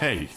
Hey, 0.00 0.28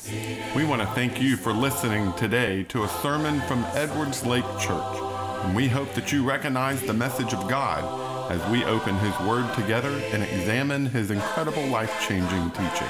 we 0.55 0.63
want 0.63 0.81
to 0.81 0.87
thank 0.87 1.21
you 1.21 1.35
for 1.35 1.51
listening 1.51 2.13
today 2.13 2.63
to 2.69 2.85
a 2.85 2.87
sermon 2.87 3.41
from 3.41 3.65
Edwards 3.73 4.25
Lake 4.25 4.45
Church, 4.59 4.97
and 5.43 5.53
we 5.53 5.67
hope 5.67 5.93
that 5.95 6.09
you 6.09 6.23
recognize 6.23 6.81
the 6.81 6.93
message 6.93 7.33
of 7.33 7.49
God 7.49 8.31
as 8.31 8.41
we 8.49 8.63
open 8.63 8.95
His 8.99 9.19
Word 9.27 9.53
together 9.55 9.89
and 10.13 10.23
examine 10.23 10.85
His 10.85 11.11
incredible 11.11 11.65
life 11.67 11.93
changing 12.07 12.51
teaching. 12.51 12.87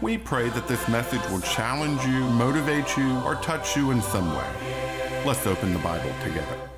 We 0.00 0.16
pray 0.16 0.48
that 0.48 0.66
this 0.66 0.88
message 0.88 1.20
will 1.30 1.42
challenge 1.42 2.02
you, 2.06 2.20
motivate 2.30 2.96
you, 2.96 3.18
or 3.18 3.34
touch 3.36 3.76
you 3.76 3.90
in 3.90 4.00
some 4.00 4.34
way. 4.34 5.22
Let's 5.26 5.46
open 5.46 5.74
the 5.74 5.78
Bible 5.80 6.12
together. 6.22 6.70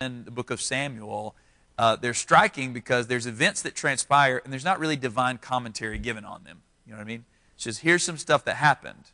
In 0.00 0.24
the 0.24 0.30
book 0.30 0.50
of 0.50 0.62
Samuel, 0.62 1.36
uh, 1.78 1.96
they're 1.96 2.14
striking 2.14 2.72
because 2.72 3.06
there's 3.06 3.26
events 3.26 3.62
that 3.62 3.74
transpire 3.74 4.42
and 4.42 4.52
there's 4.52 4.64
not 4.64 4.80
really 4.80 4.96
divine 4.96 5.38
commentary 5.38 5.98
given 5.98 6.24
on 6.24 6.42
them. 6.44 6.62
You 6.84 6.92
know 6.92 6.98
what 6.98 7.04
I 7.04 7.06
mean? 7.06 7.24
It's 7.54 7.64
just 7.64 7.80
here's 7.80 8.02
some 8.02 8.18
stuff 8.18 8.44
that 8.44 8.56
happened. 8.56 9.12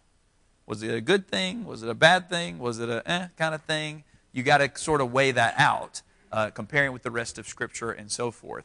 Was 0.67 0.83
it 0.83 0.95
a 0.95 1.01
good 1.03 1.29
thing? 1.29 1.67
Was 1.67 1.83
it 1.83 1.91
a 1.91 1.95
bad 1.95 2.31
thing? 2.31 2.59
Was 2.59 2.81
it 2.81 2.89
a 2.89 3.03
eh 3.09 3.29
kind 3.37 3.55
of 3.55 3.63
thing? 3.63 4.05
You 4.33 4.43
got 4.43 4.59
to 4.59 4.71
sort 4.81 5.03
of 5.03 5.13
weigh 5.13 5.33
that 5.33 5.55
out, 5.59 6.01
uh, 6.33 6.51
comparing 6.51 6.93
with 6.93 7.03
the 7.03 7.11
rest 7.11 7.39
of 7.39 7.47
Scripture 7.47 7.91
and 7.91 8.11
so 8.11 8.31
forth. 8.31 8.65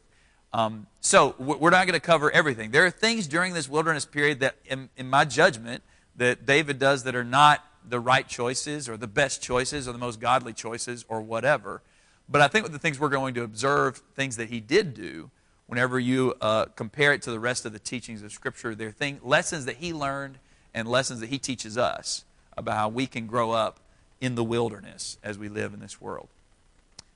Um, 0.52 0.86
so 1.00 1.36
we're 1.38 1.70
not 1.70 1.86
going 1.86 1.92
to 1.92 2.00
cover 2.00 2.30
everything. 2.30 2.72
There 2.72 2.84
are 2.84 2.90
things 2.90 3.28
during 3.28 3.54
this 3.54 3.68
wilderness 3.68 4.04
period 4.04 4.40
that, 4.40 4.56
in, 4.64 4.88
in 4.96 5.08
my 5.08 5.24
judgment, 5.24 5.84
that 6.16 6.44
David 6.44 6.80
does 6.80 7.04
that 7.04 7.14
are 7.14 7.22
not 7.22 7.64
the 7.88 8.00
right 8.00 8.26
choices 8.26 8.88
or 8.88 8.96
the 8.96 9.06
best 9.06 9.42
choices 9.42 9.86
or 9.86 9.92
the 9.92 9.98
most 9.98 10.18
godly 10.18 10.52
choices 10.52 11.04
or 11.08 11.20
whatever. 11.20 11.82
But 12.30 12.40
I 12.40 12.48
think 12.48 12.70
the 12.70 12.78
things 12.78 13.00
we're 13.00 13.08
going 13.08 13.34
to 13.34 13.42
observe, 13.42 13.98
things 14.14 14.36
that 14.36 14.48
he 14.48 14.60
did 14.60 14.94
do, 14.94 15.30
whenever 15.66 15.98
you 15.98 16.34
uh, 16.40 16.66
compare 16.76 17.12
it 17.12 17.22
to 17.22 17.30
the 17.30 17.40
rest 17.40 17.66
of 17.66 17.72
the 17.72 17.78
teachings 17.78 18.22
of 18.22 18.32
Scripture, 18.32 18.74
they're 18.74 18.92
thing, 18.92 19.18
lessons 19.22 19.64
that 19.64 19.76
he 19.76 19.92
learned 19.92 20.38
and 20.72 20.88
lessons 20.88 21.20
that 21.20 21.28
he 21.28 21.38
teaches 21.38 21.76
us 21.76 22.24
about 22.56 22.76
how 22.76 22.88
we 22.88 23.06
can 23.06 23.26
grow 23.26 23.50
up 23.50 23.80
in 24.20 24.34
the 24.34 24.44
wilderness 24.44 25.18
as 25.22 25.38
we 25.38 25.48
live 25.48 25.74
in 25.74 25.80
this 25.80 26.00
world. 26.00 26.28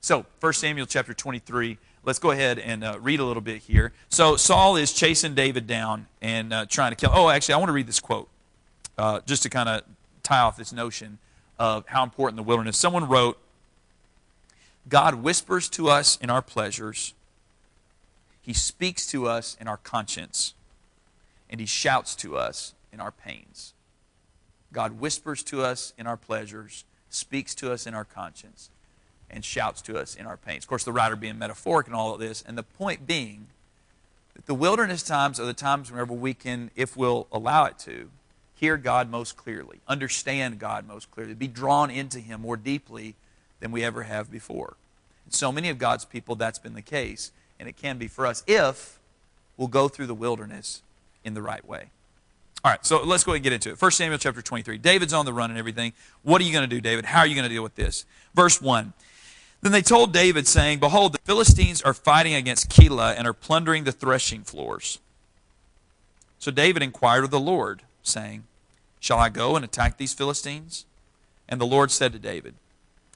So, 0.01 0.25
1 0.39 0.53
Samuel 0.53 0.85
chapter 0.85 1.13
23, 1.13 1.77
let's 2.03 2.19
go 2.19 2.31
ahead 2.31 2.59
and 2.59 2.83
uh, 2.83 2.97
read 2.99 3.19
a 3.19 3.25
little 3.25 3.41
bit 3.41 3.63
here. 3.63 3.93
So, 4.09 4.35
Saul 4.35 4.75
is 4.75 4.93
chasing 4.93 5.33
David 5.33 5.65
down 5.65 6.07
and 6.21 6.53
uh, 6.53 6.65
trying 6.65 6.91
to 6.91 6.95
kill. 6.95 7.11
Oh, 7.13 7.29
actually, 7.29 7.55
I 7.55 7.57
want 7.57 7.69
to 7.69 7.73
read 7.73 7.87
this 7.87 7.99
quote 7.99 8.29
uh, 8.97 9.21
just 9.25 9.43
to 9.43 9.49
kind 9.49 9.69
of 9.69 9.83
tie 10.23 10.41
off 10.41 10.57
this 10.57 10.73
notion 10.73 11.19
of 11.57 11.87
how 11.87 12.03
important 12.03 12.37
the 12.37 12.43
wilderness. 12.43 12.77
Someone 12.77 13.07
wrote, 13.07 13.37
God 14.87 15.15
whispers 15.15 15.69
to 15.69 15.89
us 15.89 16.17
in 16.21 16.29
our 16.29 16.41
pleasures 16.41 17.13
he 18.45 18.53
speaks 18.53 19.07
to 19.07 19.27
us 19.27 19.57
in 19.59 19.67
our 19.67 19.77
conscience, 19.77 20.53
and 21.49 21.59
He 21.59 21.65
shouts 21.65 22.13
to 22.17 22.37
us 22.37 22.75
in 22.93 22.99
our 22.99 23.09
pains. 23.09 23.73
God 24.71 24.99
whispers 24.99 25.41
to 25.45 25.63
us 25.63 25.93
in 25.97 26.05
our 26.05 26.15
pleasures, 26.15 26.85
speaks 27.09 27.55
to 27.55 27.71
us 27.71 27.87
in 27.87 27.95
our 27.95 28.03
conscience, 28.05 28.69
and 29.31 29.43
shouts 29.43 29.81
to 29.83 29.97
us 29.97 30.13
in 30.13 30.27
our 30.27 30.37
pains. 30.37 30.63
Of 30.63 30.67
course, 30.67 30.83
the 30.83 30.91
writer 30.91 31.15
being 31.15 31.39
metaphoric 31.39 31.87
in 31.87 31.95
all 31.95 32.13
of 32.13 32.19
this, 32.19 32.43
and 32.43 32.55
the 32.55 32.61
point 32.61 33.07
being 33.07 33.47
that 34.35 34.45
the 34.45 34.53
wilderness 34.53 35.01
times 35.01 35.39
are 35.39 35.45
the 35.45 35.53
times 35.55 35.89
whenever 35.89 36.13
we 36.13 36.35
can, 36.35 36.69
if 36.75 36.95
we'll 36.95 37.25
allow 37.31 37.65
it 37.65 37.79
to, 37.79 38.11
hear 38.53 38.77
God 38.77 39.09
most 39.09 39.37
clearly, 39.37 39.79
understand 39.87 40.59
God 40.59 40.87
most 40.87 41.09
clearly, 41.09 41.33
be 41.33 41.47
drawn 41.47 41.89
into 41.89 42.19
Him 42.19 42.41
more 42.41 42.57
deeply 42.57 43.15
than 43.59 43.71
we 43.71 43.83
ever 43.83 44.03
have 44.03 44.31
before. 44.31 44.75
And 45.25 45.33
so 45.33 45.51
many 45.51 45.69
of 45.69 45.77
God's 45.77 46.05
people, 46.05 46.35
that's 46.35 46.59
been 46.59 46.73
the 46.73 46.81
case 46.81 47.31
and 47.59 47.69
it 47.69 47.77
can 47.77 47.97
be 47.97 48.07
for 48.07 48.25
us 48.25 48.43
if 48.47 48.99
we'll 49.57 49.67
go 49.67 49.87
through 49.87 50.07
the 50.07 50.15
wilderness 50.15 50.81
in 51.23 51.33
the 51.33 51.41
right 51.41 51.65
way. 51.67 51.85
All 52.63 52.71
right, 52.71 52.85
so 52.85 53.03
let's 53.03 53.23
go 53.23 53.31
ahead 53.31 53.37
and 53.37 53.43
get 53.43 53.53
into 53.53 53.69
it. 53.69 53.81
1 53.81 53.91
Samuel 53.91 54.17
chapter 54.17 54.41
23. 54.41 54.79
David's 54.79 55.13
on 55.13 55.25
the 55.25 55.33
run 55.33 55.51
and 55.51 55.59
everything. 55.59 55.93
What 56.23 56.41
are 56.41 56.43
you 56.43 56.51
going 56.51 56.67
to 56.67 56.75
do, 56.75 56.81
David? 56.81 57.05
How 57.05 57.19
are 57.19 57.27
you 57.27 57.35
going 57.35 57.47
to 57.47 57.53
deal 57.53 57.63
with 57.63 57.75
this? 57.75 58.05
Verse 58.33 58.61
1. 58.61 58.93
Then 59.61 59.71
they 59.71 59.81
told 59.81 60.11
David, 60.11 60.47
saying, 60.47 60.79
Behold, 60.79 61.13
the 61.13 61.19
Philistines 61.19 61.81
are 61.81 61.93
fighting 61.93 62.33
against 62.33 62.69
Keilah 62.69 63.15
and 63.17 63.27
are 63.27 63.33
plundering 63.33 63.83
the 63.83 63.91
threshing 63.91 64.41
floors. 64.41 64.99
So 66.39 66.51
David 66.51 66.81
inquired 66.83 67.23
of 67.23 67.31
the 67.31 67.39
Lord, 67.39 67.83
saying, 68.03 68.43
Shall 68.99 69.19
I 69.19 69.29
go 69.29 69.55
and 69.55 69.63
attack 69.63 69.97
these 69.97 70.13
Philistines? 70.13 70.85
And 71.47 71.61
the 71.61 71.65
Lord 71.65 71.91
said 71.91 72.13
to 72.13 72.19
David, 72.19 72.55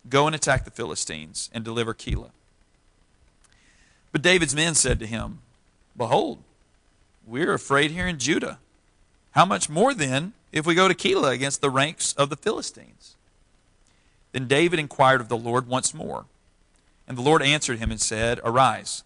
Go 0.07 0.27
and 0.27 0.35
attack 0.35 0.65
the 0.65 0.71
Philistines 0.71 1.49
and 1.53 1.63
deliver 1.63 1.93
Keilah. 1.93 2.31
But 4.11 4.21
David's 4.21 4.55
men 4.55 4.75
said 4.75 4.99
to 4.99 5.07
him, 5.07 5.39
Behold, 5.95 6.39
we 7.27 7.43
are 7.43 7.53
afraid 7.53 7.91
here 7.91 8.07
in 8.07 8.17
Judah. 8.17 8.59
How 9.31 9.45
much 9.45 9.69
more 9.69 9.93
then 9.93 10.33
if 10.51 10.65
we 10.65 10.73
go 10.73 10.87
to 10.87 10.95
Keilah 10.95 11.31
against 11.31 11.61
the 11.61 11.69
ranks 11.69 12.13
of 12.13 12.29
the 12.29 12.35
Philistines? 12.35 13.15
Then 14.31 14.47
David 14.47 14.79
inquired 14.79 15.21
of 15.21 15.29
the 15.29 15.37
Lord 15.37 15.67
once 15.67 15.93
more. 15.93 16.25
And 17.07 17.17
the 17.17 17.21
Lord 17.21 17.41
answered 17.41 17.79
him 17.79 17.91
and 17.91 17.99
said, 17.99 18.39
Arise, 18.43 19.03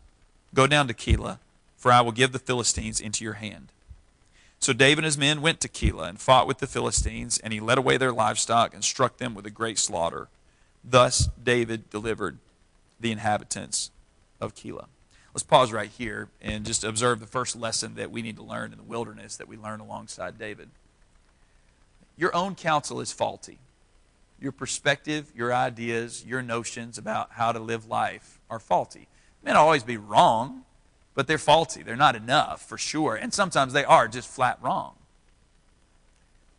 go 0.53 0.67
down 0.67 0.87
to 0.87 0.93
Keilah, 0.93 1.39
for 1.77 1.91
I 1.91 2.01
will 2.01 2.11
give 2.11 2.31
the 2.31 2.39
Philistines 2.39 2.99
into 2.99 3.23
your 3.23 3.33
hand. 3.33 3.69
So 4.59 4.71
David 4.71 4.99
and 4.99 5.05
his 5.05 5.17
men 5.17 5.41
went 5.41 5.59
to 5.61 5.67
Keilah 5.67 6.07
and 6.07 6.19
fought 6.19 6.47
with 6.47 6.59
the 6.59 6.67
Philistines, 6.67 7.37
and 7.39 7.51
he 7.51 7.59
led 7.59 7.77
away 7.77 7.97
their 7.97 8.13
livestock 8.13 8.73
and 8.73 8.83
struck 8.83 9.17
them 9.17 9.35
with 9.35 9.45
a 9.45 9.49
great 9.49 9.77
slaughter. 9.77 10.29
Thus 10.83 11.29
David 11.41 11.89
delivered 11.89 12.39
the 12.99 13.11
inhabitants 13.11 13.91
of 14.41 14.55
Keilah. 14.55 14.87
Let's 15.33 15.43
pause 15.43 15.71
right 15.71 15.89
here 15.89 16.29
and 16.41 16.65
just 16.65 16.83
observe 16.83 17.19
the 17.19 17.25
first 17.25 17.55
lesson 17.55 17.95
that 17.95 18.11
we 18.11 18.21
need 18.21 18.35
to 18.35 18.43
learn 18.43 18.71
in 18.71 18.77
the 18.77 18.83
wilderness 18.83 19.35
that 19.37 19.47
we 19.47 19.57
learn 19.57 19.79
alongside 19.79 20.37
David. 20.37 20.69
Your 22.17 22.35
own 22.35 22.53
counsel 22.53 22.99
is 23.01 23.11
faulty. 23.11 23.57
Your 24.39 24.51
perspective, 24.51 25.31
your 25.35 25.53
ideas, 25.53 26.23
your 26.25 26.41
notions 26.41 26.97
about 26.97 27.31
how 27.31 27.51
to 27.51 27.59
live 27.59 27.87
life 27.87 28.39
are 28.49 28.59
faulty. 28.59 29.07
Not 29.43 29.55
always 29.55 29.83
be 29.83 29.97
wrong, 29.97 30.65
but 31.15 31.27
they're 31.27 31.37
faulty. 31.37 31.81
They're 31.81 31.95
not 31.95 32.15
enough 32.15 32.67
for 32.67 32.77
sure. 32.77 33.15
And 33.15 33.33
sometimes 33.33 33.73
they 33.73 33.85
are 33.85 34.07
just 34.07 34.27
flat 34.27 34.59
wrong. 34.61 34.95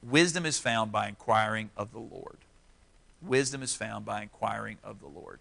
Wisdom 0.03 0.45
is 0.45 0.59
found 0.59 0.91
by 0.91 1.09
inquiring 1.09 1.71
of 1.77 1.93
the 1.93 1.99
Lord. 1.99 2.39
Wisdom 3.27 3.63
is 3.63 3.75
found 3.75 4.05
by 4.05 4.23
inquiring 4.23 4.79
of 4.85 5.01
the 5.01 5.07
Lord. 5.07 5.41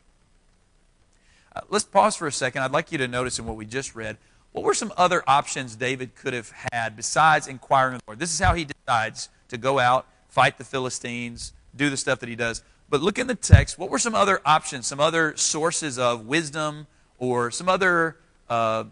Uh, 1.55 1.61
let's 1.69 1.85
pause 1.85 2.15
for 2.15 2.27
a 2.27 2.31
second. 2.31 2.63
I'd 2.63 2.71
like 2.71 2.91
you 2.91 2.97
to 2.99 3.07
notice 3.07 3.39
in 3.39 3.45
what 3.45 3.55
we 3.55 3.65
just 3.65 3.95
read, 3.95 4.17
what 4.51 4.63
were 4.63 4.73
some 4.73 4.93
other 4.97 5.23
options 5.27 5.75
David 5.75 6.15
could 6.15 6.33
have 6.33 6.51
had 6.71 6.95
besides 6.95 7.47
inquiring 7.47 7.95
of 7.95 8.01
the 8.01 8.11
Lord? 8.11 8.19
This 8.19 8.31
is 8.31 8.39
how 8.39 8.53
he 8.53 8.65
decides 8.65 9.29
to 9.49 9.57
go 9.57 9.79
out, 9.79 10.07
fight 10.29 10.57
the 10.57 10.63
Philistines, 10.63 11.53
do 11.75 11.89
the 11.89 11.97
stuff 11.97 12.19
that 12.19 12.29
he 12.29 12.35
does. 12.35 12.63
But 12.89 13.01
look 13.01 13.17
in 13.17 13.27
the 13.27 13.35
text. 13.35 13.79
What 13.79 13.89
were 13.89 13.99
some 13.99 14.13
other 14.13 14.41
options, 14.45 14.87
some 14.87 14.99
other 14.99 15.35
sources 15.35 15.97
of 15.97 16.27
wisdom, 16.27 16.87
or 17.17 17.49
some 17.49 17.67
other 17.67 18.17
uh, 18.49 18.85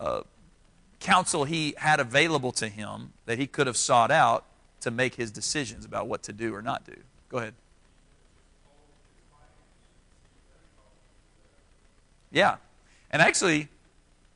uh, 0.00 0.22
counsel 1.00 1.44
he 1.44 1.74
had 1.76 2.00
available 2.00 2.52
to 2.52 2.68
him 2.68 3.12
that 3.26 3.38
he 3.38 3.46
could 3.46 3.66
have 3.66 3.76
sought 3.76 4.10
out 4.10 4.44
to 4.80 4.90
make 4.90 5.16
his 5.16 5.30
decisions 5.30 5.84
about 5.84 6.06
what 6.06 6.22
to 6.22 6.32
do 6.32 6.54
or 6.54 6.62
not 6.62 6.84
do? 6.86 6.96
Go 7.28 7.38
ahead. 7.38 7.54
Yeah. 12.30 12.56
And 13.10 13.22
actually, 13.22 13.68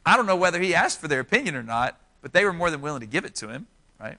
I 0.04 0.16
don't 0.16 0.26
know 0.26 0.36
whether 0.36 0.60
he 0.60 0.74
asked 0.74 1.00
for 1.00 1.08
their 1.08 1.20
opinion 1.20 1.54
or 1.54 1.62
not, 1.62 1.98
but 2.22 2.32
they 2.32 2.44
were 2.44 2.52
more 2.52 2.70
than 2.70 2.80
willing 2.80 3.00
to 3.00 3.06
give 3.06 3.24
it 3.24 3.34
to 3.36 3.48
him, 3.48 3.66
right? 3.98 4.18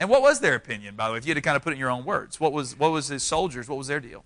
And 0.00 0.08
what 0.08 0.22
was 0.22 0.40
their 0.40 0.54
opinion, 0.54 0.96
by 0.96 1.06
the 1.06 1.12
way, 1.12 1.18
if 1.18 1.26
you 1.26 1.30
had 1.30 1.36
to 1.36 1.42
kind 1.42 1.56
of 1.56 1.62
put 1.62 1.72
it 1.72 1.74
in 1.74 1.80
your 1.80 1.90
own 1.90 2.04
words? 2.04 2.38
What 2.38 2.52
was, 2.52 2.78
what 2.78 2.92
was 2.92 3.08
his 3.08 3.22
soldiers, 3.22 3.68
what 3.68 3.78
was 3.78 3.88
their 3.88 4.00
deal? 4.00 4.24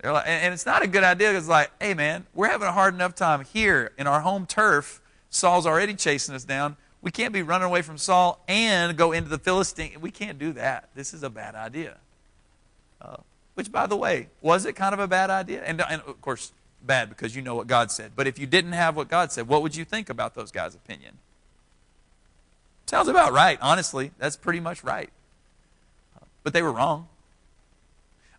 They're 0.00 0.12
like, 0.12 0.26
and 0.26 0.54
it's 0.54 0.64
not 0.64 0.82
a 0.82 0.86
good 0.86 1.04
idea 1.04 1.28
because, 1.28 1.46
like, 1.46 1.70
hey, 1.78 1.92
man, 1.92 2.26
we're 2.32 2.48
having 2.48 2.66
a 2.66 2.72
hard 2.72 2.94
enough 2.94 3.14
time 3.14 3.44
here 3.44 3.92
in 3.98 4.06
our 4.06 4.20
home 4.20 4.46
turf. 4.46 5.02
Saul's 5.28 5.66
already 5.66 5.94
chasing 5.94 6.34
us 6.34 6.44
down. 6.44 6.76
We 7.02 7.10
can't 7.10 7.34
be 7.34 7.42
running 7.42 7.66
away 7.66 7.82
from 7.82 7.98
Saul 7.98 8.42
and 8.48 8.96
go 8.96 9.12
into 9.12 9.28
the 9.28 9.38
Philistine. 9.38 10.00
We 10.00 10.10
can't 10.10 10.38
do 10.38 10.52
that. 10.54 10.88
This 10.94 11.12
is 11.12 11.22
a 11.22 11.28
bad 11.28 11.54
idea. 11.54 11.98
Uh, 13.00 13.16
which, 13.54 13.70
by 13.70 13.86
the 13.86 13.96
way, 13.96 14.28
was 14.40 14.64
it 14.64 14.74
kind 14.74 14.94
of 14.94 15.00
a 15.00 15.08
bad 15.08 15.28
idea? 15.28 15.62
And, 15.64 15.82
and 15.82 16.00
of 16.02 16.20
course, 16.22 16.52
bad 16.86 17.08
because 17.08 17.36
you 17.36 17.42
know 17.42 17.54
what 17.54 17.66
God 17.66 17.90
said. 17.90 18.12
But 18.16 18.26
if 18.26 18.38
you 18.38 18.46
didn't 18.46 18.72
have 18.72 18.96
what 18.96 19.08
God 19.08 19.32
said, 19.32 19.48
what 19.48 19.62
would 19.62 19.76
you 19.76 19.84
think 19.84 20.10
about 20.10 20.34
those 20.34 20.50
guys' 20.50 20.74
opinion? 20.74 21.18
Sounds 22.86 23.08
about 23.08 23.32
right, 23.32 23.58
honestly. 23.60 24.10
That's 24.18 24.36
pretty 24.36 24.60
much 24.60 24.82
right. 24.82 25.10
But 26.42 26.52
they 26.52 26.62
were 26.62 26.72
wrong. 26.72 27.08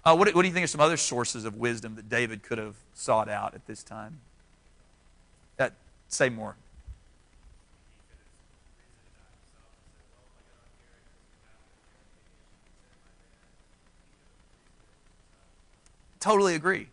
Uh, 0.04 0.16
what, 0.16 0.34
what 0.34 0.42
do 0.42 0.48
you 0.48 0.54
think 0.54 0.64
are 0.64 0.68
some 0.68 0.82
other 0.82 0.98
sources 0.98 1.46
of 1.46 1.58
wisdom 1.58 1.96
that 1.96 2.10
David 2.10 2.42
could 2.42 2.58
have 2.58 2.76
sought 2.94 3.30
out 3.30 3.54
at 3.54 3.68
this 3.68 3.84
time? 3.84 4.20
That 5.58 5.74
say 6.08 6.30
more. 6.30 6.56
Totally 16.20 16.56
agree. 16.56 16.88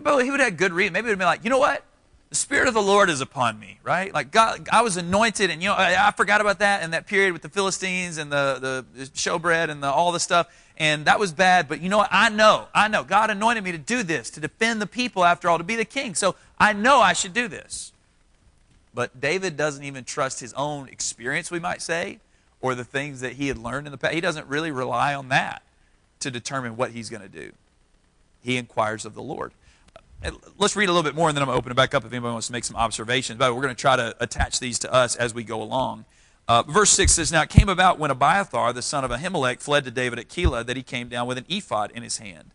Way, 0.00 0.24
he 0.24 0.30
would 0.30 0.40
have 0.40 0.56
good 0.56 0.72
reason. 0.72 0.92
Maybe 0.92 1.04
he 1.04 1.10
would 1.10 1.12
have 1.12 1.18
been 1.18 1.26
like, 1.26 1.44
you 1.44 1.50
know 1.50 1.58
what? 1.58 1.84
the 2.32 2.36
Spirit 2.36 2.66
of 2.66 2.72
the 2.72 2.80
Lord 2.80 3.10
is 3.10 3.20
upon 3.20 3.60
me, 3.60 3.78
right? 3.82 4.12
Like 4.12 4.30
God, 4.30 4.66
I 4.72 4.80
was 4.80 4.96
anointed, 4.96 5.50
and 5.50 5.62
you 5.62 5.68
know, 5.68 5.74
I, 5.74 6.08
I 6.08 6.12
forgot 6.12 6.40
about 6.40 6.60
that 6.60 6.82
in 6.82 6.92
that 6.92 7.06
period 7.06 7.34
with 7.34 7.42
the 7.42 7.50
Philistines 7.50 8.16
and 8.16 8.32
the, 8.32 8.86
the 8.94 9.02
showbread 9.08 9.68
and 9.68 9.82
the, 9.82 9.88
all 9.88 10.12
the 10.12 10.18
stuff, 10.18 10.48
and 10.78 11.04
that 11.04 11.20
was 11.20 11.30
bad. 11.30 11.68
But 11.68 11.82
you 11.82 11.90
know 11.90 11.98
what? 11.98 12.08
I 12.10 12.30
know, 12.30 12.68
I 12.74 12.88
know. 12.88 13.04
God 13.04 13.28
anointed 13.28 13.62
me 13.62 13.72
to 13.72 13.78
do 13.78 14.02
this, 14.02 14.30
to 14.30 14.40
defend 14.40 14.80
the 14.80 14.86
people 14.86 15.26
after 15.26 15.50
all, 15.50 15.58
to 15.58 15.64
be 15.64 15.76
the 15.76 15.84
king. 15.84 16.14
So 16.14 16.34
I 16.58 16.72
know 16.72 17.00
I 17.00 17.12
should 17.12 17.34
do 17.34 17.48
this. 17.48 17.92
But 18.94 19.20
David 19.20 19.58
doesn't 19.58 19.84
even 19.84 20.04
trust 20.04 20.40
his 20.40 20.54
own 20.54 20.88
experience, 20.88 21.50
we 21.50 21.58
might 21.58 21.82
say, 21.82 22.18
or 22.62 22.74
the 22.74 22.82
things 22.82 23.20
that 23.20 23.34
he 23.34 23.48
had 23.48 23.58
learned 23.58 23.86
in 23.86 23.90
the 23.90 23.98
past. 23.98 24.14
He 24.14 24.22
doesn't 24.22 24.46
really 24.46 24.70
rely 24.70 25.14
on 25.14 25.28
that 25.28 25.60
to 26.20 26.30
determine 26.30 26.78
what 26.78 26.92
he's 26.92 27.10
going 27.10 27.22
to 27.22 27.28
do. 27.28 27.52
He 28.42 28.56
inquires 28.56 29.04
of 29.04 29.12
the 29.12 29.22
Lord 29.22 29.52
let's 30.58 30.76
read 30.76 30.88
a 30.88 30.92
little 30.92 31.02
bit 31.02 31.14
more 31.14 31.28
and 31.28 31.36
then 31.36 31.42
I'm 31.42 31.46
going 31.46 31.56
to 31.56 31.58
open 31.58 31.72
it 31.72 31.74
back 31.74 31.94
up 31.94 32.04
if 32.04 32.12
anybody 32.12 32.32
wants 32.32 32.46
to 32.48 32.52
make 32.52 32.64
some 32.64 32.76
observations. 32.76 33.38
But 33.38 33.54
we're 33.54 33.62
going 33.62 33.74
to 33.74 33.80
try 33.80 33.96
to 33.96 34.14
attach 34.20 34.60
these 34.60 34.78
to 34.80 34.92
us 34.92 35.16
as 35.16 35.34
we 35.34 35.44
go 35.44 35.62
along. 35.62 36.04
Uh, 36.48 36.62
verse 36.62 36.90
6 36.90 37.12
says, 37.12 37.32
Now 37.32 37.42
it 37.42 37.48
came 37.48 37.68
about 37.68 37.98
when 37.98 38.10
Abiathar, 38.10 38.72
the 38.72 38.82
son 38.82 39.04
of 39.04 39.10
Ahimelech, 39.10 39.60
fled 39.60 39.84
to 39.84 39.90
David 39.90 40.18
at 40.18 40.28
Keilah, 40.28 40.66
that 40.66 40.76
he 40.76 40.82
came 40.82 41.08
down 41.08 41.26
with 41.26 41.38
an 41.38 41.46
ephod 41.48 41.92
in 41.92 42.02
his 42.02 42.18
hand. 42.18 42.50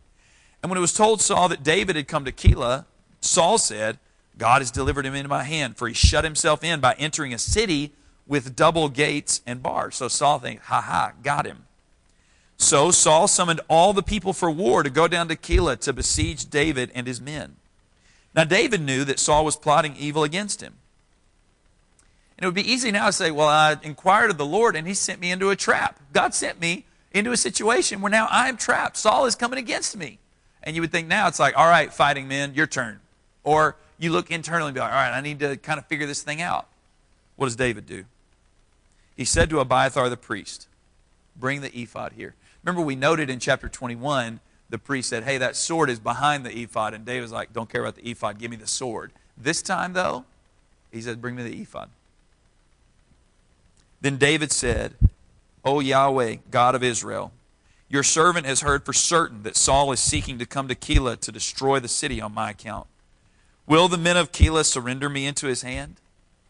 And 0.61 0.69
when 0.69 0.77
it 0.77 0.81
was 0.81 0.93
told 0.93 1.21
Saul 1.21 1.49
that 1.49 1.63
David 1.63 1.95
had 1.95 2.07
come 2.07 2.25
to 2.25 2.31
Keilah, 2.31 2.85
Saul 3.21 3.57
said, 3.57 3.99
God 4.37 4.61
has 4.61 4.71
delivered 4.71 5.05
him 5.05 5.15
into 5.15 5.29
my 5.29 5.43
hand, 5.43 5.77
for 5.77 5.87
he 5.87 5.93
shut 5.93 6.23
himself 6.23 6.63
in 6.63 6.79
by 6.79 6.93
entering 6.99 7.33
a 7.33 7.39
city 7.39 7.93
with 8.27 8.55
double 8.55 8.89
gates 8.89 9.41
and 9.45 9.63
bars. 9.63 9.95
So 9.95 10.07
Saul 10.07 10.39
thinks, 10.39 10.65
ha 10.65 10.81
ha, 10.81 11.13
got 11.23 11.45
him. 11.45 11.66
So 12.57 12.91
Saul 12.91 13.27
summoned 13.27 13.61
all 13.67 13.93
the 13.93 14.03
people 14.03 14.33
for 14.33 14.49
war 14.49 14.83
to 14.83 14.89
go 14.89 15.07
down 15.07 15.27
to 15.27 15.35
Keilah 15.35 15.79
to 15.81 15.93
besiege 15.93 16.49
David 16.49 16.91
and 16.95 17.07
his 17.07 17.21
men. 17.21 17.55
Now, 18.35 18.43
David 18.43 18.81
knew 18.81 19.03
that 19.03 19.19
Saul 19.19 19.45
was 19.45 19.55
plotting 19.55 19.95
evil 19.95 20.23
against 20.23 20.61
him. 20.61 20.73
And 22.37 22.43
it 22.43 22.47
would 22.47 22.55
be 22.55 22.71
easy 22.71 22.91
now 22.91 23.07
to 23.07 23.13
say, 23.13 23.31
well, 23.31 23.47
I 23.47 23.77
inquired 23.81 24.29
of 24.29 24.37
the 24.37 24.45
Lord 24.45 24.75
and 24.75 24.87
he 24.87 24.93
sent 24.93 25.19
me 25.19 25.31
into 25.31 25.49
a 25.49 25.55
trap. 25.55 25.99
God 26.13 26.35
sent 26.35 26.59
me 26.59 26.85
into 27.11 27.31
a 27.31 27.37
situation 27.37 28.01
where 28.01 28.11
now 28.11 28.27
I'm 28.29 28.57
trapped. 28.57 28.97
Saul 28.97 29.25
is 29.25 29.35
coming 29.35 29.57
against 29.57 29.97
me. 29.97 30.19
And 30.61 30.75
you 30.75 30.81
would 30.81 30.91
think 30.91 31.07
now 31.07 31.27
it's 31.27 31.39
like, 31.39 31.57
all 31.57 31.67
right, 31.67 31.91
fighting 31.91 32.27
men, 32.27 32.53
your 32.53 32.67
turn. 32.67 32.99
Or 33.43 33.75
you 33.97 34.11
look 34.11 34.29
internally 34.29 34.67
and 34.67 34.75
be 34.75 34.81
like, 34.81 34.91
all 34.91 34.97
right, 34.97 35.17
I 35.17 35.21
need 35.21 35.39
to 35.39 35.57
kind 35.57 35.79
of 35.79 35.87
figure 35.87 36.05
this 36.05 36.21
thing 36.21 36.41
out. 36.41 36.67
What 37.37 37.47
does 37.47 37.55
David 37.55 37.85
do? 37.85 38.05
He 39.15 39.25
said 39.25 39.49
to 39.49 39.59
Abiathar 39.59 40.09
the 40.09 40.17
priest, 40.17 40.67
bring 41.39 41.61
the 41.61 41.75
ephod 41.77 42.13
here. 42.13 42.35
Remember, 42.63 42.81
we 42.81 42.95
noted 42.95 43.29
in 43.29 43.39
chapter 43.39 43.69
21, 43.69 44.39
the 44.69 44.77
priest 44.77 45.09
said, 45.09 45.23
Hey, 45.23 45.37
that 45.37 45.55
sword 45.55 45.89
is 45.89 45.99
behind 45.99 46.45
the 46.45 46.57
ephod. 46.57 46.93
And 46.93 47.05
David's 47.05 47.31
like, 47.31 47.53
Don't 47.53 47.69
care 47.69 47.81
about 47.81 47.95
the 47.95 48.09
ephod, 48.09 48.39
give 48.39 48.51
me 48.51 48.57
the 48.57 48.67
sword. 48.67 49.11
This 49.37 49.61
time, 49.61 49.93
though, 49.93 50.25
he 50.91 51.01
said, 51.01 51.21
Bring 51.21 51.35
me 51.35 51.43
the 51.43 51.61
ephod. 51.61 51.89
Then 54.01 54.17
David 54.17 54.51
said, 54.51 54.95
O 55.63 55.79
Yahweh, 55.79 56.37
God 56.51 56.75
of 56.75 56.83
Israel, 56.83 57.31
your 57.89 58.03
servant 58.03 58.45
has 58.45 58.61
heard 58.61 58.85
for 58.85 58.93
certain 58.93 59.43
that 59.43 59.55
Saul 59.55 59.91
is 59.91 59.99
seeking 59.99 60.37
to 60.39 60.45
come 60.45 60.67
to 60.67 60.75
Keilah 60.75 61.19
to 61.21 61.31
destroy 61.31 61.79
the 61.79 61.87
city 61.87 62.21
on 62.21 62.33
my 62.33 62.51
account. 62.51 62.87
Will 63.65 63.87
the 63.87 63.97
men 63.97 64.17
of 64.17 64.31
Keilah 64.31 64.65
surrender 64.65 65.09
me 65.09 65.25
into 65.25 65.47
his 65.47 65.61
hand? 65.61 65.95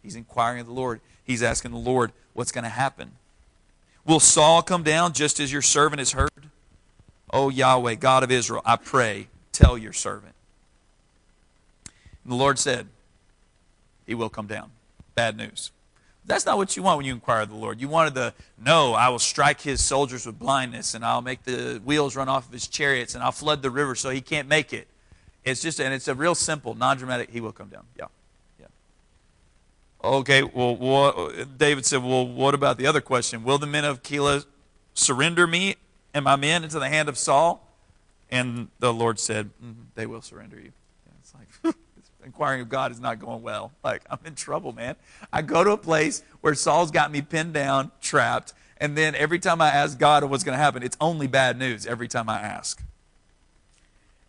He's 0.02 0.16
inquiring 0.16 0.62
of 0.62 0.68
the 0.68 0.74
Lord. 0.74 1.02
He's 1.24 1.44
asking 1.44 1.72
the 1.72 1.78
Lord 1.78 2.12
what's 2.34 2.52
going 2.52 2.64
to 2.64 2.70
happen. 2.70 3.14
Will 4.08 4.22
Saul 4.22 4.62
come 4.62 4.84
down 4.84 5.12
just 5.12 5.40
as 5.40 5.52
your 5.52 5.62
servant 5.62 6.00
has 6.00 6.14
heard? 6.14 6.32
O 7.32 7.50
Yahweh, 7.50 7.96
God 7.96 8.24
of 8.24 8.32
Israel, 8.32 8.62
I 8.66 8.78
pray, 8.78 9.28
tell 9.52 9.78
your 9.78 9.92
servant. 9.92 10.34
And 12.24 12.32
the 12.32 12.38
Lord 12.38 12.58
said, 12.58 12.88
He 14.06 14.16
will 14.16 14.30
come 14.30 14.48
down. 14.48 14.72
Bad 15.14 15.36
news. 15.36 15.72
That's 16.26 16.46
not 16.46 16.58
what 16.58 16.76
you 16.76 16.84
want 16.84 16.98
when 16.98 17.06
you 17.06 17.14
inquire 17.14 17.42
of 17.42 17.50
the 17.50 17.56
Lord. 17.56 17.82
You 17.82 17.90
wanted 17.90 18.14
the, 18.14 18.34
no, 18.58 18.94
I 18.94 19.10
will 19.10 19.20
strike 19.20 19.62
his 19.62 19.84
soldiers 19.84 20.26
with 20.26 20.40
blindness, 20.40 20.94
and 20.94 21.04
I'll 21.06 21.22
make 21.22 21.44
the 21.44 21.82
wheels 21.84 22.16
run 22.16 22.30
off 22.30 22.48
of 22.48 22.54
his 22.54 22.68
chariots, 22.68 23.14
and 23.14 23.24
I'll 23.24 23.32
flood 23.32 23.62
the 23.62 23.70
river 23.70 23.96
so 23.96 24.10
he 24.10 24.22
can't 24.22 24.48
make 24.48 24.74
it. 24.74 24.88
It's 25.44 25.62
just, 25.62 25.80
and 25.80 25.94
it's 25.94 26.08
a 26.08 26.16
real 26.16 26.36
simple, 26.36 26.76
non 26.76 26.98
dramatic, 26.98 27.30
he 27.30 27.42
will 27.42 27.54
come 27.54 27.70
down. 27.70 27.84
Yeah. 27.98 28.06
Okay, 30.16 30.44
well, 30.44 30.76
what, 30.76 31.58
David 31.58 31.86
said, 31.86 32.04
well, 32.04 32.28
what 32.28 32.54
about 32.54 32.78
the 32.78 32.88
other 32.88 33.02
question? 33.02 33.44
Will 33.44 33.58
the 33.58 33.68
men 33.68 33.86
of 33.86 34.04
Keilah 34.04 34.46
surrender 34.94 35.48
me 35.48 35.76
and 36.14 36.24
my 36.24 36.36
men 36.36 36.64
into 36.64 36.80
the 36.80 36.90
hand 36.90 37.10
of 37.10 37.18
Saul? 37.18 37.64
And 38.30 38.70
the 38.80 38.94
Lord 38.94 39.20
said, 39.20 39.50
mm-hmm, 39.64 39.84
they 39.96 40.06
will 40.06 40.22
surrender 40.22 40.58
you. 40.58 40.72
And 41.06 41.16
it's 41.20 41.34
like, 41.34 41.76
inquiring 42.26 42.62
of 42.62 42.70
God 42.70 42.92
is 42.92 43.00
not 43.00 43.20
going 43.20 43.42
well. 43.42 43.72
Like, 43.84 44.04
I'm 44.10 44.20
in 44.26 44.36
trouble, 44.36 44.74
man. 44.74 44.96
I 45.32 45.42
go 45.42 45.64
to 45.64 45.72
a 45.72 45.78
place 45.78 46.24
where 46.42 46.54
Saul's 46.54 46.92
got 46.92 47.12
me 47.12 47.22
pinned 47.22 47.54
down, 47.54 47.92
trapped, 48.02 48.54
and 48.78 48.98
then 48.98 49.16
every 49.16 49.40
time 49.40 49.62
I 49.62 49.70
ask 49.70 49.98
God 49.98 50.24
what's 50.26 50.44
going 50.44 50.58
to 50.58 50.64
happen, 50.64 50.84
it's 50.84 50.98
only 51.02 51.28
bad 51.28 51.58
news 51.58 51.86
every 51.86 52.08
time 52.08 52.30
I 52.30 52.40
ask. 52.40 52.84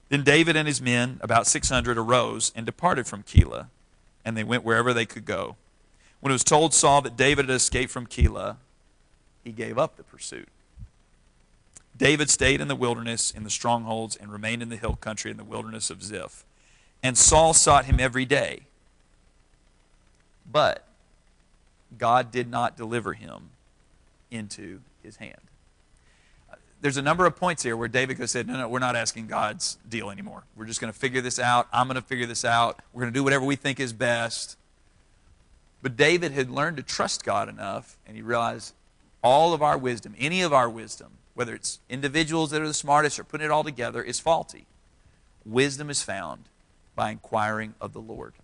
Then 0.08 0.22
David 0.24 0.56
and 0.56 0.66
his 0.66 0.80
men, 0.80 1.18
about 1.20 1.46
600, 1.46 1.98
arose 1.98 2.52
and 2.56 2.64
departed 2.64 3.06
from 3.06 3.22
Keilah 3.22 3.66
and 4.28 4.36
they 4.36 4.44
went 4.44 4.62
wherever 4.62 4.92
they 4.92 5.06
could 5.06 5.24
go. 5.24 5.56
When 6.20 6.30
it 6.30 6.34
was 6.34 6.44
told 6.44 6.74
Saul 6.74 7.00
that 7.02 7.16
David 7.16 7.48
had 7.48 7.54
escaped 7.54 7.90
from 7.92 8.06
Keilah, 8.06 8.56
he 9.44 9.52
gave 9.52 9.78
up 9.78 9.96
the 9.96 10.02
pursuit. 10.02 10.48
David 11.96 12.30
stayed 12.30 12.60
in 12.60 12.68
the 12.68 12.76
wilderness, 12.76 13.30
in 13.30 13.44
the 13.44 13.50
strongholds, 13.50 14.14
and 14.16 14.32
remained 14.32 14.62
in 14.62 14.68
the 14.68 14.76
hill 14.76 14.96
country 14.96 15.30
in 15.30 15.36
the 15.36 15.44
wilderness 15.44 15.90
of 15.90 16.02
Ziph. 16.02 16.44
And 17.02 17.18
Saul 17.18 17.54
sought 17.54 17.86
him 17.86 17.98
every 17.98 18.24
day. 18.24 18.62
But 20.50 20.84
God 21.96 22.30
did 22.30 22.50
not 22.50 22.76
deliver 22.76 23.14
him 23.14 23.50
into 24.30 24.80
his 25.02 25.16
hand. 25.16 25.40
There's 26.80 26.96
a 26.96 27.02
number 27.02 27.26
of 27.26 27.34
points 27.34 27.64
here 27.64 27.76
where 27.76 27.88
David 27.88 28.18
goes 28.18 28.30
said, 28.30 28.46
No, 28.46 28.56
no, 28.56 28.68
we're 28.68 28.78
not 28.78 28.94
asking 28.94 29.26
God's 29.26 29.78
deal 29.88 30.10
anymore. 30.10 30.44
We're 30.54 30.66
just 30.66 30.80
going 30.80 30.92
to 30.92 30.98
figure 30.98 31.20
this 31.20 31.40
out. 31.40 31.66
I'm 31.72 31.88
going 31.88 32.00
to 32.00 32.06
figure 32.06 32.26
this 32.26 32.44
out. 32.44 32.80
We're 32.92 33.02
going 33.02 33.12
to 33.12 33.18
do 33.18 33.24
whatever 33.24 33.44
we 33.44 33.56
think 33.56 33.80
is 33.80 33.92
best. 33.92 34.56
But 35.82 35.96
David 35.96 36.32
had 36.32 36.50
learned 36.50 36.76
to 36.78 36.82
trust 36.82 37.24
God 37.24 37.48
enough, 37.48 37.96
and 38.06 38.16
he 38.16 38.22
realized 38.22 38.74
all 39.22 39.52
of 39.54 39.62
our 39.62 39.78
wisdom, 39.78 40.14
any 40.18 40.42
of 40.42 40.52
our 40.52 40.68
wisdom, 40.68 41.12
whether 41.34 41.54
it's 41.54 41.78
individuals 41.88 42.50
that 42.50 42.62
are 42.62 42.66
the 42.66 42.74
smartest 42.74 43.18
or 43.18 43.24
putting 43.24 43.44
it 43.44 43.50
all 43.50 43.64
together, 43.64 44.02
is 44.02 44.18
faulty. 44.18 44.66
Wisdom 45.44 45.88
is 45.88 46.02
found 46.02 46.44
by 46.94 47.10
inquiring 47.10 47.74
of 47.80 47.92
the 47.92 48.00
Lord. 48.00 48.34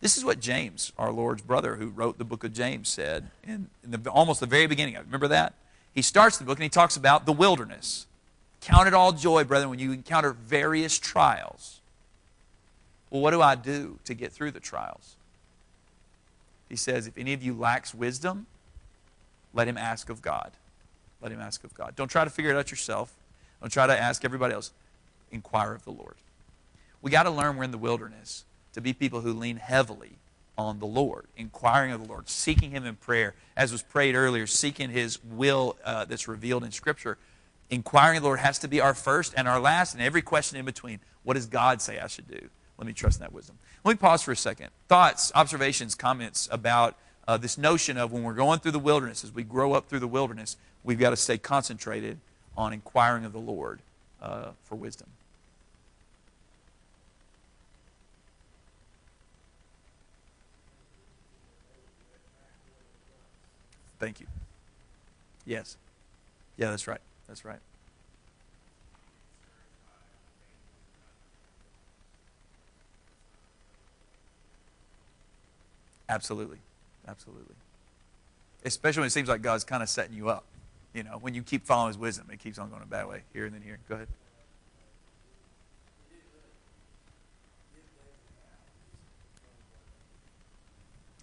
This 0.00 0.18
is 0.18 0.24
what 0.24 0.40
James, 0.40 0.92
our 0.98 1.12
Lord's 1.12 1.42
brother, 1.42 1.76
who 1.76 1.88
wrote 1.88 2.18
the 2.18 2.24
book 2.24 2.44
of 2.44 2.52
James, 2.52 2.88
said 2.88 3.30
in, 3.44 3.68
the, 3.82 4.10
almost 4.10 4.40
the 4.40 4.46
very 4.46 4.66
beginning 4.66 4.96
of 4.96 5.02
it. 5.02 5.06
Remember 5.06 5.28
that? 5.28 5.54
He 5.94 6.02
starts 6.02 6.38
the 6.38 6.44
book 6.44 6.58
and 6.58 6.64
he 6.64 6.68
talks 6.68 6.96
about 6.96 7.24
the 7.24 7.32
wilderness. 7.32 8.06
Count 8.60 8.88
it 8.88 8.94
all 8.94 9.12
joy, 9.12 9.44
brethren, 9.44 9.70
when 9.70 9.78
you 9.78 9.92
encounter 9.92 10.32
various 10.32 10.98
trials. 10.98 11.80
Well, 13.10 13.20
what 13.20 13.30
do 13.30 13.40
I 13.42 13.54
do 13.54 13.98
to 14.04 14.14
get 14.14 14.32
through 14.32 14.50
the 14.52 14.60
trials? 14.60 15.16
He 16.72 16.76
says, 16.76 17.06
If 17.06 17.18
any 17.18 17.34
of 17.34 17.42
you 17.42 17.52
lacks 17.52 17.94
wisdom, 17.94 18.46
let 19.52 19.68
him 19.68 19.76
ask 19.76 20.08
of 20.08 20.22
God. 20.22 20.52
Let 21.20 21.30
him 21.30 21.38
ask 21.38 21.64
of 21.64 21.74
God. 21.74 21.94
Don't 21.96 22.10
try 22.10 22.24
to 22.24 22.30
figure 22.30 22.50
it 22.50 22.56
out 22.56 22.70
yourself. 22.70 23.12
Don't 23.60 23.68
try 23.68 23.86
to 23.86 23.92
ask 23.92 24.24
everybody 24.24 24.54
else. 24.54 24.72
Inquire 25.30 25.74
of 25.74 25.84
the 25.84 25.90
Lord. 25.90 26.14
We 27.02 27.10
got 27.10 27.24
to 27.24 27.30
learn 27.30 27.58
we're 27.58 27.64
in 27.64 27.72
the 27.72 27.78
wilderness 27.78 28.46
to 28.72 28.80
be 28.80 28.94
people 28.94 29.20
who 29.20 29.34
lean 29.34 29.58
heavily 29.58 30.12
on 30.56 30.78
the 30.78 30.86
Lord, 30.86 31.26
inquiring 31.36 31.92
of 31.92 32.00
the 32.00 32.08
Lord, 32.08 32.30
seeking 32.30 32.70
Him 32.70 32.86
in 32.86 32.96
prayer, 32.96 33.34
as 33.54 33.70
was 33.70 33.82
prayed 33.82 34.14
earlier, 34.14 34.46
seeking 34.46 34.88
His 34.88 35.22
will 35.22 35.76
uh, 35.84 36.06
that's 36.06 36.26
revealed 36.26 36.64
in 36.64 36.70
Scripture. 36.70 37.18
Inquiring 37.68 38.16
of 38.16 38.22
the 38.22 38.28
Lord 38.28 38.40
has 38.40 38.58
to 38.60 38.68
be 38.68 38.80
our 38.80 38.94
first 38.94 39.34
and 39.36 39.46
our 39.46 39.60
last, 39.60 39.92
and 39.92 40.02
every 40.02 40.22
question 40.22 40.58
in 40.58 40.64
between. 40.64 41.00
What 41.22 41.34
does 41.34 41.44
God 41.44 41.82
say 41.82 41.98
I 41.98 42.06
should 42.06 42.28
do? 42.28 42.48
Let 42.78 42.86
me 42.86 42.94
trust 42.94 43.18
in 43.18 43.24
that 43.24 43.32
wisdom. 43.34 43.58
Let 43.84 43.92
me 43.92 43.96
pause 43.96 44.22
for 44.22 44.32
a 44.32 44.36
second. 44.36 44.68
Thoughts, 44.88 45.32
observations, 45.34 45.94
comments 45.94 46.48
about 46.52 46.96
uh, 47.26 47.36
this 47.36 47.58
notion 47.58 47.96
of 47.96 48.12
when 48.12 48.22
we're 48.22 48.34
going 48.34 48.60
through 48.60 48.72
the 48.72 48.78
wilderness, 48.78 49.24
as 49.24 49.32
we 49.32 49.42
grow 49.42 49.72
up 49.72 49.88
through 49.88 50.00
the 50.00 50.08
wilderness, 50.08 50.56
we've 50.84 50.98
got 50.98 51.10
to 51.10 51.16
stay 51.16 51.38
concentrated 51.38 52.18
on 52.56 52.72
inquiring 52.72 53.24
of 53.24 53.32
the 53.32 53.40
Lord 53.40 53.80
uh, 54.20 54.50
for 54.64 54.76
wisdom. 54.76 55.08
Thank 63.98 64.20
you. 64.20 64.26
Yes. 65.46 65.76
Yeah, 66.56 66.70
that's 66.70 66.88
right. 66.88 67.00
That's 67.28 67.44
right. 67.44 67.60
Absolutely. 76.12 76.58
Absolutely. 77.08 77.54
Especially 78.64 79.00
when 79.00 79.06
it 79.06 79.12
seems 79.12 79.28
like 79.28 79.40
God's 79.40 79.64
kind 79.64 79.82
of 79.82 79.88
setting 79.88 80.14
you 80.14 80.28
up. 80.28 80.44
You 80.92 81.02
know, 81.02 81.18
when 81.20 81.32
you 81.32 81.42
keep 81.42 81.64
following 81.64 81.88
his 81.88 81.98
wisdom, 81.98 82.28
it 82.30 82.38
keeps 82.38 82.58
on 82.58 82.68
going 82.68 82.82
a 82.82 82.86
bad 82.86 83.08
way. 83.08 83.22
Here 83.32 83.46
and 83.46 83.54
then 83.54 83.62
here. 83.62 83.78
Go 83.88 83.94
ahead. 83.94 84.08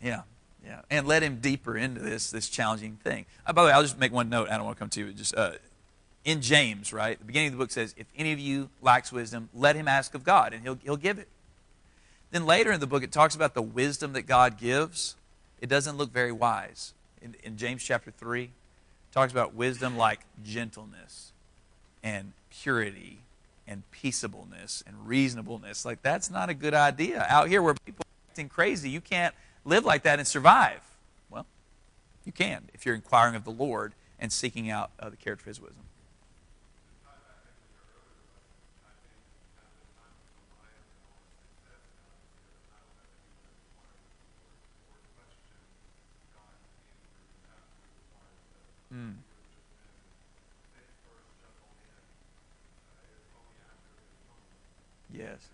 Yeah, 0.01 0.21
yeah, 0.65 0.81
and 0.89 1.05
let 1.05 1.23
him 1.23 1.39
deeper 1.41 1.77
into 1.77 1.99
this 1.99 2.31
this 2.31 2.47
challenging 2.47 2.97
thing. 3.03 3.25
Uh, 3.45 3.51
by 3.51 3.63
the 3.63 3.67
way, 3.67 3.73
I'll 3.73 3.81
just 3.81 3.99
make 3.99 4.13
one 4.13 4.29
note. 4.29 4.49
I 4.49 4.55
don't 4.55 4.63
want 4.63 4.77
to 4.77 4.79
come 4.79 4.89
to 4.91 5.01
you. 5.01 5.11
Just 5.11 5.35
uh, 5.35 5.51
in 6.23 6.41
James, 6.41 6.93
right? 6.93 7.19
The 7.19 7.25
beginning 7.25 7.49
of 7.49 7.53
the 7.53 7.57
book 7.57 7.71
says, 7.71 7.93
"If 7.97 8.07
any 8.15 8.31
of 8.31 8.39
you 8.39 8.69
lacks 8.81 9.11
wisdom, 9.11 9.49
let 9.53 9.75
him 9.75 9.89
ask 9.89 10.15
of 10.15 10.23
God, 10.23 10.53
and 10.53 10.63
he'll 10.63 10.79
he'll 10.83 10.97
give 10.97 11.19
it." 11.19 11.27
Then 12.31 12.45
later 12.45 12.71
in 12.71 12.79
the 12.79 12.87
book, 12.87 13.03
it 13.03 13.11
talks 13.11 13.35
about 13.35 13.53
the 13.53 13.61
wisdom 13.61 14.13
that 14.13 14.23
God 14.23 14.57
gives. 14.57 15.15
It 15.61 15.67
doesn't 15.67 15.97
look 15.97 16.11
very 16.11 16.31
wise. 16.31 16.93
In, 17.21 17.35
in 17.43 17.57
James 17.57 17.83
chapter 17.83 18.11
three, 18.11 18.43
it 18.43 19.13
talks 19.13 19.31
about 19.31 19.53
wisdom 19.53 19.97
like 19.97 20.21
gentleness 20.43 21.31
and 22.03 22.33
purity 22.49 23.19
and 23.67 23.83
peaceableness 23.91 24.83
and 24.87 25.07
reasonableness. 25.07 25.85
Like 25.85 26.01
that's 26.01 26.29
not 26.29 26.49
a 26.49 26.53
good 26.53 26.73
idea 26.73 27.25
out 27.29 27.49
here 27.49 27.61
where 27.61 27.75
people 27.85 28.03
are 28.03 28.31
acting 28.31 28.49
crazy. 28.49 28.89
You 28.89 29.01
can't 29.01 29.35
live 29.65 29.85
like 29.85 30.03
that 30.03 30.19
and 30.19 30.27
survive? 30.27 30.81
Well, 31.29 31.45
you 32.25 32.31
can 32.31 32.69
if 32.73 32.85
you're 32.85 32.95
inquiring 32.95 33.35
of 33.35 33.43
the 33.43 33.51
Lord 33.51 33.93
and 34.19 34.31
seeking 34.31 34.69
out 34.69 34.91
uh, 34.99 35.09
the 35.09 35.17
character 35.17 35.43
of 35.43 35.47
His 35.47 35.61
wisdom. 35.61 35.83
Mm. 48.99 49.13
Yes. 55.13 55.49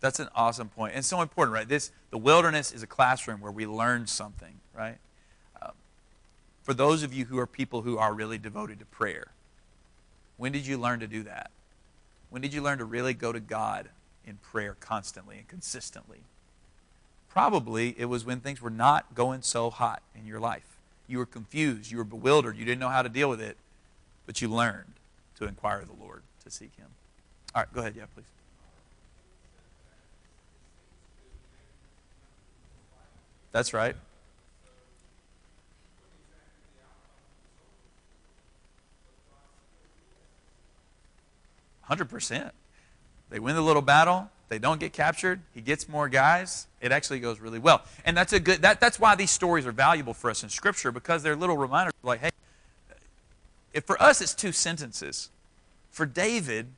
That's 0.00 0.20
an 0.20 0.28
awesome 0.36 0.68
point. 0.68 0.92
And 0.94 1.04
so 1.04 1.20
important, 1.20 1.54
right? 1.54 1.68
This 1.68 1.90
the 2.10 2.18
wilderness 2.18 2.70
is 2.70 2.82
a 2.82 2.86
classroom 2.86 3.40
where 3.40 3.50
we 3.50 3.66
learn 3.66 4.06
something, 4.06 4.60
right? 4.72 4.98
For 6.66 6.74
those 6.74 7.04
of 7.04 7.14
you 7.14 7.26
who 7.26 7.38
are 7.38 7.46
people 7.46 7.82
who 7.82 7.96
are 7.96 8.12
really 8.12 8.38
devoted 8.38 8.80
to 8.80 8.84
prayer, 8.86 9.28
when 10.36 10.50
did 10.50 10.66
you 10.66 10.76
learn 10.76 10.98
to 10.98 11.06
do 11.06 11.22
that? 11.22 11.52
When 12.28 12.42
did 12.42 12.52
you 12.52 12.60
learn 12.60 12.78
to 12.78 12.84
really 12.84 13.14
go 13.14 13.30
to 13.30 13.38
God 13.38 13.88
in 14.26 14.38
prayer 14.38 14.76
constantly 14.80 15.38
and 15.38 15.46
consistently? 15.46 16.22
Probably 17.28 17.94
it 17.96 18.06
was 18.06 18.24
when 18.24 18.40
things 18.40 18.60
were 18.60 18.68
not 18.68 19.14
going 19.14 19.42
so 19.42 19.70
hot 19.70 20.02
in 20.18 20.26
your 20.26 20.40
life. 20.40 20.76
You 21.06 21.18
were 21.18 21.26
confused, 21.26 21.92
you 21.92 21.98
were 21.98 22.04
bewildered, 22.04 22.56
you 22.56 22.64
didn't 22.64 22.80
know 22.80 22.88
how 22.88 23.02
to 23.02 23.08
deal 23.08 23.30
with 23.30 23.40
it, 23.40 23.56
but 24.26 24.42
you 24.42 24.48
learned 24.48 24.94
to 25.38 25.46
inquire 25.46 25.82
of 25.82 25.86
the 25.86 26.04
Lord, 26.04 26.22
to 26.42 26.50
seek 26.50 26.74
Him. 26.76 26.88
All 27.54 27.62
right, 27.62 27.72
go 27.72 27.80
ahead, 27.80 27.94
yeah, 27.96 28.06
please. 28.12 28.24
That's 33.52 33.72
right. 33.72 33.94
Hundred 41.86 42.08
percent. 42.08 42.52
They 43.30 43.38
win 43.38 43.56
the 43.56 43.62
little 43.62 43.82
battle. 43.82 44.30
They 44.48 44.58
don't 44.60 44.78
get 44.78 44.92
captured. 44.92 45.40
He 45.54 45.60
gets 45.60 45.88
more 45.88 46.08
guys. 46.08 46.68
It 46.80 46.92
actually 46.92 47.18
goes 47.18 47.40
really 47.40 47.58
well, 47.58 47.82
and 48.04 48.16
that's 48.16 48.32
a 48.32 48.38
good. 48.38 48.62
That, 48.62 48.78
that's 48.80 49.00
why 49.00 49.16
these 49.16 49.32
stories 49.32 49.66
are 49.66 49.72
valuable 49.72 50.14
for 50.14 50.30
us 50.30 50.42
in 50.42 50.48
Scripture 50.48 50.92
because 50.92 51.22
they're 51.22 51.34
little 51.34 51.56
reminders. 51.56 51.94
Like, 52.02 52.20
hey, 52.20 52.30
if 53.72 53.84
for 53.84 54.00
us 54.00 54.20
it's 54.20 54.34
two 54.34 54.52
sentences, 54.52 55.30
for 55.90 56.06
David 56.06 56.68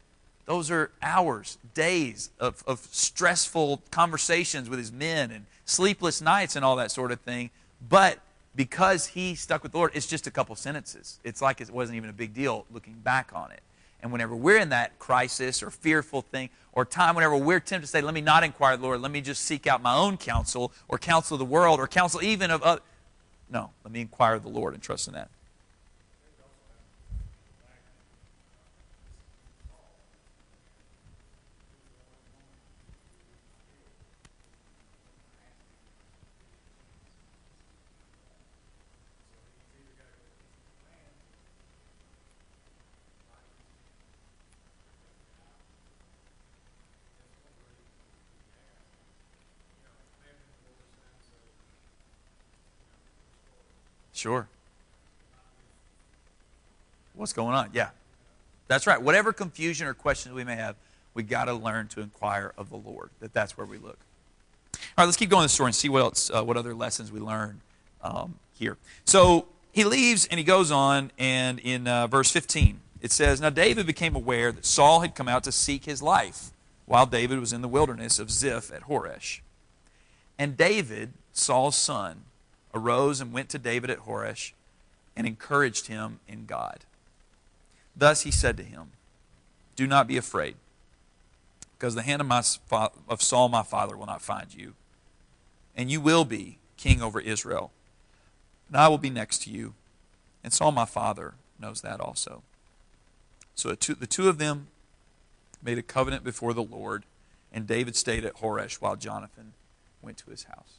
those 0.49 0.71
are 0.71 0.91
hours, 1.03 1.59
days 1.75 2.31
of, 2.41 2.65
of 2.67 2.79
stressful 2.91 3.83
conversations 3.91 4.71
with 4.71 4.79
his 4.79 4.91
men 4.91 5.31
and 5.31 5.45
sleepless 5.67 6.23
nights 6.23 6.57
and 6.57 6.65
all 6.65 6.75
that 6.77 6.91
sort 6.91 7.13
of 7.13 7.21
thing. 7.21 7.51
But 7.87 8.21
because 8.57 9.09
he 9.09 9.35
stuck 9.35 9.63
with 9.63 9.73
the 9.73 9.79
Lord, 9.79 9.91
it's 9.93 10.07
just 10.07 10.27
a 10.27 10.31
couple 10.31 10.57
sentences. 10.57 11.21
It's 11.23 11.43
like 11.43 11.61
it 11.61 11.69
wasn't 11.69 11.99
even 11.99 12.09
a 12.09 12.15
big 12.15 12.33
deal 12.33 12.65
looking 12.73 12.95
back 12.95 13.31
on 13.35 13.51
it. 13.51 13.61
And 14.01 14.13
whenever 14.13 14.37
we're 14.37 14.59
in 14.59 14.69
that 14.69 14.99
crisis 14.99 15.63
or 15.63 15.71
fearful 15.71 16.23
thing 16.23 16.51
or 16.73 16.85
time, 16.85 17.15
whenever 17.15 17.37
we're 17.37 17.61
tempted 17.61 17.87
to 17.87 17.91
say, 17.91 18.01
let 18.01 18.15
me 18.15 18.21
not 18.21 18.45
inquire 18.45 18.77
Lord, 18.77 19.01
let 19.01 19.11
me 19.11 19.21
just 19.21 19.43
seek 19.43 19.67
out 19.67 19.83
my 19.83 19.95
own 19.95 20.17
counsel 20.17 20.73
or 20.87 20.99
counsel 20.99 21.35
of 21.35 21.41
the 21.41 21.45
world 21.45 21.81
or 21.81 21.87
counsel 21.87 22.23
even 22.23 22.51
of 22.51 22.63
other. 22.63 22.83
No, 23.51 23.71
let 23.83 23.93
me 23.93 24.01
inquire 24.01 24.39
the 24.39 24.49
Lord 24.49 24.75
and 24.75 24.83
trust 24.83 25.09
in 25.09 25.15
that. 25.15 25.31
Sure. 54.19 54.49
What's 57.15 57.33
going 57.33 57.55
on? 57.55 57.71
Yeah. 57.73 57.91
That's 58.67 58.85
right. 58.85 59.01
Whatever 59.01 59.33
confusion 59.33 59.87
or 59.87 59.95
questions 59.95 60.35
we 60.35 60.43
may 60.43 60.57
have, 60.57 60.75
we 61.15 61.23
got 61.23 61.45
to 61.45 61.55
learn 61.55 61.87
to 61.89 62.01
inquire 62.01 62.53
of 62.59 62.69
the 62.69 62.77
Lord. 62.77 63.11
That 63.21 63.33
that's 63.33 63.57
where 63.57 63.65
we 63.67 63.79
look. 63.79 63.97
All 64.75 64.81
right, 64.99 65.05
let's 65.05 65.17
keep 65.17 65.31
going 65.31 65.45
the 65.45 65.49
story 65.49 65.69
and 65.69 65.75
see 65.75 65.89
what 65.89 66.01
else, 66.03 66.31
uh, 66.35 66.43
what 66.43 66.57
other 66.57 66.75
lessons 66.75 67.13
we 67.13 67.21
learn 67.21 67.61
um, 68.03 68.35
here. 68.55 68.77
So 69.05 69.47
he 69.71 69.85
leaves 69.85 70.27
and 70.27 70.39
he 70.39 70.45
goes 70.45 70.73
on, 70.73 71.13
and 71.17 71.61
in 71.61 71.87
uh, 71.87 72.09
verse 72.09 72.33
15 72.33 72.81
it 73.01 73.13
says, 73.13 73.41
"Now 73.41 73.51
David 73.51 73.87
became 73.87 74.17
aware 74.17 74.51
that 74.51 74.67
Saul 74.67 75.01
had 75.01 75.15
come 75.15 75.29
out 75.29 75.45
to 75.45 75.53
seek 75.53 75.85
his 75.85 76.03
life, 76.03 76.51
while 76.87 77.07
David 77.07 77.39
was 77.39 77.53
in 77.53 77.63
the 77.63 77.69
wilderness 77.69 78.19
of 78.19 78.33
Ziph 78.33 78.73
at 78.73 78.83
Horesh. 78.89 79.41
And 80.37 80.57
David, 80.57 81.13
Saul's 81.33 81.77
son, 81.77 82.25
arose 82.79 83.21
and 83.21 83.33
went 83.33 83.49
to 83.51 83.59
David 83.59 83.91
at 83.91 84.01
Horesh 84.01 84.53
and 85.17 85.27
encouraged 85.27 85.89
him 85.89 86.21
in 86.29 86.47
God. 86.47 86.85
Thus 87.97 88.23
he 88.23 88.31
said 88.31 88.57
to 88.57 88.63
him, 88.63 88.93
Do 89.77 89.87
not 89.87 90.07
be 90.07 90.17
afraid, 90.17 90.55
because 91.77 91.95
the 91.95 92.03
hand 92.03 92.21
of, 92.21 92.29
my, 92.29 92.43
of 93.09 93.23
Saul 93.23 93.49
my 93.49 93.63
father 93.63 93.97
will 93.97 94.07
not 94.07 94.23
find 94.23 94.55
you, 94.55 94.75
and 95.77 95.91
you 95.91 96.01
will 96.01 96.25
be 96.25 96.59
king 96.77 97.03
over 97.03 97.21
Israel. 97.21 97.73
And 98.69 98.77
I 98.77 98.89
will 98.89 98.99
be 98.99 99.11
next 99.11 99.43
to 99.43 99.51
you, 99.51 99.75
and 100.45 100.53
Saul 100.53 100.73
my 100.73 100.85
father 100.85 101.35
knows 101.59 101.81
that 101.81 102.01
also. 102.01 102.43
So 103.55 103.71
the 103.71 104.07
two 104.07 104.29
of 104.29 104.39
them 104.39 104.69
made 105.63 105.79
a 105.79 105.83
covenant 105.83 106.23
before 106.23 106.55
the 106.55 106.63
Lord, 106.63 107.05
and 107.53 107.67
David 107.67 107.97
stayed 107.97 108.25
at 108.25 108.37
Horesh 108.37 108.75
while 108.75 108.95
Jonathan 108.95 109.55
went 110.01 110.19
to 110.19 110.31
his 110.31 110.45
house. 110.45 110.78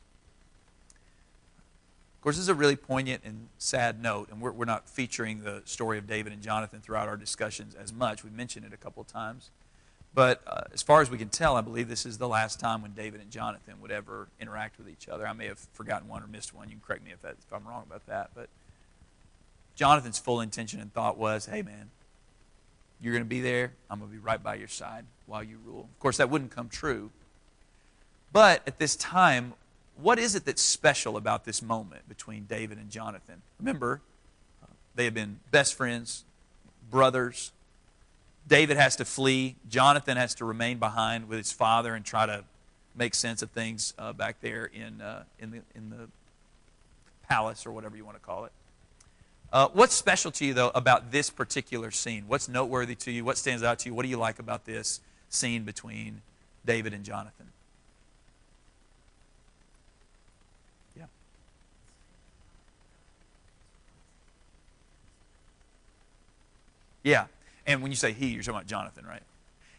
Of 2.20 2.24
course, 2.24 2.36
this 2.36 2.44
is 2.44 2.50
a 2.50 2.54
really 2.54 2.76
poignant 2.76 3.22
and 3.24 3.48
sad 3.60 4.04
note, 4.04 4.28
and 4.30 4.42
we're, 4.42 4.52
we're 4.52 4.66
not 4.66 4.90
featuring 4.90 5.42
the 5.44 5.62
story 5.64 5.98
of 5.98 6.06
David 6.06 6.34
and 6.34 6.42
Jonathan 6.42 6.82
throughout 6.82 7.08
our 7.08 7.16
discussions 7.16 7.76
as 7.76 7.94
much. 7.94 8.26
We've 8.26 8.34
mentioned 8.34 8.66
it 8.66 8.74
a 8.74 8.78
couple 8.78 9.00
of 9.00 9.08
times. 9.08 9.52
But 10.14 10.42
uh, 10.46 10.64
as 10.74 10.82
far 10.82 11.02
as 11.02 11.10
we 11.10 11.18
can 11.18 11.30
tell, 11.30 11.56
I 11.56 11.62
believe 11.62 11.88
this 11.88 12.06
is 12.06 12.18
the 12.18 12.28
last 12.28 12.60
time 12.60 12.82
when 12.82 12.92
David 12.92 13.22
and 13.22 13.32
Jonathan 13.32 13.76
would 13.82 13.90
ever 13.90 14.28
interact 14.38 14.78
with 14.78 14.90
each 14.90 15.08
other. 15.08 15.26
I 15.26 15.32
may 15.32 15.48
have 15.48 15.60
forgotten 15.72 16.10
one 16.10 16.22
or 16.22 16.28
missed 16.28 16.54
one. 16.54 16.68
You 16.68 16.74
can 16.74 16.82
correct 16.86 17.06
me 17.06 17.12
if, 17.12 17.22
that, 17.22 17.38
if 17.40 17.54
I'm 17.54 17.66
wrong 17.66 17.84
about 17.88 18.06
that. 18.08 18.32
But 18.36 18.50
Jonathan's 19.76 20.20
full 20.20 20.42
intention 20.42 20.82
and 20.82 20.94
thought 20.94 21.18
was 21.18 21.46
hey, 21.46 21.62
man, 21.62 21.90
you're 23.00 23.14
going 23.14 23.24
to 23.24 23.30
be 23.30 23.40
there. 23.40 23.72
I'm 23.90 24.00
going 24.00 24.12
to 24.12 24.18
be 24.18 24.22
right 24.22 24.44
by 24.44 24.56
your 24.56 24.68
side 24.68 25.06
while 25.26 25.42
you 25.42 25.58
rule. 25.66 25.88
Of 25.90 26.00
course, 26.00 26.18
that 26.18 26.30
wouldn't 26.30 26.52
come 26.52 26.68
true. 26.68 27.12
But 28.34 28.62
at 28.68 28.78
this 28.78 28.98
time, 28.98 29.54
what 30.02 30.20
is 30.20 30.36
it 30.36 30.46
that's 30.46 30.62
special 30.62 31.18
about 31.18 31.46
this 31.46 31.62
moment 31.62 32.08
between 32.08 32.46
David 32.46 32.78
and 32.78 32.90
Jonathan? 32.90 33.42
Remember, 33.60 34.02
they 34.96 35.06
have 35.06 35.14
been 35.14 35.40
best 35.52 35.76
friends, 35.76 36.24
brothers. 36.90 37.52
David 38.48 38.78
has 38.78 38.96
to 38.98 39.06
flee. 39.06 39.56
Jonathan 39.70 40.18
has 40.18 40.36
to 40.36 40.46
remain 40.46 40.78
behind 40.78 41.30
with 41.30 41.38
his 41.38 41.52
father 41.52 41.94
and 41.94 42.04
try 42.04 42.26
to 42.26 42.44
make 42.96 43.16
sense 43.16 43.42
of 43.42 43.52
things 43.52 43.94
uh, 43.98 44.14
back 44.14 44.42
there 44.42 44.66
in, 44.66 45.02
uh, 45.02 45.24
in, 45.40 45.52
the, 45.52 45.62
in 45.76 45.90
the 45.90 46.08
palace 47.28 47.66
or 47.66 47.72
whatever 47.72 47.96
you 47.96 48.04
want 48.04 48.18
to 48.18 48.24
call 48.24 48.46
it. 48.46 48.52
Uh, 49.52 49.68
what's 49.74 49.94
special 49.94 50.32
to 50.32 50.46
you, 50.46 50.54
though, 50.54 50.72
about 50.76 51.12
this 51.12 51.30
particular 51.30 51.92
scene? 51.92 52.26
What's 52.28 52.48
noteworthy 52.48 52.96
to 52.96 53.12
you? 53.12 53.26
What 53.26 53.38
stands 53.38 53.64
out 53.64 53.80
to 53.80 53.90
you? 53.90 53.96
What 53.96 54.04
do 54.04 54.10
you 54.10 54.18
like 54.18 54.38
about 54.38 54.66
this 54.66 55.02
scene 55.30 55.64
between 55.64 56.22
David 56.66 56.94
and 56.94 57.04
Jonathan? 57.04 57.48
Yeah. 67.10 67.26
And 67.66 67.82
when 67.82 67.92
you 67.92 67.98
say 67.98 68.14
he, 68.14 68.28
you're 68.28 68.44
talking 68.44 68.56
about 68.56 68.68
Jonathan, 68.68 69.06
right? 69.06 69.24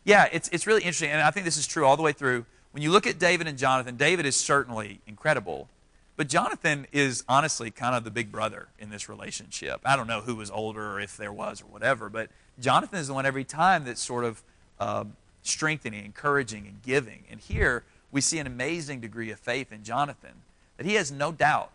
Yeah, 0.04 0.28
it's, 0.32 0.49
it's 0.49 0.66
really 0.66 0.82
interesting. 0.82 1.10
And 1.10 1.22
I 1.22 1.30
think 1.30 1.44
this 1.44 1.56
is 1.56 1.66
true 1.66 1.84
all 1.84 1.96
the 1.96 2.02
way 2.02 2.12
through. 2.12 2.44
When 2.72 2.82
you 2.82 2.90
look 2.90 3.06
at 3.06 3.18
David 3.18 3.46
and 3.46 3.58
Jonathan, 3.58 3.96
David 3.96 4.26
is 4.26 4.37
certainly 4.37 5.00
incredible. 5.06 5.68
But 6.16 6.28
Jonathan 6.28 6.87
is 6.92 7.25
honestly 7.28 7.70
kind 7.70 7.94
of 7.94 8.04
the 8.04 8.10
big 8.10 8.30
brother 8.30 8.68
in 8.78 8.90
this 8.90 9.08
relationship. 9.08 9.80
I 9.84 9.96
don't 9.96 10.06
know 10.06 10.20
who 10.20 10.37
was 10.37 10.50
older 10.50 10.92
or 10.92 11.00
if 11.00 11.16
there 11.16 11.32
was 11.32 11.62
or 11.62 11.66
whatever, 11.66 12.08
but 12.08 12.28
Jonathan 12.58 12.99
is 12.99 13.06
the 13.06 13.14
one 13.14 13.26
every 13.26 13.44
time 13.44 13.84
that's 13.84 14.02
sort 14.02 14.25
of 14.25 14.42
uh, 14.78 15.04
strengthening, 15.42 16.04
encouraging, 16.04 16.66
and 16.66 16.82
giving. 16.82 17.25
And 17.30 17.40
here 17.40 17.84
we 18.12 18.20
see 18.20 18.38
an 18.38 18.46
amazing 18.46 19.00
degree 19.00 19.30
of 19.30 19.38
faith 19.38 19.72
in 19.72 19.82
Jonathan 19.82 20.42
that 20.76 20.84
he 20.84 20.94
has 20.94 21.10
no 21.10 21.32
doubt 21.32 21.70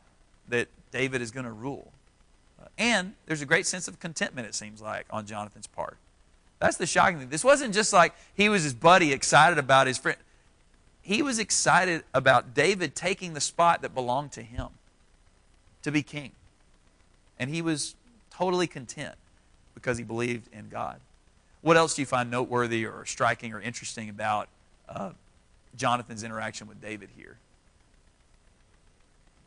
that 0.48 0.68
David 0.92 1.22
is 1.22 1.32
going 1.32 1.46
to 1.46 1.52
rule. 1.52 1.92
And 2.78 3.14
there's 3.26 3.42
a 3.42 3.46
great 3.46 3.66
sense 3.66 3.88
of 3.88 4.00
contentment, 4.00 4.48
it 4.48 4.56
seems 4.56 4.82
like, 4.82 5.06
on 5.10 5.26
Jonathan's 5.26 5.68
part. 5.68 5.98
That's 6.60 6.78
the 6.78 6.86
shocking 6.86 7.20
thing. 7.20 7.30
This 7.30 7.44
wasn't 7.44 7.74
just 7.74 7.94
like 7.94 8.14
he 8.34 8.50
was 8.50 8.64
his 8.64 8.74
buddy 8.74 9.14
excited 9.14 9.58
about 9.58 9.88
his 9.88 9.98
friend. 9.98 10.18
He 11.02 11.22
was 11.22 11.38
excited 11.40 12.04
about 12.14 12.54
David 12.54 12.96
taking 12.96 13.34
the 13.34 13.42
spot 13.42 13.82
that 13.82 13.94
belonged 13.94 14.32
to 14.34 14.42
him 14.42 14.70
to 15.84 15.92
be 15.92 16.02
king. 16.02 16.32
And 17.38 17.50
he 17.50 17.62
was 17.62 17.96
totally 18.32 18.68
content 18.68 19.16
because 19.76 19.98
he 19.98 20.04
believed 20.04 20.50
in 20.52 20.70
God. 20.70 21.00
What 21.62 21.78
else 21.78 21.96
do 21.96 22.02
you 22.02 22.06
find 22.06 22.30
noteworthy 22.32 22.86
or 22.86 23.06
striking 23.06 23.54
or 23.54 23.60
interesting 23.60 24.10
about 24.10 24.50
uh, 24.88 25.12
Jonathan's 25.76 26.24
interaction 26.24 26.68
with 26.68 26.82
David 26.82 27.10
here? 27.18 27.38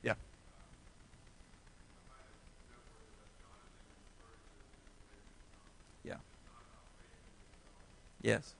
Yeah. 0.02 0.14
Yeah. 6.04 6.14
Yes. 8.22 8.54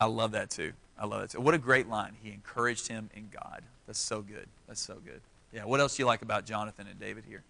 I 0.00 0.06
love 0.06 0.32
that 0.32 0.50
too. 0.50 0.72
I 0.98 1.06
love 1.06 1.20
that 1.20 1.30
too. 1.30 1.40
What 1.40 1.54
a 1.54 1.58
great 1.58 1.88
line. 1.88 2.16
He 2.22 2.32
encouraged 2.32 2.88
him 2.88 3.08
in 3.14 3.28
God. 3.32 3.62
That's 3.86 3.98
so 3.98 4.20
good. 4.20 4.48
That's 4.66 4.80
so 4.80 4.94
good. 5.04 5.20
Yeah. 5.52 5.64
What 5.64 5.80
else 5.80 5.96
do 5.96 6.02
you 6.02 6.06
like 6.06 6.22
about 6.22 6.44
Jonathan 6.44 6.86
and 6.88 6.98
David 6.98 7.24
here? 7.28 7.42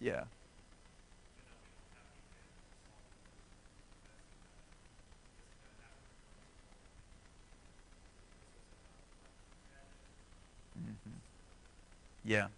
Yeah. 0.00 0.24
Yeah. 12.24 12.48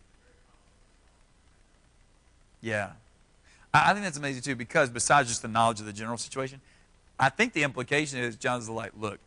Yeah. 2.60 2.90
I 3.74 3.92
think 3.92 4.04
that's 4.04 4.18
amazing 4.18 4.42
too 4.42 4.54
because 4.54 4.90
besides 4.90 5.28
just 5.28 5.42
the 5.42 5.48
knowledge 5.48 5.80
of 5.80 5.86
the 5.86 5.92
general 5.92 6.18
situation, 6.18 6.60
I 7.18 7.28
think 7.28 7.52
the 7.52 7.62
implication 7.62 8.18
is 8.18 8.36
John's 8.36 8.68
like, 8.68 8.92
look, 8.98 9.18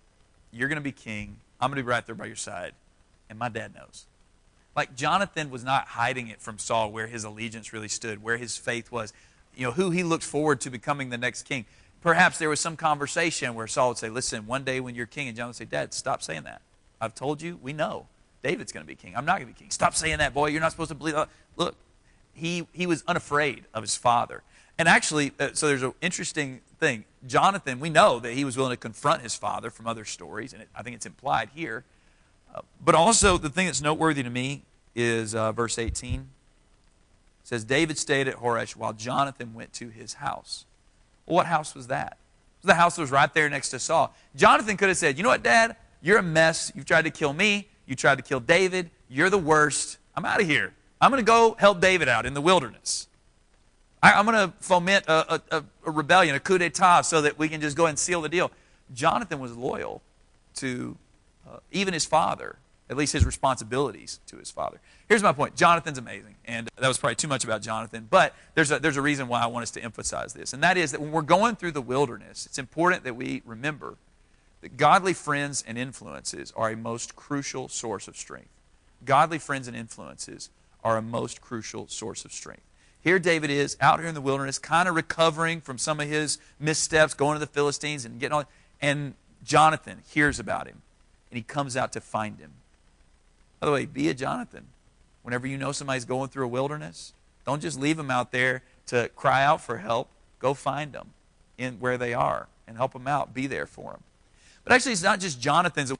you're 0.51 0.69
going 0.69 0.77
to 0.77 0.81
be 0.81 0.91
king. 0.91 1.37
I'm 1.59 1.69
going 1.69 1.77
to 1.77 1.83
be 1.83 1.89
right 1.89 2.05
there 2.05 2.15
by 2.15 2.25
your 2.25 2.35
side. 2.35 2.73
And 3.29 3.39
my 3.39 3.49
dad 3.49 3.73
knows. 3.73 4.05
Like 4.75 4.95
Jonathan 4.95 5.49
was 5.49 5.63
not 5.63 5.87
hiding 5.87 6.27
it 6.27 6.41
from 6.41 6.59
Saul 6.59 6.91
where 6.91 7.07
his 7.07 7.23
allegiance 7.23 7.73
really 7.73 7.87
stood, 7.87 8.21
where 8.21 8.37
his 8.37 8.57
faith 8.57 8.91
was, 8.91 9.13
you 9.55 9.65
know, 9.65 9.71
who 9.71 9.89
he 9.91 10.03
looked 10.03 10.23
forward 10.23 10.61
to 10.61 10.69
becoming 10.69 11.09
the 11.09 11.17
next 11.17 11.43
king. 11.43 11.65
Perhaps 12.01 12.37
there 12.37 12.49
was 12.49 12.59
some 12.59 12.77
conversation 12.77 13.55
where 13.55 13.67
Saul 13.67 13.89
would 13.89 13.97
say, 13.97 14.09
listen, 14.09 14.45
one 14.45 14.63
day 14.63 14.79
when 14.79 14.93
you're 14.93 15.07
king, 15.07 15.27
and 15.27 15.35
Jonathan 15.35 15.65
would 15.65 15.71
say, 15.71 15.77
Dad, 15.77 15.93
stop 15.93 16.21
saying 16.21 16.43
that. 16.43 16.61
I've 17.01 17.15
told 17.15 17.41
you, 17.41 17.57
we 17.63 17.73
know. 17.73 18.05
David's 18.45 18.71
going 18.71 18.83
to 18.83 18.87
be 18.87 18.93
king. 18.93 19.15
I'm 19.17 19.25
not 19.25 19.39
going 19.39 19.51
to 19.51 19.53
be 19.55 19.59
king. 19.59 19.71
Stop 19.71 19.95
saying 19.95 20.19
that, 20.19 20.35
boy. 20.35 20.49
You're 20.49 20.61
not 20.61 20.69
supposed 20.69 20.89
to 20.89 20.95
believe 20.95 21.15
that. 21.15 21.29
Look, 21.55 21.75
he, 22.31 22.67
he 22.73 22.85
was 22.85 23.03
unafraid 23.07 23.65
of 23.73 23.81
his 23.81 23.95
father. 23.95 24.43
And 24.77 24.87
actually, 24.87 25.31
uh, 25.39 25.49
so 25.53 25.67
there's 25.67 25.81
an 25.81 25.93
interesting 25.99 26.61
thing. 26.79 27.05
Jonathan, 27.25 27.79
we 27.79 27.89
know 27.89 28.19
that 28.19 28.33
he 28.33 28.45
was 28.45 28.55
willing 28.55 28.69
to 28.69 28.77
confront 28.77 29.23
his 29.23 29.33
father 29.35 29.71
from 29.71 29.87
other 29.87 30.05
stories, 30.05 30.53
and 30.53 30.61
it, 30.61 30.69
I 30.75 30.83
think 30.83 30.95
it's 30.95 31.07
implied 31.07 31.49
here. 31.55 31.85
Uh, 32.53 32.61
but 32.83 32.93
also, 32.93 33.39
the 33.39 33.49
thing 33.49 33.65
that's 33.65 33.81
noteworthy 33.81 34.21
to 34.21 34.29
me 34.29 34.61
is 34.93 35.33
uh, 35.33 35.51
verse 35.51 35.79
18. 35.79 36.19
It 36.19 36.27
says, 37.41 37.63
David 37.63 37.97
stayed 37.97 38.27
at 38.27 38.35
Horesh 38.35 38.75
while 38.75 38.93
Jonathan 38.93 39.55
went 39.55 39.73
to 39.73 39.89
his 39.89 40.13
house. 40.13 40.65
Well, 41.25 41.37
what 41.37 41.47
house 41.47 41.73
was 41.73 41.87
that? 41.87 42.19
Was 42.61 42.67
the 42.67 42.75
house 42.75 42.95
that 42.97 43.01
was 43.01 43.11
right 43.11 43.33
there 43.33 43.49
next 43.49 43.69
to 43.69 43.79
Saul. 43.79 44.13
Jonathan 44.35 44.77
could 44.77 44.89
have 44.89 44.97
said, 44.97 45.17
You 45.17 45.23
know 45.23 45.29
what, 45.29 45.41
Dad? 45.41 45.77
You're 45.99 46.19
a 46.19 46.23
mess. 46.23 46.71
You've 46.75 46.85
tried 46.85 47.05
to 47.05 47.09
kill 47.09 47.33
me. 47.33 47.69
You 47.85 47.95
tried 47.95 48.15
to 48.15 48.23
kill 48.23 48.39
David. 48.39 48.91
You're 49.09 49.29
the 49.29 49.37
worst. 49.37 49.97
I'm 50.15 50.25
out 50.25 50.41
of 50.41 50.47
here. 50.47 50.73
I'm 51.01 51.11
going 51.11 51.23
to 51.23 51.25
go 51.25 51.55
help 51.59 51.81
David 51.81 52.07
out 52.07 52.25
in 52.25 52.33
the 52.33 52.41
wilderness. 52.41 53.07
I, 54.01 54.19
am 54.19 54.25
going 54.25 54.37
to 54.49 54.53
foment 54.59 55.05
a, 55.07 55.41
a, 55.51 55.63
a, 55.85 55.91
rebellion, 55.91 56.35
a 56.35 56.39
coup 56.39 56.57
d'etat, 56.57 57.01
so 57.01 57.21
that 57.21 57.39
we 57.39 57.49
can 57.49 57.61
just 57.61 57.75
go 57.75 57.85
and 57.85 57.97
seal 57.97 58.21
the 58.21 58.29
deal. 58.29 58.51
Jonathan 58.93 59.39
was 59.39 59.55
loyal 59.55 60.01
to 60.55 60.95
uh, 61.49 61.57
even 61.71 61.93
his 61.93 62.05
father, 62.05 62.57
at 62.89 62.97
least 62.97 63.13
his 63.13 63.25
responsibilities 63.25 64.19
to 64.27 64.37
his 64.37 64.51
father. 64.51 64.79
Here's 65.09 65.23
my 65.23 65.31
point 65.31 65.55
Jonathan's 65.55 65.97
amazing, 65.97 66.35
and 66.45 66.69
that 66.77 66.87
was 66.87 66.97
probably 66.97 67.15
too 67.15 67.27
much 67.27 67.43
about 67.43 67.61
Jonathan, 67.61 68.07
but 68.09 68.33
there's 68.53 68.71
a, 68.71 68.79
there's 68.79 68.97
a 68.97 69.01
reason 69.01 69.27
why 69.27 69.41
I 69.41 69.47
want 69.47 69.63
us 69.63 69.71
to 69.71 69.83
emphasize 69.83 70.33
this, 70.33 70.53
and 70.53 70.63
that 70.63 70.77
is 70.77 70.91
that 70.91 71.01
when 71.01 71.11
we're 71.11 71.21
going 71.23 71.55
through 71.55 71.71
the 71.71 71.81
wilderness, 71.81 72.45
it's 72.45 72.59
important 72.59 73.03
that 73.03 73.15
we 73.15 73.41
remember 73.45 73.97
that 74.65 74.77
godly 74.77 75.13
friends 75.13 75.63
and 75.67 75.77
influences 75.77 76.51
are 76.55 76.71
a 76.71 76.75
most 76.75 77.15
crucial 77.15 77.69
source 77.69 78.07
of 78.07 78.17
strength. 78.17 78.49
Godly 79.05 79.37
friends 79.37 79.67
and 79.67 79.77
influences 79.77 80.49
are 80.83 80.97
a 80.97 81.03
most 81.03 81.39
crucial 81.39 81.87
source 81.87 82.25
of 82.25 82.33
strength. 82.33 82.63
Here 82.99 83.19
David 83.19 83.51
is 83.51 83.77
out 83.79 83.99
here 83.99 84.09
in 84.09 84.15
the 84.15 84.21
wilderness, 84.21 84.57
kind 84.57 84.89
of 84.89 84.95
recovering 84.95 85.61
from 85.61 85.77
some 85.77 85.99
of 85.99 86.07
his 86.07 86.39
missteps, 86.59 87.13
going 87.13 87.35
to 87.35 87.39
the 87.39 87.45
Philistines 87.45 88.05
and 88.05 88.19
getting 88.19 88.33
all. 88.33 88.45
And 88.81 89.13
Jonathan 89.43 89.99
hears 90.09 90.39
about 90.39 90.65
him, 90.65 90.81
and 91.29 91.37
he 91.37 91.43
comes 91.43 91.77
out 91.77 91.91
to 91.91 92.01
find 92.01 92.39
him. 92.39 92.53
By 93.59 93.67
the 93.67 93.71
way, 93.71 93.85
be 93.85 94.09
a 94.09 94.15
Jonathan. 94.15 94.65
Whenever 95.21 95.45
you 95.45 95.59
know 95.59 95.73
somebody's 95.73 96.05
going 96.05 96.29
through 96.29 96.45
a 96.45 96.47
wilderness, 96.47 97.13
don't 97.45 97.61
just 97.61 97.79
leave 97.79 97.97
them 97.97 98.09
out 98.09 98.31
there 98.31 98.63
to 98.87 99.11
cry 99.15 99.43
out 99.43 99.61
for 99.61 99.77
help. 99.77 100.09
Go 100.39 100.55
find 100.55 100.91
them 100.91 101.11
in 101.55 101.73
where 101.73 101.99
they 101.99 102.15
are 102.15 102.47
and 102.67 102.77
help 102.77 102.93
them 102.93 103.07
out. 103.07 103.31
Be 103.31 103.45
there 103.45 103.67
for 103.67 103.91
them. 103.91 104.01
But 104.65 104.73
actually, 104.73 104.93
it's 104.93 105.03
not 105.03 105.19
just 105.19 105.39
Jonathan's. 105.39 105.93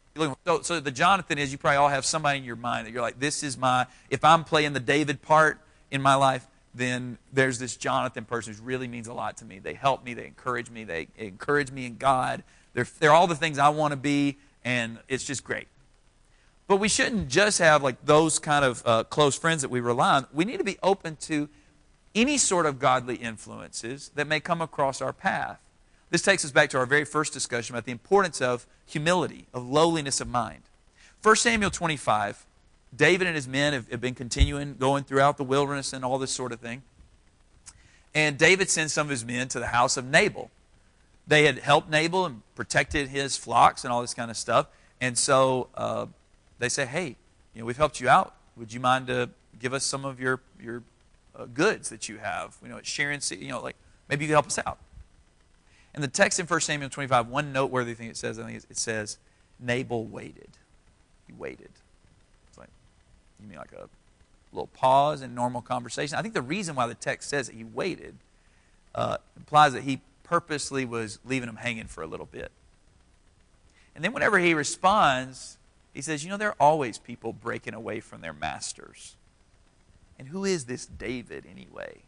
So, 0.45 0.61
so 0.61 0.79
the 0.79 0.91
Jonathan 0.91 1.37
is 1.37 1.51
you 1.51 1.57
probably 1.57 1.77
all 1.77 1.89
have 1.89 2.03
somebody 2.03 2.39
in 2.39 2.43
your 2.43 2.55
mind 2.55 2.87
that 2.87 2.91
you're 2.91 3.01
like, 3.01 3.19
this 3.19 3.43
is 3.43 3.57
my, 3.57 3.85
if 4.09 4.23
I'm 4.23 4.43
playing 4.43 4.73
the 4.73 4.79
David 4.79 5.21
part 5.21 5.59
in 5.91 6.01
my 6.01 6.15
life, 6.15 6.47
then 6.73 7.17
there's 7.31 7.59
this 7.59 7.77
Jonathan 7.77 8.25
person 8.25 8.53
who 8.53 8.63
really 8.63 8.87
means 8.87 9.07
a 9.07 9.13
lot 9.13 9.37
to 9.37 9.45
me. 9.45 9.59
They 9.59 9.75
help 9.75 10.03
me, 10.03 10.13
they 10.13 10.25
encourage 10.25 10.71
me, 10.71 10.83
they 10.83 11.07
encourage 11.17 11.71
me 11.71 11.85
in 11.85 11.97
God. 11.97 12.43
They're, 12.73 12.87
they're 12.99 13.13
all 13.13 13.27
the 13.27 13.35
things 13.35 13.59
I 13.59 13.69
want 13.69 13.91
to 13.91 13.97
be, 13.97 14.37
and 14.63 14.97
it's 15.07 15.23
just 15.23 15.43
great. 15.43 15.67
But 16.67 16.77
we 16.77 16.89
shouldn't 16.89 17.29
just 17.29 17.59
have 17.59 17.83
like 17.83 18.03
those 18.05 18.39
kind 18.39 18.65
of 18.65 18.81
uh, 18.85 19.03
close 19.03 19.37
friends 19.37 19.61
that 19.61 19.69
we 19.69 19.79
rely 19.79 20.15
on. 20.15 20.27
We 20.33 20.43
need 20.43 20.57
to 20.57 20.63
be 20.63 20.77
open 20.81 21.17
to 21.17 21.47
any 22.15 22.37
sort 22.37 22.65
of 22.65 22.79
godly 22.79 23.17
influences 23.17 24.09
that 24.15 24.25
may 24.25 24.39
come 24.39 24.61
across 24.61 25.01
our 25.01 25.13
path. 25.13 25.59
This 26.09 26.21
takes 26.21 26.45
us 26.45 26.51
back 26.51 26.69
to 26.69 26.77
our 26.77 26.85
very 26.85 27.05
first 27.05 27.33
discussion 27.33 27.75
about 27.75 27.85
the 27.85 27.91
importance 27.91 28.41
of 28.41 28.67
humility, 28.85 29.47
of 29.53 29.67
lowliness 29.67 30.21
of 30.21 30.27
mind. 30.27 30.63
1 31.21 31.35
Samuel 31.37 31.71
25, 31.71 32.45
David 32.95 33.27
and 33.27 33.35
his 33.35 33.47
men 33.47 33.73
have, 33.73 33.89
have, 33.89 34.01
been 34.01 34.13
continuing 34.13 34.75
going 34.75 35.03
throughout 35.03 35.37
the 35.37 35.43
wilderness 35.43 35.91
and 35.91 36.05
all 36.05 36.19
this 36.19 36.31
sort 36.31 36.51
of 36.51 36.59
thing. 36.59 36.83
And 38.13 38.37
David 38.37 38.69
sends 38.69 38.93
some 38.93 39.07
of 39.07 39.11
his 39.11 39.25
men 39.25 39.47
to 39.49 39.59
the 39.59 39.67
house 39.67 39.97
of 39.97 40.05
Nabal. 40.05 40.51
They 41.27 41.45
had 41.45 41.59
helped 41.59 41.89
Nabal 41.89 42.25
and 42.25 42.41
protected 42.55 43.09
his 43.09 43.35
flocks 43.35 43.83
and 43.83 43.91
all 43.91 44.01
this 44.01 44.13
kind 44.13 44.29
of 44.29 44.37
stuff. 44.37 44.67
And 45.01 45.17
so 45.17 45.69
uh, 45.75 46.05
they 46.59 46.69
say, 46.69 46.85
hey, 46.85 47.15
you 47.53 47.61
know, 47.61 47.65
we've 47.65 47.77
helped 47.77 47.99
you 47.99 48.07
out. 48.07 48.35
Would 48.55 48.71
you 48.71 48.79
mind 48.79 49.07
to 49.07 49.31
give 49.59 49.73
us 49.73 49.83
some 49.83 50.05
of 50.05 50.19
your, 50.19 50.39
your 50.61 50.83
uh, 51.35 51.45
goods 51.45 51.89
that 51.89 52.07
you 52.07 52.17
have? 52.17 52.55
You 52.61 52.69
know, 52.69 52.79
sharing, 52.83 53.19
you 53.31 53.49
know, 53.49 53.61
like 53.61 53.75
maybe 54.07 54.23
you 54.23 54.29
could 54.29 54.35
help 54.35 54.47
us 54.47 54.59
out. 54.65 54.77
And 55.95 56.03
the 56.03 56.09
text 56.09 56.39
in 56.41 56.45
1 56.45 56.59
Samuel 56.59 56.89
25, 56.89 57.29
one 57.29 57.53
noteworthy 57.53 57.93
thing 57.93 58.09
it 58.09 58.17
says, 58.17 58.37
I 58.37 58.43
think 58.43 58.63
it 58.69 58.77
says, 58.77 59.17
Nabal 59.61 60.05
waited. 60.05 60.49
He 61.25 61.33
waited. 61.33 61.69
It's 62.49 62.57
like, 62.57 62.69
you 63.41 63.47
mean 63.47 63.57
like 63.57 63.71
a 63.71 63.87
little 64.51 64.67
pause 64.67 65.21
in 65.21 65.33
normal 65.33 65.61
conversation? 65.61 66.17
I 66.17 66.21
think 66.21 66.33
the 66.33 66.41
reason 66.41 66.75
why 66.75 66.85
the 66.85 66.95
text 66.95 67.29
says 67.29 67.47
that 67.47 67.55
he 67.55 67.63
waited 67.63 68.17
uh, 68.93 69.17
implies 69.37 69.71
that 69.71 69.83
he 69.83 70.01
purposely 70.23 70.83
was 70.83 71.19
leaving 71.23 71.47
him 71.47 71.55
hanging 71.55 71.87
for 71.87 72.03
a 72.03 72.07
little 72.07 72.25
bit. 72.25 72.51
And 73.95 74.03
then 74.03 74.11
whenever 74.11 74.37
he 74.37 74.53
responds, 74.53 75.57
he 75.93 76.01
says, 76.01 76.25
You 76.25 76.29
know, 76.29 76.37
there 76.37 76.49
are 76.49 76.57
always 76.59 76.97
people 76.97 77.31
breaking 77.31 77.73
away 77.73 78.01
from 78.01 78.19
their 78.19 78.33
masters. 78.33 79.15
And 80.19 80.27
who 80.27 80.43
is 80.43 80.65
this 80.65 80.85
David 80.85 81.45
anyway? 81.49 81.99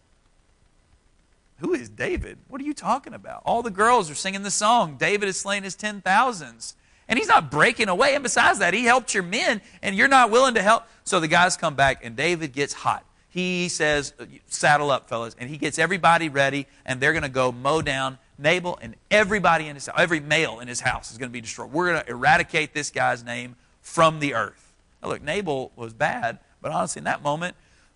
Who 1.59 1.73
is 1.73 1.89
David? 1.89 2.37
What 2.47 2.61
are 2.61 2.63
you 2.63 2.73
talking 2.73 3.13
about? 3.13 3.41
All 3.45 3.63
the 3.63 3.71
girls 3.71 4.11
are 4.11 4.15
singing 4.15 4.43
the 4.43 4.51
song. 4.51 4.97
David 4.97 5.25
has 5.25 5.37
slain 5.37 5.63
his 5.63 5.75
ten 5.75 6.01
thousands. 6.01 6.75
And 7.07 7.17
he's 7.17 7.27
not 7.27 7.49
breaking 7.49 7.87
away. 7.87 8.15
And 8.15 8.23
besides 8.23 8.59
that, 8.59 8.73
he 8.73 8.83
helped 8.83 9.13
your 9.13 9.23
men, 9.23 9.61
and 9.81 9.95
you're 9.95 10.09
not 10.09 10.29
willing 10.29 10.55
to 10.55 10.61
help. 10.61 10.83
So 11.05 11.19
the 11.19 11.27
guys 11.27 11.55
come 11.55 11.75
back, 11.75 12.03
and 12.03 12.15
David 12.15 12.51
gets 12.51 12.73
hot. 12.73 13.05
He 13.29 13.69
says, 13.69 14.13
uh, 14.19 14.25
Saddle 14.47 14.91
up, 14.91 15.07
fellas. 15.07 15.35
And 15.39 15.49
he 15.49 15.57
gets 15.57 15.79
everybody 15.79 16.27
ready, 16.27 16.67
and 16.85 16.99
they're 16.99 17.13
going 17.13 17.23
to 17.23 17.29
go 17.29 17.51
mow 17.51 17.81
down 17.81 18.17
Nabal, 18.37 18.77
and 18.81 18.95
everybody 19.09 19.67
in 19.67 19.75
his 19.75 19.87
house, 19.87 19.95
every 19.97 20.19
male 20.19 20.59
in 20.59 20.67
his 20.67 20.81
house 20.81 21.11
is 21.11 21.17
going 21.17 21.29
to 21.29 21.33
be 21.33 21.41
destroyed. 21.41 21.71
We're 21.71 21.91
going 21.91 22.03
to 22.03 22.09
eradicate 22.09 22.73
this 22.73 22.91
guy's 22.91 23.23
name 23.23 23.55
from 23.81 24.19
the 24.19 24.33
earth. 24.35 24.75
Now, 25.01 25.09
look, 25.09 25.21
Nabal 25.21 25.71
was 25.75 25.93
bad, 25.93 26.39
but 26.61 26.71
honestly, 26.71 26.99
in 26.99 27.05
that 27.05 27.23
moment, 27.23 27.55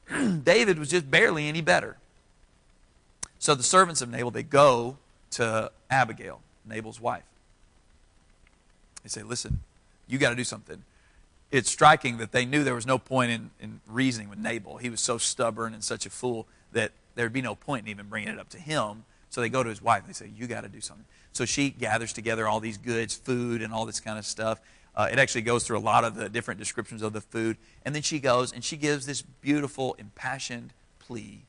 David 0.44 0.80
was 0.80 0.90
just 0.90 1.12
barely 1.12 1.48
any 1.48 1.62
better. 1.62 1.98
So 3.42 3.56
the 3.56 3.64
servants 3.64 4.04
of 4.04 4.10
Nabal, 4.10 4.30
they 4.30 4.44
go 4.44 4.98
to 5.32 5.72
Abigail, 5.90 6.42
Nabal's 6.64 7.02
wife. 7.02 7.24
They 9.02 9.10
say, 9.10 9.24
Listen, 9.24 9.62
you 10.08 10.20
got 10.20 10.30
to 10.30 10.36
do 10.36 10.44
something. 10.44 10.84
It's 11.50 11.70
striking 11.70 12.18
that 12.18 12.34
they 12.34 12.46
knew 12.46 12.64
there 12.64 12.76
was 12.76 12.86
no 12.86 13.00
point 13.00 13.32
in, 13.32 13.50
in 13.60 13.82
reasoning 13.88 14.30
with 14.30 14.38
Nabal. 14.38 14.78
He 14.78 14.92
was 14.92 15.02
so 15.02 15.18
stubborn 15.18 15.74
and 15.74 15.84
such 15.84 16.06
a 16.06 16.12
fool 16.12 16.46
that 16.72 16.92
there'd 17.16 17.34
be 17.34 17.42
no 17.42 17.56
point 17.56 17.88
in 17.88 17.90
even 17.90 18.10
bringing 18.10 18.30
it 18.30 18.38
up 18.38 18.50
to 18.50 18.60
him. 18.60 19.06
So 19.32 19.42
they 19.42 19.50
go 19.50 19.64
to 19.64 19.70
his 19.70 19.82
wife 19.82 20.02
and 20.02 20.10
they 20.10 20.14
say, 20.14 20.30
You 20.38 20.46
got 20.46 20.62
to 20.62 20.70
do 20.70 20.80
something. 20.80 21.08
So 21.34 21.46
she 21.46 21.72
gathers 21.72 22.14
together 22.14 22.48
all 22.48 22.60
these 22.60 22.78
goods, 22.78 23.16
food, 23.16 23.64
and 23.64 23.74
all 23.74 23.88
this 23.88 24.00
kind 24.00 24.20
of 24.20 24.26
stuff. 24.28 24.62
Uh, 24.96 25.10
it 25.12 25.18
actually 25.18 25.42
goes 25.42 25.64
through 25.64 25.80
a 25.80 25.82
lot 25.82 26.04
of 26.04 26.14
the 26.14 26.30
different 26.30 26.60
descriptions 26.60 27.02
of 27.02 27.12
the 27.12 27.22
food. 27.22 27.58
And 27.86 27.96
then 27.96 28.04
she 28.04 28.20
goes 28.20 28.54
and 28.54 28.64
she 28.64 28.78
gives 28.78 29.08
this 29.08 29.24
beautiful, 29.24 29.96
impassioned 29.98 30.74
plea 31.00 31.42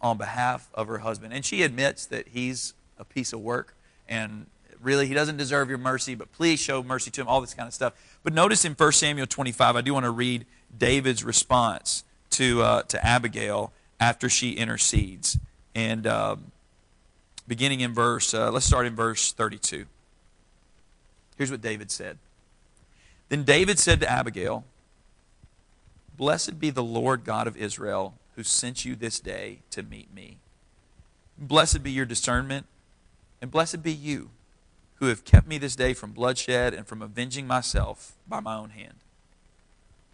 on 0.00 0.16
behalf 0.16 0.68
of 0.74 0.88
her 0.88 0.98
husband. 0.98 1.32
And 1.32 1.44
she 1.44 1.62
admits 1.62 2.06
that 2.06 2.28
he's 2.28 2.74
a 2.98 3.04
piece 3.04 3.32
of 3.32 3.40
work 3.40 3.74
and 4.08 4.46
really 4.82 5.06
he 5.06 5.14
doesn't 5.14 5.36
deserve 5.36 5.68
your 5.68 5.78
mercy, 5.78 6.14
but 6.14 6.32
please 6.32 6.58
show 6.58 6.82
mercy 6.82 7.10
to 7.10 7.20
him, 7.20 7.28
all 7.28 7.40
this 7.40 7.54
kind 7.54 7.66
of 7.66 7.74
stuff. 7.74 7.92
But 8.22 8.32
notice 8.32 8.64
in 8.64 8.72
1 8.72 8.92
Samuel 8.92 9.26
25, 9.26 9.76
I 9.76 9.80
do 9.80 9.94
want 9.94 10.04
to 10.04 10.10
read 10.10 10.46
David's 10.76 11.22
response 11.22 12.04
to, 12.30 12.62
uh, 12.62 12.82
to 12.84 13.04
Abigail 13.04 13.72
after 13.98 14.28
she 14.28 14.52
intercedes. 14.52 15.38
And 15.74 16.06
um, 16.06 16.52
beginning 17.46 17.80
in 17.80 17.92
verse, 17.92 18.32
uh, 18.32 18.50
let's 18.50 18.66
start 18.66 18.86
in 18.86 18.94
verse 18.94 19.32
32. 19.32 19.86
Here's 21.36 21.50
what 21.50 21.62
David 21.62 21.90
said. 21.90 22.18
Then 23.28 23.44
David 23.44 23.78
said 23.78 24.00
to 24.00 24.10
Abigail, 24.10 24.64
Blessed 26.16 26.60
be 26.60 26.70
the 26.70 26.82
Lord 26.82 27.24
God 27.24 27.46
of 27.46 27.56
Israel 27.56 28.14
who 28.36 28.42
sent 28.42 28.84
you 28.84 28.94
this 28.94 29.20
day 29.20 29.60
to 29.70 29.82
meet 29.82 30.12
me. 30.14 30.38
Blessed 31.38 31.82
be 31.82 31.90
your 31.90 32.06
discernment, 32.06 32.66
and 33.40 33.50
blessed 33.50 33.82
be 33.82 33.92
you 33.92 34.30
who 34.96 35.06
have 35.06 35.24
kept 35.24 35.46
me 35.46 35.58
this 35.58 35.74
day 35.74 35.94
from 35.94 36.12
bloodshed 36.12 36.74
and 36.74 36.86
from 36.86 37.00
avenging 37.00 37.46
myself 37.46 38.12
by 38.28 38.38
my 38.38 38.54
own 38.54 38.70
hand. 38.70 38.94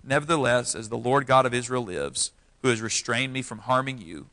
Nevertheless, 0.04 0.76
as 0.76 0.88
the 0.88 0.96
Lord 0.96 1.26
God 1.26 1.44
of 1.44 1.52
Israel 1.52 1.82
lives, 1.82 2.30
who 2.62 2.68
has 2.68 2.80
restrained 2.80 3.32
me 3.32 3.42
from 3.42 3.58
harming 3.58 3.98
you, 3.98 4.26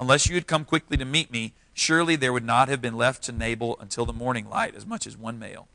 unless 0.00 0.28
you 0.28 0.34
had 0.34 0.48
come 0.48 0.64
quickly 0.64 0.96
to 0.96 1.04
meet 1.04 1.30
me, 1.30 1.52
surely 1.72 2.16
there 2.16 2.32
would 2.32 2.44
not 2.44 2.68
have 2.68 2.82
been 2.82 2.96
left 2.96 3.22
to 3.24 3.32
Nabal 3.32 3.76
until 3.80 4.04
the 4.04 4.12
morning 4.12 4.50
light 4.50 4.74
as 4.74 4.84
much 4.84 5.06
as 5.06 5.16
one 5.16 5.38
male. 5.38 5.68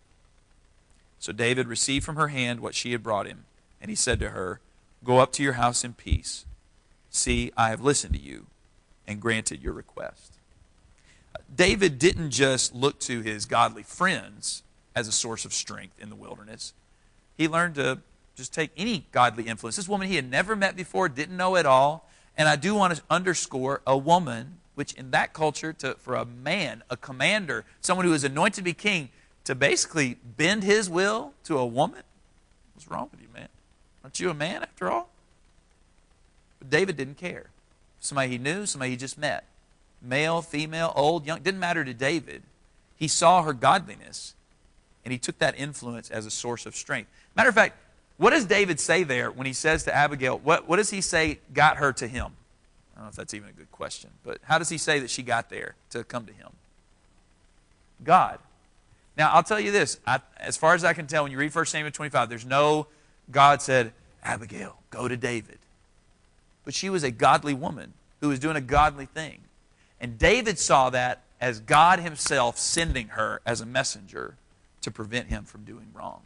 So 1.19 1.31
David 1.31 1.67
received 1.67 2.05
from 2.05 2.17
her 2.17 2.27
hand 2.27 2.59
what 2.59 2.75
she 2.75 2.91
had 2.91 3.03
brought 3.03 3.27
him, 3.27 3.45
and 3.81 3.89
he 3.89 3.95
said 3.95 4.19
to 4.19 4.31
her, 4.31 4.59
Go 5.03 5.19
up 5.19 5.31
to 5.33 5.43
your 5.43 5.53
house 5.53 5.85
in 5.85 5.93
peace. 5.93 6.45
See, 7.09 7.51
I 7.57 7.69
have 7.69 7.81
listened 7.81 8.13
to 8.13 8.21
you 8.21 8.47
and 9.07 9.21
granted 9.21 9.61
your 9.61 9.73
request. 9.73 10.33
David 11.53 11.97
didn't 11.97 12.31
just 12.31 12.75
look 12.75 12.99
to 13.01 13.21
his 13.21 13.45
godly 13.45 13.83
friends 13.83 14.63
as 14.95 15.07
a 15.07 15.11
source 15.11 15.45
of 15.45 15.53
strength 15.53 15.99
in 15.99 16.09
the 16.09 16.15
wilderness. 16.15 16.73
He 17.37 17.47
learned 17.47 17.75
to 17.75 17.99
just 18.35 18.53
take 18.53 18.71
any 18.77 19.05
godly 19.11 19.45
influence. 19.45 19.75
This 19.75 19.89
woman 19.89 20.07
he 20.07 20.15
had 20.15 20.29
never 20.29 20.55
met 20.55 20.75
before, 20.75 21.09
didn't 21.09 21.35
know 21.35 21.55
at 21.55 21.65
all. 21.65 22.09
And 22.37 22.47
I 22.47 22.55
do 22.55 22.73
want 22.75 22.95
to 22.95 23.01
underscore 23.09 23.81
a 23.85 23.97
woman, 23.97 24.59
which 24.75 24.93
in 24.93 25.11
that 25.11 25.33
culture, 25.33 25.73
to, 25.73 25.95
for 25.95 26.15
a 26.15 26.25
man, 26.25 26.83
a 26.89 26.95
commander, 26.95 27.65
someone 27.81 28.05
who 28.05 28.13
is 28.13 28.23
anointed 28.23 28.55
to 28.55 28.61
be 28.61 28.73
king, 28.73 29.09
to 29.43 29.55
basically 29.55 30.17
bend 30.37 30.63
his 30.63 30.89
will 30.89 31.33
to 31.45 31.57
a 31.57 31.65
woman? 31.65 32.03
What's 32.73 32.87
wrong 32.89 33.09
with 33.11 33.21
you, 33.21 33.27
man? 33.33 33.49
Aren't 34.03 34.19
you 34.19 34.29
a 34.29 34.33
man 34.33 34.61
after 34.61 34.89
all? 34.89 35.09
But 36.59 36.69
David 36.69 36.97
didn't 36.97 37.17
care. 37.17 37.47
Somebody 37.99 38.31
he 38.31 38.37
knew, 38.37 38.65
somebody 38.65 38.91
he 38.91 38.97
just 38.97 39.17
met. 39.17 39.45
Male, 40.01 40.41
female, 40.41 40.93
old, 40.95 41.25
young, 41.25 41.41
didn't 41.41 41.59
matter 41.59 41.83
to 41.83 41.93
David. 41.93 42.43
He 42.95 43.07
saw 43.07 43.43
her 43.43 43.53
godliness, 43.53 44.33
and 45.03 45.11
he 45.11 45.17
took 45.17 45.39
that 45.39 45.57
influence 45.57 46.09
as 46.09 46.25
a 46.25 46.31
source 46.31 46.65
of 46.65 46.75
strength. 46.75 47.09
Matter 47.35 47.49
of 47.49 47.55
fact, 47.55 47.77
what 48.17 48.31
does 48.31 48.45
David 48.45 48.79
say 48.79 49.03
there 49.03 49.31
when 49.31 49.47
he 49.47 49.53
says 49.53 49.83
to 49.85 49.95
Abigail, 49.95 50.37
what, 50.39 50.67
what 50.67 50.75
does 50.75 50.89
he 50.89 50.99
say 51.01 51.39
got 51.53 51.77
her 51.77 51.93
to 51.93 52.07
him? 52.07 52.31
I 52.93 52.99
don't 52.99 53.05
know 53.05 53.09
if 53.09 53.15
that's 53.15 53.33
even 53.33 53.49
a 53.49 53.53
good 53.53 53.71
question, 53.71 54.09
but 54.25 54.39
how 54.43 54.57
does 54.57 54.67
he 54.67 54.77
say 54.77 54.99
that 54.99 55.09
she 55.09 55.23
got 55.23 55.49
there 55.49 55.75
to 55.91 56.03
come 56.03 56.25
to 56.25 56.33
him? 56.33 56.49
God. 58.03 58.39
Now, 59.17 59.31
I'll 59.31 59.43
tell 59.43 59.59
you 59.59 59.71
this. 59.71 59.99
I, 60.05 60.19
as 60.37 60.57
far 60.57 60.73
as 60.73 60.83
I 60.83 60.93
can 60.93 61.07
tell, 61.07 61.23
when 61.23 61.31
you 61.31 61.37
read 61.37 61.53
1 61.53 61.65
Samuel 61.65 61.91
25, 61.91 62.29
there's 62.29 62.45
no 62.45 62.87
God 63.31 63.61
said, 63.61 63.93
Abigail, 64.23 64.77
go 64.89 65.07
to 65.07 65.15
David. 65.15 65.58
But 66.69 66.75
she 66.75 66.91
was 66.91 67.01
a 67.01 67.09
godly 67.09 67.55
woman 67.55 67.93
who 68.21 68.29
was 68.29 68.37
doing 68.37 68.55
a 68.55 68.61
godly 68.61 69.07
thing. 69.07 69.39
And 69.99 70.19
David 70.19 70.59
saw 70.59 70.91
that 70.91 71.23
as 71.41 71.59
God 71.59 71.97
himself 71.97 72.59
sending 72.59 73.07
her 73.07 73.41
as 73.43 73.59
a 73.59 73.65
messenger 73.65 74.35
to 74.81 74.91
prevent 74.91 75.29
him 75.29 75.45
from 75.45 75.63
doing 75.63 75.87
wrong. 75.95 76.21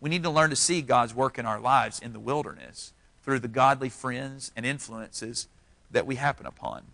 We 0.00 0.08
need 0.08 0.22
to 0.22 0.30
learn 0.30 0.48
to 0.48 0.56
see 0.56 0.80
God's 0.80 1.14
work 1.14 1.38
in 1.38 1.44
our 1.44 1.60
lives 1.60 1.98
in 1.98 2.14
the 2.14 2.18
wilderness 2.18 2.94
through 3.22 3.40
the 3.40 3.48
godly 3.48 3.90
friends 3.90 4.50
and 4.56 4.64
influences 4.64 5.46
that 5.90 6.06
we 6.06 6.14
happen 6.14 6.46
upon. 6.46 6.84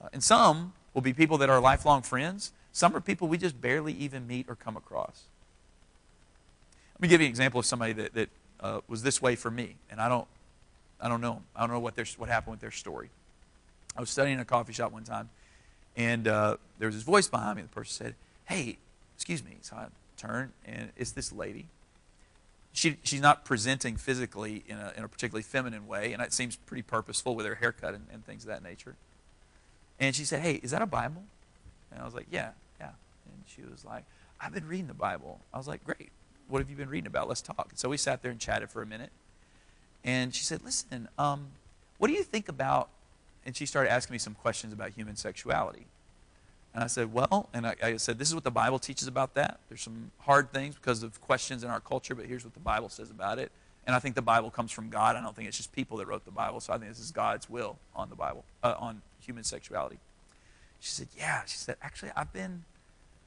Uh, 0.00 0.08
and 0.10 0.24
some 0.24 0.72
will 0.94 1.02
be 1.02 1.12
people 1.12 1.36
that 1.36 1.50
are 1.50 1.60
lifelong 1.60 2.00
friends, 2.00 2.50
some 2.72 2.96
are 2.96 3.02
people 3.02 3.28
we 3.28 3.36
just 3.36 3.60
barely 3.60 3.92
even 3.92 4.26
meet 4.26 4.46
or 4.48 4.54
come 4.54 4.74
across. 4.74 5.24
Let 6.94 7.02
me 7.02 7.08
give 7.08 7.20
you 7.20 7.26
an 7.26 7.30
example 7.30 7.60
of 7.60 7.66
somebody 7.66 7.92
that, 7.92 8.14
that 8.14 8.28
uh, 8.58 8.80
was 8.88 9.02
this 9.02 9.20
way 9.20 9.36
for 9.36 9.50
me, 9.50 9.76
and 9.90 10.00
I 10.00 10.08
don't, 10.08 10.26
I 11.00 11.08
don't 11.08 11.20
know. 11.20 11.42
I 11.56 11.60
don't 11.60 11.70
know 11.70 11.80
what, 11.80 11.96
their, 11.96 12.06
what 12.18 12.28
happened 12.28 12.52
with 12.52 12.60
their 12.60 12.70
story. 12.70 13.10
I 13.96 14.00
was 14.00 14.10
studying 14.10 14.34
in 14.34 14.40
a 14.40 14.44
coffee 14.44 14.72
shop 14.72 14.92
one 14.92 15.04
time, 15.04 15.30
and 15.96 16.28
uh, 16.28 16.56
there 16.78 16.86
was 16.86 16.94
this 16.94 17.04
voice 17.04 17.28
behind 17.28 17.56
me. 17.56 17.62
The 17.62 17.68
person 17.68 18.06
said, 18.06 18.14
Hey, 18.44 18.78
excuse 19.16 19.44
me. 19.44 19.58
So 19.62 19.76
I 19.76 19.86
turned, 20.16 20.52
and 20.64 20.90
it's 20.96 21.12
this 21.12 21.32
lady. 21.32 21.66
She, 22.72 22.98
she's 23.02 23.20
not 23.20 23.44
presenting 23.44 23.96
physically 23.96 24.62
in 24.68 24.76
a, 24.76 24.92
in 24.96 25.02
a 25.02 25.08
particularly 25.08 25.42
feminine 25.42 25.88
way, 25.88 26.12
and 26.12 26.22
it 26.22 26.32
seems 26.32 26.54
pretty 26.56 26.82
purposeful 26.82 27.34
with 27.34 27.46
her 27.46 27.56
haircut 27.56 27.94
and, 27.94 28.06
and 28.12 28.24
things 28.24 28.44
of 28.44 28.48
that 28.48 28.62
nature. 28.62 28.94
And 29.98 30.14
she 30.14 30.24
said, 30.24 30.40
Hey, 30.40 30.60
is 30.62 30.70
that 30.70 30.82
a 30.82 30.86
Bible? 30.86 31.24
And 31.90 32.00
I 32.00 32.04
was 32.04 32.14
like, 32.14 32.26
Yeah, 32.30 32.50
yeah. 32.78 32.90
And 33.26 33.42
she 33.46 33.62
was 33.62 33.84
like, 33.84 34.04
I've 34.40 34.54
been 34.54 34.68
reading 34.68 34.86
the 34.86 34.94
Bible. 34.94 35.40
I 35.52 35.58
was 35.58 35.66
like, 35.66 35.84
Great. 35.84 36.10
What 36.48 36.60
have 36.60 36.70
you 36.70 36.76
been 36.76 36.88
reading 36.88 37.06
about? 37.06 37.28
Let's 37.28 37.42
talk. 37.42 37.68
And 37.70 37.78
so 37.78 37.88
we 37.88 37.96
sat 37.96 38.22
there 38.22 38.30
and 38.30 38.40
chatted 38.40 38.70
for 38.70 38.82
a 38.82 38.86
minute. 38.86 39.10
And 40.04 40.34
she 40.34 40.44
said, 40.44 40.62
Listen, 40.64 41.08
um, 41.18 41.48
what 41.98 42.08
do 42.08 42.14
you 42.14 42.22
think 42.22 42.48
about 42.48 42.88
and 43.44 43.56
she 43.56 43.66
started 43.66 43.90
asking 43.90 44.14
me 44.14 44.18
some 44.18 44.34
questions 44.34 44.72
about 44.72 44.90
human 44.90 45.16
sexuality. 45.16 45.86
And 46.74 46.84
I 46.84 46.86
said, 46.86 47.12
Well, 47.12 47.48
and 47.52 47.66
I, 47.66 47.74
I, 47.82 47.96
said, 47.96 48.18
This 48.18 48.28
is 48.28 48.34
what 48.34 48.44
the 48.44 48.50
Bible 48.50 48.78
teaches 48.78 49.08
about 49.08 49.34
that. 49.34 49.58
There's 49.68 49.82
some 49.82 50.10
hard 50.20 50.52
things 50.52 50.74
because 50.76 51.02
of 51.02 51.20
questions 51.20 51.64
in 51.64 51.70
our 51.70 51.80
culture, 51.80 52.14
but 52.14 52.26
here's 52.26 52.44
what 52.44 52.54
the 52.54 52.60
Bible 52.60 52.88
says 52.88 53.10
about 53.10 53.38
it. 53.38 53.50
And 53.86 53.96
I 53.96 53.98
think 53.98 54.14
the 54.14 54.22
Bible 54.22 54.50
comes 54.50 54.70
from 54.70 54.88
God. 54.88 55.16
I 55.16 55.20
don't 55.20 55.34
think 55.34 55.48
it's 55.48 55.56
just 55.56 55.72
people 55.72 55.96
that 55.96 56.06
wrote 56.06 56.24
the 56.24 56.30
Bible. 56.30 56.60
So 56.60 56.72
I 56.72 56.78
think 56.78 56.90
this 56.90 57.00
is 57.00 57.10
God's 57.10 57.48
will 57.48 57.76
on 57.96 58.08
the 58.08 58.14
Bible, 58.14 58.44
uh, 58.62 58.74
on 58.78 59.00
human 59.20 59.42
sexuality. 59.42 59.98
She 60.80 60.90
said, 60.90 61.08
Yeah. 61.16 61.42
She 61.46 61.56
said, 61.56 61.76
Actually, 61.82 62.12
I've 62.16 62.32
been 62.32 62.64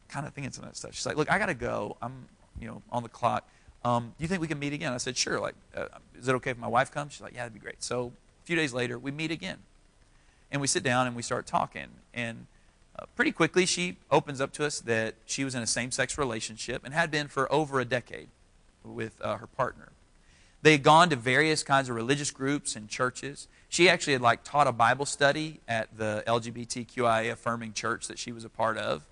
kind 0.07 0.25
of 0.25 0.33
thinking 0.33 0.53
some 0.53 0.63
of 0.63 0.69
that 0.69 0.77
stuff. 0.77 0.93
She's 0.93 1.05
like, 1.05 1.17
Look, 1.17 1.29
I 1.29 1.37
got 1.37 1.47
to 1.47 1.53
go. 1.53 1.97
I'm, 2.01 2.27
you 2.61 2.67
know, 2.67 2.81
on 2.91 3.03
the 3.03 3.09
clock. 3.09 3.49
Um, 3.85 4.13
do 4.17 4.23
you 4.23 4.27
think 4.27 4.41
we 4.41 4.47
can 4.47 4.59
meet 4.59 4.73
again? 4.73 4.93
I 4.93 4.97
said, 4.97 5.17
Sure. 5.17 5.39
Like, 5.39 5.55
uh, 5.75 5.87
is 6.17 6.27
it 6.27 6.35
okay 6.35 6.51
if 6.51 6.57
my 6.57 6.67
wife 6.67 6.91
comes? 6.91 7.13
She's 7.13 7.21
like, 7.21 7.33
Yeah, 7.33 7.41
that'd 7.41 7.53
be 7.53 7.59
great. 7.59 7.83
So 7.83 8.13
a 8.43 8.45
few 8.45 8.55
days 8.55 8.73
later, 8.73 8.97
we 8.97 9.11
meet 9.11 9.31
again 9.31 9.59
and 10.51 10.61
we 10.61 10.67
sit 10.67 10.83
down 10.83 11.07
and 11.07 11.15
we 11.15 11.21
start 11.21 11.45
talking. 11.45 11.87
And 12.13 12.45
uh, 12.97 13.05
pretty 13.15 13.31
quickly, 13.31 13.65
she 13.65 13.97
opens 14.11 14.39
up 14.39 14.53
to 14.53 14.65
us 14.65 14.79
that 14.81 15.15
she 15.25 15.43
was 15.43 15.55
in 15.55 15.63
a 15.63 15.67
same 15.67 15.91
sex 15.91 16.17
relationship 16.17 16.85
and 16.85 16.93
had 16.93 17.09
been 17.09 17.27
for 17.27 17.51
over 17.51 17.79
a 17.79 17.85
decade 17.85 18.29
with 18.83 19.19
uh, 19.21 19.37
her 19.37 19.47
partner. 19.47 19.91
They 20.61 20.73
had 20.73 20.83
gone 20.83 21.09
to 21.09 21.15
various 21.17 21.61
kinds 21.63 21.89
of 21.89 21.95
religious 21.95 22.31
groups 22.31 22.75
and 22.75 22.87
churches. 22.87 23.49
She 23.67 23.89
actually 23.89 24.13
had 24.13 24.21
like 24.21 24.43
taught 24.43 24.67
a 24.67 24.71
Bible 24.71 25.05
study 25.05 25.59
at 25.67 25.97
the 25.97 26.23
LGBTQIA 26.25 27.31
affirming 27.31 27.73
church 27.73 28.07
that 28.07 28.17
she 28.17 28.31
was 28.31 28.45
a 28.45 28.49
part 28.49 28.77
of, 28.77 29.03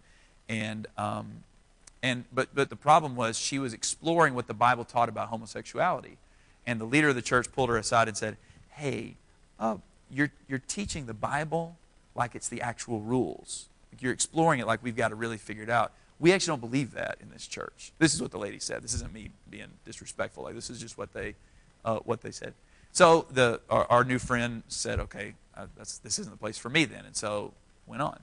and 0.47 0.87
um, 0.97 1.43
and 2.03 2.25
but 2.33 2.53
but 2.53 2.69
the 2.69 2.75
problem 2.75 3.15
was 3.15 3.37
she 3.37 3.59
was 3.59 3.73
exploring 3.73 4.33
what 4.33 4.47
the 4.47 4.53
Bible 4.53 4.85
taught 4.85 5.09
about 5.09 5.29
homosexuality, 5.29 6.17
and 6.65 6.79
the 6.79 6.85
leader 6.85 7.09
of 7.09 7.15
the 7.15 7.21
church 7.21 7.51
pulled 7.51 7.69
her 7.69 7.77
aside 7.77 8.07
and 8.07 8.17
said, 8.17 8.37
"Hey, 8.69 9.15
uh, 9.59 9.77
you're, 10.11 10.31
you're 10.47 10.61
teaching 10.67 11.05
the 11.05 11.13
Bible, 11.13 11.77
like 12.15 12.35
it's 12.35 12.49
the 12.49 12.61
actual 12.61 12.99
rules. 12.99 13.69
Like 13.91 14.01
you're 14.01 14.11
exploring 14.11 14.59
it 14.59 14.67
like 14.67 14.83
we've 14.83 14.95
got 14.95 15.09
to 15.09 15.15
really 15.15 15.37
figure 15.37 15.63
it 15.63 15.69
out. 15.69 15.91
We 16.19 16.33
actually 16.33 16.51
don't 16.51 16.61
believe 16.61 16.93
that 16.93 17.17
in 17.21 17.29
this 17.29 17.47
church. 17.47 17.93
This 17.97 18.13
is 18.13 18.21
what 18.21 18.31
the 18.31 18.37
lady 18.37 18.59
said. 18.59 18.83
This 18.83 18.93
isn't 18.93 19.13
me 19.13 19.31
being 19.49 19.69
disrespectful. 19.85 20.43
Like 20.43 20.55
this 20.55 20.69
is 20.69 20.79
just 20.79 20.97
what 20.97 21.13
they, 21.13 21.35
uh, 21.83 21.99
what 21.99 22.21
they 22.21 22.31
said. 22.31 22.53
So 22.91 23.25
the 23.31 23.61
our, 23.69 23.85
our 23.89 24.03
new 24.03 24.19
friend 24.19 24.63
said, 24.67 24.99
"Okay, 24.99 25.33
uh, 25.55 25.67
this 25.77 26.19
isn't 26.19 26.29
the 26.29 26.37
place 26.37 26.57
for 26.57 26.69
me 26.69 26.85
then," 26.85 27.05
and 27.05 27.15
so 27.15 27.53
went 27.87 28.01
on. 28.01 28.19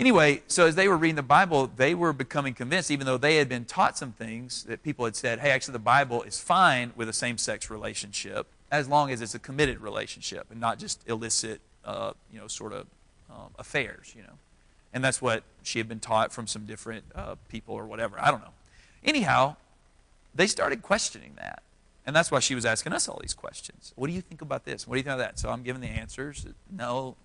Anyway, 0.00 0.42
so 0.46 0.66
as 0.66 0.74
they 0.76 0.88
were 0.88 0.96
reading 0.96 1.16
the 1.16 1.22
Bible, 1.22 1.70
they 1.76 1.94
were 1.94 2.14
becoming 2.14 2.54
convinced, 2.54 2.90
even 2.90 3.06
though 3.06 3.18
they 3.18 3.36
had 3.36 3.50
been 3.50 3.66
taught 3.66 3.98
some 3.98 4.12
things 4.12 4.64
that 4.64 4.82
people 4.82 5.04
had 5.04 5.14
said, 5.14 5.40
"Hey, 5.40 5.50
actually, 5.50 5.72
the 5.72 5.78
Bible 5.78 6.22
is 6.22 6.40
fine 6.40 6.92
with 6.96 7.08
a 7.08 7.12
same-sex 7.12 7.68
relationship 7.68 8.46
as 8.72 8.88
long 8.88 9.10
as 9.10 9.20
it's 9.20 9.34
a 9.34 9.38
committed 9.38 9.80
relationship 9.80 10.46
and 10.50 10.58
not 10.58 10.78
just 10.78 11.06
illicit, 11.06 11.60
uh, 11.84 12.12
you 12.32 12.40
know, 12.40 12.48
sort 12.48 12.72
of 12.72 12.86
um, 13.30 13.50
affairs, 13.58 14.14
you 14.16 14.22
know." 14.22 14.38
And 14.94 15.04
that's 15.04 15.20
what 15.20 15.44
she 15.62 15.78
had 15.78 15.88
been 15.88 16.00
taught 16.00 16.32
from 16.32 16.46
some 16.46 16.64
different 16.64 17.04
uh, 17.14 17.34
people 17.48 17.74
or 17.74 17.84
whatever. 17.84 18.18
I 18.18 18.30
don't 18.30 18.40
know. 18.40 18.54
Anyhow, 19.04 19.56
they 20.34 20.46
started 20.46 20.80
questioning 20.82 21.34
that. 21.36 21.62
And 22.06 22.16
that's 22.16 22.30
why 22.30 22.40
she 22.40 22.54
was 22.54 22.64
asking 22.64 22.94
us 22.94 23.08
all 23.08 23.18
these 23.20 23.34
questions. 23.34 23.92
What 23.94 24.06
do 24.06 24.14
you 24.14 24.22
think 24.22 24.40
about 24.40 24.64
this? 24.64 24.88
What 24.88 24.94
do 24.94 24.98
you 24.98 25.04
think 25.04 25.12
of 25.12 25.18
that? 25.18 25.38
So 25.38 25.50
I'm 25.50 25.62
giving 25.62 25.82
the 25.82 25.88
answers. 25.88 26.46
No, 26.70 27.16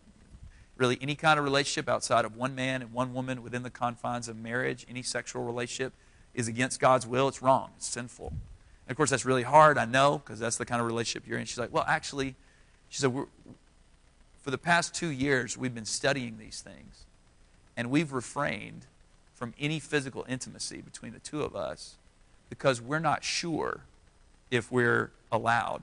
really, 0.77 0.97
any 1.01 1.15
kind 1.15 1.39
of 1.39 1.45
relationship 1.45 1.87
outside 1.87 2.25
of 2.25 2.35
one 2.35 2.55
man 2.55 2.81
and 2.81 2.91
one 2.93 3.13
woman 3.13 3.41
within 3.43 3.63
the 3.63 3.69
confines 3.69 4.27
of 4.27 4.37
marriage, 4.37 4.85
any 4.89 5.01
sexual 5.01 5.43
relationship, 5.43 5.93
is 6.33 6.47
against 6.47 6.79
God's 6.79 7.07
will. 7.07 7.27
It's 7.27 7.41
wrong. 7.41 7.71
It's 7.77 7.87
sinful. 7.87 8.27
And 8.27 8.91
of 8.91 8.97
course, 8.97 9.09
that's 9.09 9.25
really 9.25 9.43
hard, 9.43 9.77
I 9.77 9.85
know, 9.85 10.21
because 10.23 10.39
that's 10.39 10.57
the 10.57 10.65
kind 10.65 10.81
of 10.81 10.87
relationship 10.87 11.27
you're 11.27 11.39
in. 11.39 11.45
She's 11.45 11.57
like, 11.57 11.73
well, 11.73 11.85
actually, 11.87 12.35
she 12.89 12.99
said, 12.99 13.13
for 14.41 14.51
the 14.51 14.57
past 14.57 14.93
two 14.93 15.09
years, 15.09 15.57
we've 15.57 15.73
been 15.73 15.85
studying 15.85 16.37
these 16.37 16.61
things 16.61 17.05
and 17.75 17.89
we've 17.89 18.13
refrained 18.13 18.85
from 19.33 19.53
any 19.59 19.79
physical 19.79 20.25
intimacy 20.29 20.81
between 20.81 21.13
the 21.13 21.19
two 21.19 21.41
of 21.41 21.55
us 21.55 21.95
because 22.49 22.81
we're 22.81 22.99
not 22.99 23.23
sure 23.23 23.81
if 24.51 24.71
we're 24.71 25.11
allowed 25.31 25.81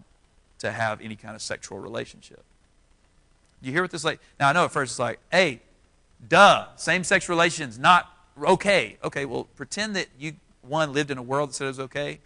to 0.58 0.70
have 0.70 1.00
any 1.00 1.16
kind 1.16 1.34
of 1.34 1.42
sexual 1.42 1.78
relationship. 1.78 2.44
You 3.62 3.72
hear 3.72 3.82
what 3.82 3.90
this 3.90 4.04
like? 4.04 4.20
Now 4.40 4.48
I 4.48 4.52
know 4.52 4.64
at 4.64 4.72
first 4.72 4.92
it's 4.92 4.98
like, 4.98 5.20
hey, 5.30 5.60
duh, 6.28 6.66
same 6.76 7.04
sex 7.04 7.28
relations 7.28 7.78
not 7.78 8.10
okay. 8.42 8.98
Okay, 9.04 9.24
well 9.24 9.44
pretend 9.56 9.96
that 9.96 10.08
you 10.18 10.34
one 10.62 10.92
lived 10.92 11.10
in 11.10 11.18
a 11.18 11.22
world 11.22 11.50
that 11.50 11.54
said 11.54 11.64
it 11.64 11.68
was 11.68 11.80
okay, 11.80 12.20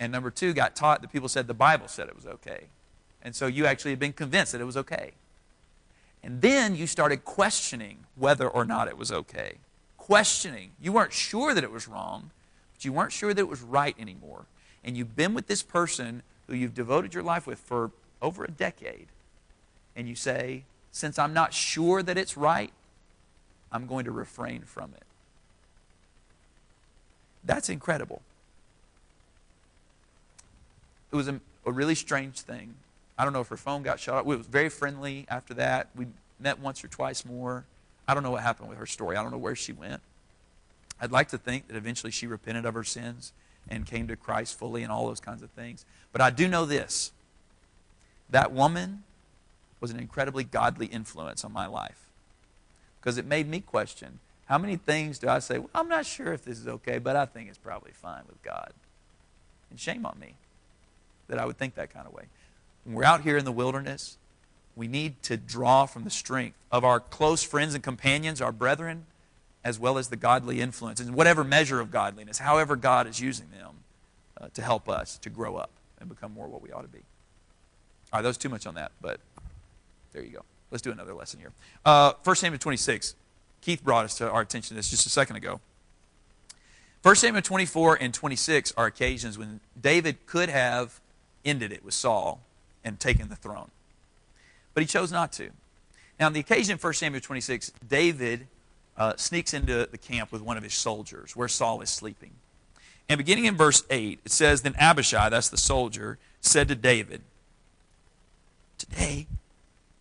and 0.00 0.12
number 0.12 0.30
two 0.30 0.52
got 0.52 0.76
taught 0.76 1.02
that 1.02 1.12
people 1.12 1.28
said 1.28 1.46
the 1.46 1.54
Bible 1.54 1.88
said 1.88 2.08
it 2.08 2.16
was 2.16 2.26
okay. 2.26 2.64
And 3.22 3.34
so 3.34 3.46
you 3.46 3.66
actually 3.66 3.90
had 3.92 3.98
been 3.98 4.12
convinced 4.12 4.52
that 4.52 4.60
it 4.60 4.64
was 4.64 4.76
okay. 4.76 5.12
And 6.22 6.40
then 6.40 6.76
you 6.76 6.86
started 6.86 7.24
questioning 7.24 7.98
whether 8.16 8.48
or 8.48 8.64
not 8.64 8.88
it 8.88 8.96
was 8.96 9.12
okay. 9.12 9.58
Questioning. 9.96 10.72
You 10.80 10.92
weren't 10.92 11.12
sure 11.12 11.54
that 11.54 11.64
it 11.64 11.70
was 11.70 11.88
wrong, 11.88 12.30
but 12.74 12.84
you 12.84 12.92
weren't 12.92 13.12
sure 13.12 13.34
that 13.34 13.40
it 13.40 13.48
was 13.48 13.60
right 13.60 13.96
anymore. 13.98 14.46
And 14.84 14.96
you've 14.96 15.16
been 15.16 15.34
with 15.34 15.46
this 15.46 15.62
person 15.62 16.22
who 16.46 16.54
you've 16.54 16.74
devoted 16.74 17.14
your 17.14 17.22
life 17.22 17.46
with 17.46 17.58
for 17.58 17.90
over 18.22 18.44
a 18.44 18.50
decade. 18.50 19.08
And 19.94 20.08
you 20.08 20.14
say, 20.14 20.64
since 20.92 21.18
I'm 21.18 21.32
not 21.32 21.52
sure 21.52 22.02
that 22.02 22.18
it's 22.18 22.36
right, 22.36 22.72
I'm 23.70 23.86
going 23.86 24.04
to 24.06 24.10
refrain 24.10 24.62
from 24.62 24.92
it. 24.96 25.02
That's 27.44 27.68
incredible. 27.68 28.22
It 31.12 31.16
was 31.16 31.28
a, 31.28 31.40
a 31.64 31.72
really 31.72 31.94
strange 31.94 32.40
thing. 32.40 32.74
I 33.18 33.24
don't 33.24 33.32
know 33.32 33.40
if 33.40 33.48
her 33.48 33.56
phone 33.56 33.82
got 33.82 34.00
shut 34.00 34.14
off. 34.14 34.24
We 34.24 34.36
was 34.36 34.46
very 34.46 34.68
friendly 34.68 35.26
after 35.28 35.54
that. 35.54 35.88
We 35.96 36.06
met 36.38 36.60
once 36.60 36.84
or 36.84 36.88
twice 36.88 37.24
more. 37.24 37.64
I 38.06 38.14
don't 38.14 38.22
know 38.22 38.30
what 38.30 38.42
happened 38.42 38.68
with 38.68 38.78
her 38.78 38.86
story. 38.86 39.16
I 39.16 39.22
don't 39.22 39.32
know 39.32 39.38
where 39.38 39.56
she 39.56 39.72
went. 39.72 40.00
I'd 41.00 41.12
like 41.12 41.28
to 41.28 41.38
think 41.38 41.68
that 41.68 41.76
eventually 41.76 42.10
she 42.10 42.26
repented 42.26 42.64
of 42.64 42.74
her 42.74 42.84
sins 42.84 43.32
and 43.68 43.86
came 43.86 44.08
to 44.08 44.16
Christ 44.16 44.58
fully 44.58 44.82
and 44.82 44.90
all 44.90 45.06
those 45.06 45.20
kinds 45.20 45.42
of 45.42 45.50
things. 45.50 45.84
But 46.12 46.20
I 46.20 46.30
do 46.30 46.48
know 46.48 46.64
this 46.64 47.12
that 48.30 48.52
woman 48.52 49.04
was 49.80 49.90
an 49.90 49.98
incredibly 49.98 50.44
godly 50.44 50.86
influence 50.86 51.44
on 51.44 51.52
my 51.52 51.66
life 51.66 52.08
because 53.00 53.18
it 53.18 53.26
made 53.26 53.48
me 53.48 53.60
question 53.60 54.18
how 54.46 54.56
many 54.56 54.76
things 54.76 55.18
do 55.18 55.28
I 55.28 55.40
say, 55.40 55.58
well, 55.58 55.68
I'm 55.74 55.88
not 55.88 56.06
sure 56.06 56.32
if 56.32 56.42
this 56.42 56.58
is 56.58 56.66
okay, 56.66 56.98
but 56.98 57.16
I 57.16 57.26
think 57.26 57.50
it's 57.50 57.58
probably 57.58 57.92
fine 57.92 58.22
with 58.26 58.42
God. 58.42 58.72
And 59.70 59.78
shame 59.78 60.06
on 60.06 60.18
me 60.18 60.34
that 61.28 61.38
I 61.38 61.44
would 61.44 61.58
think 61.58 61.74
that 61.74 61.92
kind 61.92 62.06
of 62.06 62.14
way. 62.14 62.24
When 62.84 62.94
we're 62.94 63.04
out 63.04 63.20
here 63.20 63.36
in 63.36 63.44
the 63.44 63.52
wilderness, 63.52 64.16
we 64.74 64.88
need 64.88 65.22
to 65.24 65.36
draw 65.36 65.84
from 65.84 66.04
the 66.04 66.10
strength 66.10 66.56
of 66.72 66.82
our 66.82 66.98
close 66.98 67.42
friends 67.42 67.74
and 67.74 67.84
companions, 67.84 68.40
our 68.40 68.52
brethren, 68.52 69.04
as 69.62 69.78
well 69.78 69.98
as 69.98 70.08
the 70.08 70.16
godly 70.16 70.62
influence, 70.62 70.98
and 70.98 71.14
whatever 71.14 71.44
measure 71.44 71.78
of 71.78 71.90
godliness, 71.90 72.38
however 72.38 72.74
God 72.74 73.06
is 73.06 73.20
using 73.20 73.50
them 73.50 73.74
uh, 74.40 74.48
to 74.54 74.62
help 74.62 74.88
us 74.88 75.18
to 75.18 75.28
grow 75.28 75.56
up 75.56 75.70
and 76.00 76.08
become 76.08 76.32
more 76.32 76.48
what 76.48 76.62
we 76.62 76.72
ought 76.72 76.82
to 76.82 76.88
be. 76.88 77.00
All 78.12 78.18
right, 78.18 78.22
that 78.22 78.28
was 78.28 78.38
too 78.38 78.48
much 78.48 78.66
on 78.66 78.76
that, 78.76 78.92
but 79.02 79.20
there 80.12 80.22
you 80.22 80.30
go. 80.30 80.44
Let's 80.70 80.82
do 80.82 80.90
another 80.90 81.14
lesson 81.14 81.40
here. 81.40 81.52
Uh, 81.84 82.12
1 82.24 82.36
Samuel 82.36 82.58
26. 82.58 83.14
Keith 83.60 83.82
brought 83.82 84.04
us 84.04 84.16
to 84.18 84.30
our 84.30 84.42
attention 84.42 84.76
this 84.76 84.90
just 84.90 85.06
a 85.06 85.10
second 85.10 85.36
ago. 85.36 85.60
1 87.02 87.16
Samuel 87.16 87.42
24 87.42 87.98
and 88.00 88.12
26 88.12 88.72
are 88.76 88.86
occasions 88.86 89.38
when 89.38 89.60
David 89.80 90.26
could 90.26 90.48
have 90.48 91.00
ended 91.44 91.72
it 91.72 91.84
with 91.84 91.94
Saul 91.94 92.40
and 92.84 92.98
taken 92.98 93.28
the 93.28 93.36
throne. 93.36 93.70
But 94.74 94.82
he 94.82 94.86
chose 94.86 95.10
not 95.10 95.32
to. 95.32 95.50
Now, 96.18 96.26
on 96.26 96.32
the 96.32 96.40
occasion 96.40 96.72
in 96.72 96.78
1 96.78 96.92
Samuel 96.94 97.20
26, 97.20 97.72
David 97.88 98.46
uh, 98.96 99.14
sneaks 99.16 99.54
into 99.54 99.88
the 99.90 99.98
camp 99.98 100.32
with 100.32 100.42
one 100.42 100.56
of 100.56 100.64
his 100.64 100.74
soldiers 100.74 101.36
where 101.36 101.48
Saul 101.48 101.80
is 101.80 101.90
sleeping. 101.90 102.32
And 103.08 103.16
beginning 103.16 103.46
in 103.46 103.56
verse 103.56 103.84
8, 103.88 104.20
it 104.24 104.32
says, 104.32 104.62
Then 104.62 104.74
Abishai, 104.78 105.28
that's 105.28 105.48
the 105.48 105.56
soldier, 105.56 106.18
said 106.40 106.68
to 106.68 106.74
David, 106.74 107.22
Today, 108.76 109.26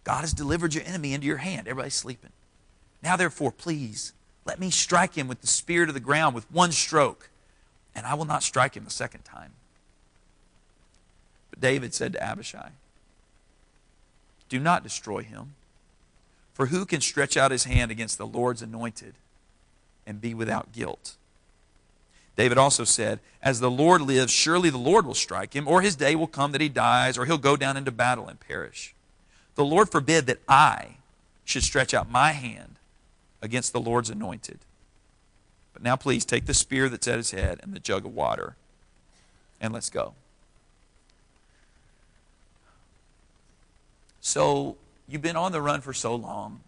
God 0.08 0.22
has 0.22 0.32
delivered 0.32 0.74
your 0.74 0.86
enemy 0.86 1.14
into 1.14 1.28
your 1.28 1.36
hand. 1.36 1.68
Everybody's 1.68 1.94
sleeping. 1.94 2.30
Now, 3.04 3.18
therefore, 3.18 3.52
please, 3.52 4.14
let 4.46 4.58
me 4.58 4.70
strike 4.70 5.16
him 5.16 5.28
with 5.28 5.42
the 5.42 5.48
spear 5.48 5.86
to 5.86 5.92
the 5.92 6.00
ground 6.00 6.34
with 6.34 6.50
one 6.50 6.72
stroke, 6.72 7.30
and 7.94 8.06
I 8.06 8.14
will 8.14 8.24
not 8.24 8.42
strike 8.42 8.78
him 8.78 8.88
a 8.88 8.90
second 8.90 9.26
time. 9.26 9.52
But 11.50 11.60
David 11.60 11.94
said 11.94 12.14
to 12.14 12.24
Abishai, 12.24 12.70
Do 14.48 14.62
not 14.62 14.82
destroy 14.82 15.24
him. 15.24 15.56
For 16.54 16.68
who 16.68 16.86
can 16.86 17.02
stretch 17.02 17.36
out 17.36 17.52
his 17.52 17.66
hand 17.66 17.92
against 17.92 18.18
the 18.18 18.26
Lord's 18.26 18.62
anointed 18.62 19.16
and 20.06 20.22
be 20.22 20.34
without 20.34 20.72
guilt? 20.72 21.18
David 22.38 22.58
also 22.58 22.86
said, 22.86 23.20
As 23.44 23.60
the 23.60 23.70
Lord 23.70 24.02
lives, 24.02 24.32
surely 24.32 24.70
the 24.70 24.78
Lord 24.78 25.06
will 25.06 25.14
strike 25.14 25.54
him, 25.54 25.68
or 25.68 25.82
his 25.82 25.98
day 25.98 26.16
will 26.16 26.28
come 26.28 26.54
that 26.54 26.62
he 26.62 26.70
dies, 26.70 27.18
or 27.18 27.26
he'll 27.26 27.38
go 27.38 27.58
down 27.58 27.76
into 27.76 27.92
battle 27.92 28.30
and 28.30 28.40
perish. 28.40 28.94
The 29.58 29.66
Lord 29.66 29.90
forbid 29.90 30.28
that 30.28 30.38
I 30.48 30.98
should 31.44 31.64
stretch 31.64 31.96
out 31.96 32.12
my 32.12 32.32
hand 32.32 32.76
against 33.42 33.74
the 33.74 33.80
Lord's 33.80 34.12
anointed. 34.12 34.60
But 35.74 35.82
now, 35.82 35.96
please 35.96 36.26
take 36.26 36.46
the 36.46 36.54
spear 36.54 36.90
that's 36.90 37.08
at 37.08 37.18
his 37.18 37.32
head 37.32 37.60
and 37.64 37.74
the 37.74 37.80
jug 37.80 38.06
of 38.06 38.14
water, 38.14 38.56
and 39.60 39.74
let's 39.74 39.90
go. 39.90 40.14
So, 44.22 44.78
you've 45.08 45.24
been 45.24 45.36
on 45.36 45.52
the 45.52 45.62
run 45.62 45.82
for 45.82 45.94
so 45.94 46.14
long. 46.14 46.62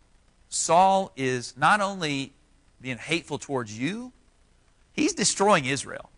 Saul 0.50 1.12
is 1.16 1.54
not 1.56 1.82
only 1.82 2.32
being 2.82 2.98
hateful 2.98 3.38
towards 3.38 3.78
you, 3.78 4.12
he's 4.94 5.14
destroying 5.14 5.66
Israel. 5.66 6.10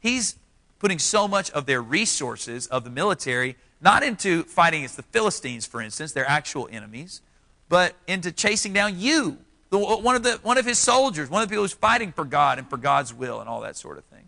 He's 0.00 0.36
putting 0.78 0.98
so 0.98 1.28
much 1.28 1.50
of 1.50 1.66
their 1.66 1.82
resources 1.82 2.66
of 2.68 2.84
the 2.84 2.90
military 2.90 3.56
not 3.84 4.02
into 4.02 4.44
fighting 4.44 4.80
against 4.80 4.96
the 4.96 5.02
Philistines, 5.02 5.66
for 5.66 5.82
instance, 5.82 6.12
their 6.12 6.28
actual 6.28 6.68
enemies, 6.72 7.20
but 7.68 7.94
into 8.06 8.32
chasing 8.32 8.72
down 8.72 8.98
you, 8.98 9.36
the, 9.68 9.78
one, 9.78 10.16
of 10.16 10.22
the, 10.22 10.40
one 10.42 10.56
of 10.56 10.64
his 10.64 10.78
soldiers, 10.78 11.28
one 11.28 11.42
of 11.42 11.48
the 11.48 11.52
people 11.52 11.64
who's 11.64 11.74
fighting 11.74 12.10
for 12.10 12.24
God 12.24 12.58
and 12.58 12.68
for 12.68 12.78
God's 12.78 13.12
will 13.12 13.40
and 13.40 13.48
all 13.48 13.60
that 13.60 13.76
sort 13.76 13.98
of 13.98 14.04
thing. 14.04 14.24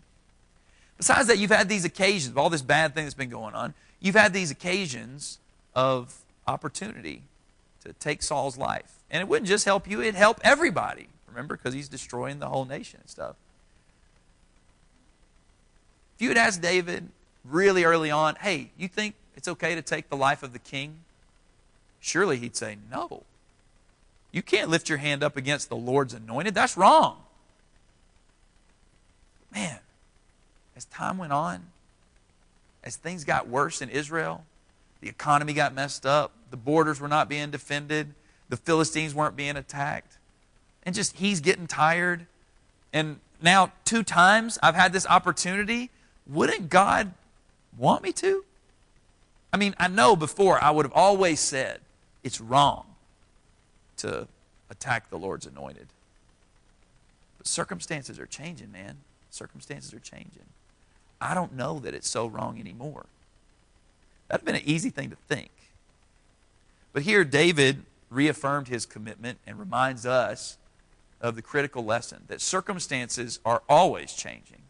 Besides 0.97 1.27
that, 1.27 1.39
you've 1.39 1.51
had 1.51 1.69
these 1.69 1.85
occasions 1.85 2.31
of 2.31 2.37
all 2.37 2.49
this 2.49 2.61
bad 2.61 2.93
thing 2.93 3.05
that's 3.05 3.15
been 3.15 3.29
going 3.29 3.55
on. 3.55 3.73
You've 3.99 4.15
had 4.15 4.31
these 4.31 4.51
occasions 4.51 5.39
of 5.73 6.13
opportunity 6.45 7.23
to 7.83 7.93
take 7.93 8.21
Saul's 8.21 8.57
life. 8.57 8.93
And 9.09 9.21
it 9.21 9.27
wouldn't 9.27 9.47
just 9.47 9.65
help 9.65 9.89
you, 9.89 10.01
it'd 10.01 10.15
help 10.15 10.39
everybody. 10.43 11.07
Remember, 11.27 11.55
because 11.55 11.73
he's 11.73 11.89
destroying 11.89 12.39
the 12.39 12.47
whole 12.47 12.65
nation 12.65 12.99
and 13.01 13.09
stuff. 13.09 13.35
If 16.15 16.21
you 16.21 16.29
had 16.29 16.37
asked 16.37 16.61
David 16.61 17.09
really 17.43 17.83
early 17.83 18.11
on, 18.11 18.35
hey, 18.35 18.71
you 18.77 18.87
think 18.87 19.15
it's 19.37 19.47
okay 19.47 19.75
to 19.75 19.81
take 19.83 20.09
the 20.09 20.17
life 20.17 20.41
of 20.41 20.51
the 20.51 20.59
king? 20.59 20.97
Surely 21.99 22.37
he'd 22.37 22.55
say, 22.55 22.77
no. 22.91 23.23
You 24.31 24.41
can't 24.41 24.69
lift 24.69 24.89
your 24.89 24.97
hand 24.97 25.23
up 25.23 25.37
against 25.37 25.69
the 25.69 25.75
Lord's 25.75 26.13
anointed. 26.13 26.55
That's 26.55 26.75
wrong. 26.75 27.21
Man, 29.53 29.79
as 30.75 30.85
time 30.85 31.17
went 31.17 31.31
on, 31.31 31.67
as 32.83 32.95
things 32.95 33.23
got 33.23 33.47
worse 33.47 33.81
in 33.81 33.89
Israel, 33.89 34.43
the 35.01 35.07
economy 35.07 35.53
got 35.53 35.73
messed 35.73 36.05
up. 36.05 36.31
The 36.49 36.57
borders 36.57 36.99
were 36.99 37.07
not 37.07 37.29
being 37.29 37.51
defended. 37.51 38.13
the 38.49 38.57
Philistines 38.57 39.13
weren't 39.13 39.35
being 39.35 39.57
attacked. 39.57 40.17
And 40.83 40.95
just 40.95 41.17
he's 41.17 41.41
getting 41.41 41.67
tired. 41.67 42.25
And 42.93 43.19
now, 43.41 43.71
two 43.85 44.03
times 44.03 44.57
I've 44.63 44.75
had 44.75 44.93
this 44.93 45.05
opportunity. 45.05 45.91
Wouldn't 46.25 46.69
God 46.69 47.13
want 47.77 48.03
me 48.03 48.11
to? 48.13 48.43
I 49.57 49.59
mean, 49.59 49.73
I 49.79 49.87
know 49.87 50.15
before 50.15 50.63
I 50.63 50.69
would 50.69 50.85
have 50.85 50.93
always 50.93 51.39
said 51.39 51.79
it's 52.23 52.39
wrong 52.39 52.85
to 53.97 54.27
attack 54.69 55.09
the 55.09 55.17
Lord's 55.17 55.47
anointed. 55.47 55.87
But 57.39 57.47
circumstances 57.47 58.19
are 58.19 58.27
changing, 58.27 58.71
man. 58.71 58.97
Circumstances 59.31 59.95
are 59.95 59.99
changing. 59.99 60.45
I 61.19 61.33
don't 61.33 61.55
know 61.55 61.79
that 61.79 61.95
it's 61.95 62.07
so 62.07 62.27
wrong 62.27 62.59
anymore. 62.59 63.07
That'd 64.27 64.41
have 64.41 64.45
been 64.45 64.61
an 64.61 64.69
easy 64.69 64.91
thing 64.91 65.09
to 65.09 65.15
think. 65.27 65.49
But 66.93 67.01
here, 67.01 67.23
David 67.23 67.81
reaffirmed 68.11 68.67
his 68.67 68.85
commitment 68.85 69.39
and 69.47 69.57
reminds 69.57 70.05
us 70.05 70.59
of 71.19 71.35
the 71.35 71.41
critical 71.41 71.83
lesson 71.83 72.25
that 72.27 72.41
circumstances 72.41 73.39
are 73.43 73.63
always 73.67 74.13
changing. 74.13 74.61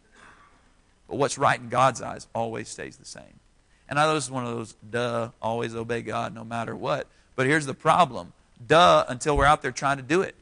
But 1.10 1.18
what's 1.18 1.38
right 1.38 1.60
in 1.60 1.68
God's 1.68 2.02
eyes 2.02 2.28
always 2.34 2.70
stays 2.70 2.96
the 2.96 3.04
same. 3.04 3.42
And 3.90 4.00
I 4.00 4.06
know 4.06 4.16
this 4.16 4.26
is 4.26 4.32
one 4.32 4.46
of 4.46 4.56
those, 4.56 4.76
duh, 4.90 5.30
always 5.42 5.76
obey 5.76 6.02
God 6.02 6.34
no 6.34 6.44
matter 6.44 6.76
what. 6.76 7.08
But 7.36 7.48
here's 7.48 7.66
the 7.66 7.74
problem 7.74 8.34
duh, 8.66 9.06
until 9.08 9.38
we're 9.38 9.46
out 9.46 9.62
there 9.62 9.72
trying 9.72 9.98
to 9.98 10.04
do 10.04 10.22
it. 10.22 10.36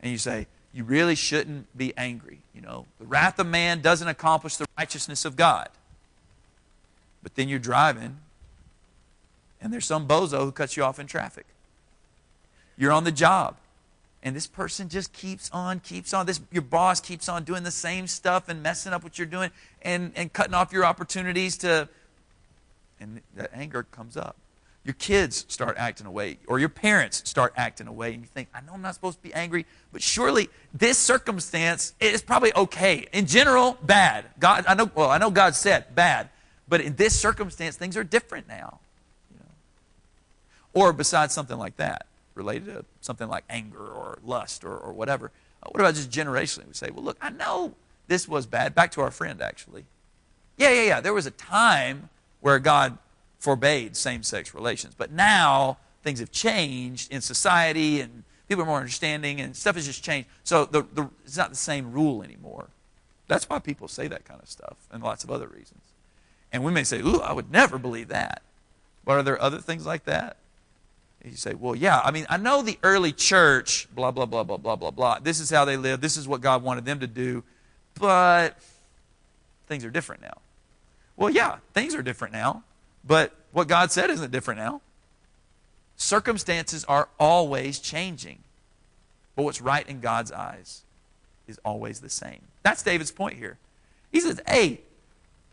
And 0.00 0.10
you 0.10 0.18
say, 0.18 0.46
you 0.72 0.84
really 0.84 1.14
shouldn't 1.14 1.76
be 1.76 1.92
angry. 1.96 2.40
You 2.54 2.62
know, 2.62 2.86
the 2.98 3.06
wrath 3.06 3.38
of 3.38 3.46
man 3.46 3.80
doesn't 3.80 4.08
accomplish 4.08 4.56
the 4.56 4.66
righteousness 4.78 5.24
of 5.24 5.36
God. 5.36 5.68
But 7.22 7.34
then 7.34 7.48
you're 7.48 7.58
driving, 7.58 8.18
and 9.60 9.72
there's 9.72 9.86
some 9.86 10.08
bozo 10.08 10.40
who 10.40 10.52
cuts 10.52 10.76
you 10.76 10.82
off 10.82 10.98
in 10.98 11.06
traffic. 11.06 11.46
You're 12.76 12.92
on 12.92 13.04
the 13.04 13.12
job, 13.12 13.56
and 14.22 14.34
this 14.34 14.46
person 14.46 14.88
just 14.88 15.12
keeps 15.12 15.50
on, 15.52 15.80
keeps 15.80 16.12
on. 16.14 16.26
This 16.26 16.40
your 16.50 16.62
boss 16.62 17.00
keeps 17.00 17.28
on 17.28 17.44
doing 17.44 17.62
the 17.62 17.70
same 17.70 18.06
stuff 18.06 18.48
and 18.48 18.62
messing 18.62 18.92
up 18.92 19.04
what 19.04 19.18
you're 19.18 19.26
doing 19.26 19.50
and, 19.82 20.12
and 20.16 20.32
cutting 20.32 20.54
off 20.54 20.72
your 20.72 20.84
opportunities 20.84 21.58
to 21.58 21.88
and 23.02 23.20
that 23.34 23.50
anger 23.52 23.82
comes 23.82 24.16
up. 24.16 24.36
Your 24.84 24.94
kids 24.94 25.44
start 25.48 25.76
acting 25.78 26.06
away, 26.06 26.38
or 26.48 26.58
your 26.58 26.68
parents 26.68 27.28
start 27.28 27.52
acting 27.56 27.86
away, 27.86 28.14
and 28.14 28.22
you 28.22 28.26
think, 28.26 28.48
I 28.52 28.60
know 28.62 28.72
I'm 28.72 28.82
not 28.82 28.94
supposed 28.94 29.18
to 29.18 29.22
be 29.22 29.32
angry, 29.32 29.64
but 29.92 30.02
surely 30.02 30.48
this 30.74 30.98
circumstance 30.98 31.94
is 32.00 32.20
probably 32.20 32.52
okay. 32.54 33.06
In 33.12 33.26
general, 33.26 33.78
bad. 33.82 34.24
God, 34.40 34.64
I 34.66 34.74
know, 34.74 34.90
well, 34.92 35.10
I 35.10 35.18
know 35.18 35.30
God 35.30 35.54
said 35.54 35.94
bad, 35.94 36.30
but 36.68 36.80
in 36.80 36.96
this 36.96 37.18
circumstance, 37.18 37.76
things 37.76 37.96
are 37.96 38.02
different 38.02 38.48
now. 38.48 38.80
You 39.32 39.38
know? 39.40 40.80
Or 40.80 40.92
besides 40.92 41.32
something 41.32 41.58
like 41.58 41.76
that, 41.76 42.06
related 42.34 42.66
to 42.66 42.84
something 43.02 43.28
like 43.28 43.44
anger 43.48 43.86
or 43.86 44.18
lust 44.24 44.64
or, 44.64 44.76
or 44.76 44.92
whatever. 44.92 45.30
Uh, 45.62 45.68
what 45.70 45.80
about 45.80 45.94
just 45.94 46.10
generationally? 46.10 46.66
We 46.66 46.74
say, 46.74 46.90
well, 46.90 47.04
look, 47.04 47.18
I 47.20 47.30
know 47.30 47.74
this 48.08 48.26
was 48.26 48.46
bad. 48.46 48.74
Back 48.74 48.90
to 48.92 49.00
our 49.00 49.10
friend, 49.10 49.40
actually. 49.40 49.84
Yeah, 50.56 50.70
yeah, 50.70 50.82
yeah. 50.82 51.00
There 51.00 51.14
was 51.14 51.26
a 51.26 51.30
time 51.30 52.08
where 52.42 52.58
God 52.58 52.98
forbade 53.38 53.96
same 53.96 54.22
sex 54.22 54.54
relations. 54.54 54.94
But 54.94 55.10
now 55.10 55.78
things 56.02 56.20
have 56.20 56.30
changed 56.30 57.10
in 57.10 57.22
society 57.22 58.00
and 58.00 58.24
people 58.48 58.64
are 58.64 58.66
more 58.66 58.78
understanding 58.78 59.40
and 59.40 59.56
stuff 59.56 59.76
has 59.76 59.86
just 59.86 60.04
changed. 60.04 60.28
So 60.44 60.66
the, 60.66 60.82
the, 60.92 61.08
it's 61.24 61.38
not 61.38 61.50
the 61.50 61.56
same 61.56 61.92
rule 61.92 62.22
anymore. 62.22 62.68
That's 63.28 63.48
why 63.48 63.60
people 63.60 63.88
say 63.88 64.08
that 64.08 64.24
kind 64.26 64.40
of 64.42 64.48
stuff 64.48 64.76
and 64.90 65.02
lots 65.02 65.24
of 65.24 65.30
other 65.30 65.46
reasons. 65.46 65.80
And 66.52 66.62
we 66.62 66.72
may 66.72 66.84
say, 66.84 67.00
ooh, 67.00 67.20
I 67.20 67.32
would 67.32 67.50
never 67.50 67.78
believe 67.78 68.08
that. 68.08 68.42
But 69.04 69.12
are 69.12 69.22
there 69.22 69.40
other 69.40 69.58
things 69.58 69.86
like 69.86 70.04
that? 70.04 70.36
You 71.24 71.36
say, 71.36 71.54
well, 71.54 71.76
yeah, 71.76 72.00
I 72.04 72.10
mean, 72.10 72.26
I 72.28 72.36
know 72.36 72.62
the 72.62 72.78
early 72.82 73.12
church, 73.12 73.88
blah, 73.94 74.10
blah, 74.10 74.26
blah, 74.26 74.42
blah, 74.42 74.56
blah, 74.56 74.76
blah, 74.76 74.90
blah. 74.90 75.18
This 75.20 75.38
is 75.38 75.50
how 75.50 75.64
they 75.64 75.76
lived. 75.76 76.02
This 76.02 76.16
is 76.16 76.26
what 76.26 76.40
God 76.40 76.64
wanted 76.64 76.84
them 76.84 76.98
to 77.00 77.06
do. 77.06 77.44
But 77.94 78.58
things 79.68 79.84
are 79.84 79.90
different 79.90 80.22
now. 80.22 80.38
Well, 81.16 81.30
yeah, 81.30 81.58
things 81.74 81.94
are 81.94 82.02
different 82.02 82.32
now, 82.32 82.64
but 83.04 83.34
what 83.52 83.68
God 83.68 83.92
said 83.92 84.10
isn't 84.10 84.30
different 84.30 84.60
now. 84.60 84.80
Circumstances 85.96 86.84
are 86.86 87.08
always 87.20 87.78
changing, 87.78 88.40
but 89.36 89.44
what's 89.44 89.60
right 89.60 89.86
in 89.88 90.00
God's 90.00 90.32
eyes 90.32 90.82
is 91.46 91.60
always 91.64 92.00
the 92.00 92.10
same. 92.10 92.40
That's 92.62 92.82
David's 92.82 93.12
point 93.12 93.36
here. 93.36 93.58
He 94.10 94.20
says, 94.20 94.40
Hey, 94.46 94.80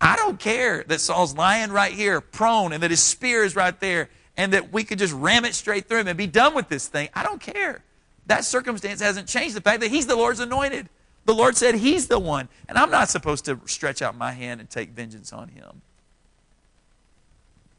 I 0.01 0.15
don't 0.15 0.39
care 0.39 0.83
that 0.87 1.01
Saul's 1.01 1.35
lying 1.35 1.71
right 1.71 1.91
here, 1.91 2.21
prone, 2.21 2.73
and 2.73 2.81
that 2.83 2.91
his 2.91 3.03
spear 3.03 3.43
is 3.43 3.55
right 3.55 3.77
there, 3.79 4.09
and 4.37 4.53
that 4.53 4.71
we 4.71 4.83
could 4.83 4.97
just 4.97 5.13
ram 5.13 5.43
it 5.43 5.53
straight 5.53 5.87
through 5.87 5.99
him 5.99 6.07
and 6.07 6.17
be 6.17 6.27
done 6.27 6.53
with 6.55 6.69
this 6.69 6.87
thing. 6.87 7.09
I 7.13 7.23
don't 7.23 7.41
care. 7.41 7.83
That 8.27 8.45
circumstance 8.45 9.01
hasn't 9.01 9.27
changed 9.27 9.55
the 9.55 9.61
fact 9.61 9.81
that 9.81 9.89
he's 9.89 10.07
the 10.07 10.15
Lord's 10.15 10.39
anointed. 10.39 10.87
The 11.29 11.35
Lord 11.35 11.55
said 11.55 11.75
He's 11.75 12.07
the 12.07 12.17
one, 12.17 12.49
and 12.67 12.75
I'm 12.75 12.89
not 12.89 13.07
supposed 13.07 13.45
to 13.45 13.59
stretch 13.67 14.01
out 14.01 14.17
my 14.17 14.31
hand 14.31 14.61
and 14.61 14.67
take 14.67 14.89
vengeance 14.89 15.31
on 15.31 15.49
Him. 15.49 15.83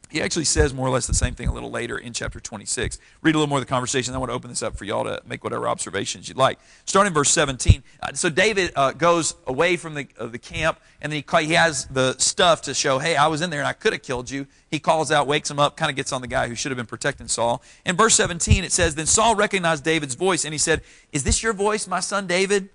He 0.08 0.22
actually 0.22 0.44
says 0.44 0.72
more 0.72 0.86
or 0.86 0.90
less 0.90 1.08
the 1.08 1.14
same 1.14 1.34
thing 1.34 1.48
a 1.48 1.52
little 1.52 1.68
later 1.68 1.98
in 1.98 2.12
chapter 2.12 2.38
26. 2.38 3.00
Read 3.22 3.34
a 3.34 3.38
little 3.38 3.48
more 3.48 3.58
of 3.58 3.64
the 3.64 3.68
conversation. 3.68 4.14
I 4.14 4.18
want 4.18 4.30
to 4.30 4.34
open 4.34 4.50
this 4.50 4.62
up 4.62 4.76
for 4.76 4.84
y'all 4.84 5.02
to 5.02 5.20
make 5.26 5.42
whatever 5.42 5.66
observations 5.66 6.28
you'd 6.28 6.36
like. 6.36 6.60
Starting 6.84 7.08
in 7.08 7.14
verse 7.14 7.32
17. 7.32 7.82
Uh, 8.00 8.12
so 8.12 8.30
David 8.30 8.70
uh, 8.76 8.92
goes 8.92 9.34
away 9.48 9.76
from 9.76 9.94
the, 9.94 10.06
uh, 10.16 10.26
the 10.26 10.38
camp, 10.38 10.78
and 11.02 11.12
then 11.12 11.24
he, 11.28 11.46
he 11.46 11.54
has 11.54 11.86
the 11.86 12.16
stuff 12.18 12.62
to 12.62 12.72
show, 12.74 13.00
hey, 13.00 13.16
I 13.16 13.26
was 13.26 13.40
in 13.40 13.50
there 13.50 13.58
and 13.58 13.68
I 13.68 13.72
could 13.72 13.92
have 13.92 14.02
killed 14.02 14.30
you. 14.30 14.46
He 14.70 14.78
calls 14.78 15.10
out, 15.10 15.26
wakes 15.26 15.50
him 15.50 15.58
up, 15.58 15.76
kind 15.76 15.90
of 15.90 15.96
gets 15.96 16.12
on 16.12 16.20
the 16.20 16.28
guy 16.28 16.46
who 16.46 16.54
should 16.54 16.70
have 16.70 16.76
been 16.76 16.86
protecting 16.86 17.26
Saul. 17.26 17.64
In 17.84 17.96
verse 17.96 18.14
17, 18.14 18.62
it 18.62 18.70
says, 18.70 18.94
Then 18.94 19.06
Saul 19.06 19.34
recognized 19.34 19.82
David's 19.82 20.14
voice, 20.14 20.44
and 20.44 20.54
he 20.54 20.58
said, 20.58 20.82
Is 21.10 21.24
this 21.24 21.42
your 21.42 21.52
voice, 21.52 21.88
my 21.88 21.98
son 21.98 22.28
David? 22.28 22.68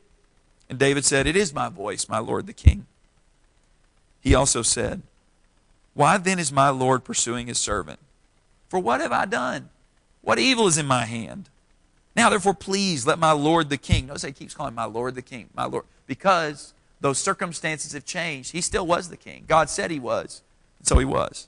And 0.69 0.79
David 0.79 1.05
said, 1.05 1.27
It 1.27 1.35
is 1.35 1.53
my 1.53 1.69
voice, 1.69 2.09
my 2.09 2.19
Lord 2.19 2.47
the 2.47 2.53
King. 2.53 2.85
He 4.21 4.33
also 4.33 4.61
said, 4.61 5.01
Why 5.93 6.17
then 6.17 6.39
is 6.39 6.51
my 6.51 6.69
Lord 6.69 7.03
pursuing 7.03 7.47
his 7.47 7.59
servant? 7.59 7.99
For 8.69 8.79
what 8.79 9.01
have 9.01 9.11
I 9.11 9.25
done? 9.25 9.69
What 10.21 10.39
evil 10.39 10.67
is 10.67 10.77
in 10.77 10.87
my 10.87 11.05
hand? 11.05 11.49
Now, 12.15 12.29
therefore, 12.29 12.53
please 12.53 13.05
let 13.05 13.19
my 13.19 13.31
Lord 13.31 13.69
the 13.69 13.77
King. 13.77 14.07
Notice 14.07 14.23
he 14.23 14.31
keeps 14.31 14.53
calling 14.53 14.73
my 14.73 14.85
Lord 14.85 15.15
the 15.15 15.21
King, 15.21 15.49
my 15.53 15.65
Lord, 15.65 15.83
because 16.07 16.73
those 17.01 17.19
circumstances 17.19 17.93
have 17.93 18.05
changed. 18.05 18.51
He 18.51 18.61
still 18.61 18.87
was 18.87 19.09
the 19.09 19.17
king. 19.17 19.45
God 19.47 19.69
said 19.69 19.91
he 19.91 19.99
was, 19.99 20.41
and 20.79 20.87
so 20.87 20.97
he 20.97 21.05
was. 21.05 21.47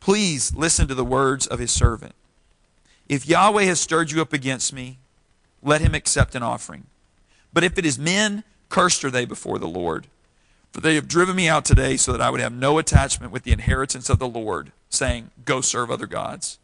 Please 0.00 0.54
listen 0.54 0.88
to 0.88 0.94
the 0.94 1.04
words 1.04 1.46
of 1.46 1.58
his 1.58 1.70
servant. 1.70 2.14
If 3.08 3.26
Yahweh 3.26 3.64
has 3.64 3.80
stirred 3.80 4.10
you 4.10 4.20
up 4.20 4.32
against 4.32 4.72
me, 4.72 4.98
let 5.62 5.80
him 5.80 5.94
accept 5.94 6.34
an 6.34 6.42
offering. 6.42 6.84
But 7.52 7.64
if 7.64 7.78
it 7.78 7.84
is 7.84 7.98
men, 7.98 8.44
cursed 8.68 9.04
are 9.04 9.10
they 9.10 9.24
before 9.24 9.58
the 9.58 9.68
Lord. 9.68 10.06
For 10.72 10.80
they 10.80 10.94
have 10.94 11.06
driven 11.06 11.36
me 11.36 11.48
out 11.48 11.64
today 11.64 11.96
so 11.98 12.12
that 12.12 12.22
I 12.22 12.30
would 12.30 12.40
have 12.40 12.52
no 12.52 12.78
attachment 12.78 13.30
with 13.30 13.42
the 13.42 13.52
inheritance 13.52 14.08
of 14.08 14.18
the 14.18 14.28
Lord, 14.28 14.72
saying, 14.88 15.30
Go 15.44 15.60
serve 15.60 15.90
other 15.90 16.06
gods. 16.06 16.58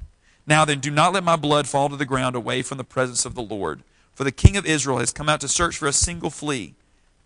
Now 0.46 0.64
then, 0.64 0.80
do 0.80 0.90
not 0.90 1.12
let 1.12 1.24
my 1.24 1.36
blood 1.36 1.68
fall 1.68 1.90
to 1.90 1.96
the 1.96 2.06
ground 2.06 2.34
away 2.34 2.62
from 2.62 2.78
the 2.78 2.84
presence 2.84 3.26
of 3.26 3.34
the 3.34 3.42
Lord. 3.42 3.82
For 4.14 4.24
the 4.24 4.32
king 4.32 4.56
of 4.56 4.64
Israel 4.64 4.98
has 4.98 5.12
come 5.12 5.28
out 5.28 5.42
to 5.42 5.48
search 5.48 5.76
for 5.76 5.86
a 5.86 5.92
single 5.92 6.30
flea, 6.30 6.74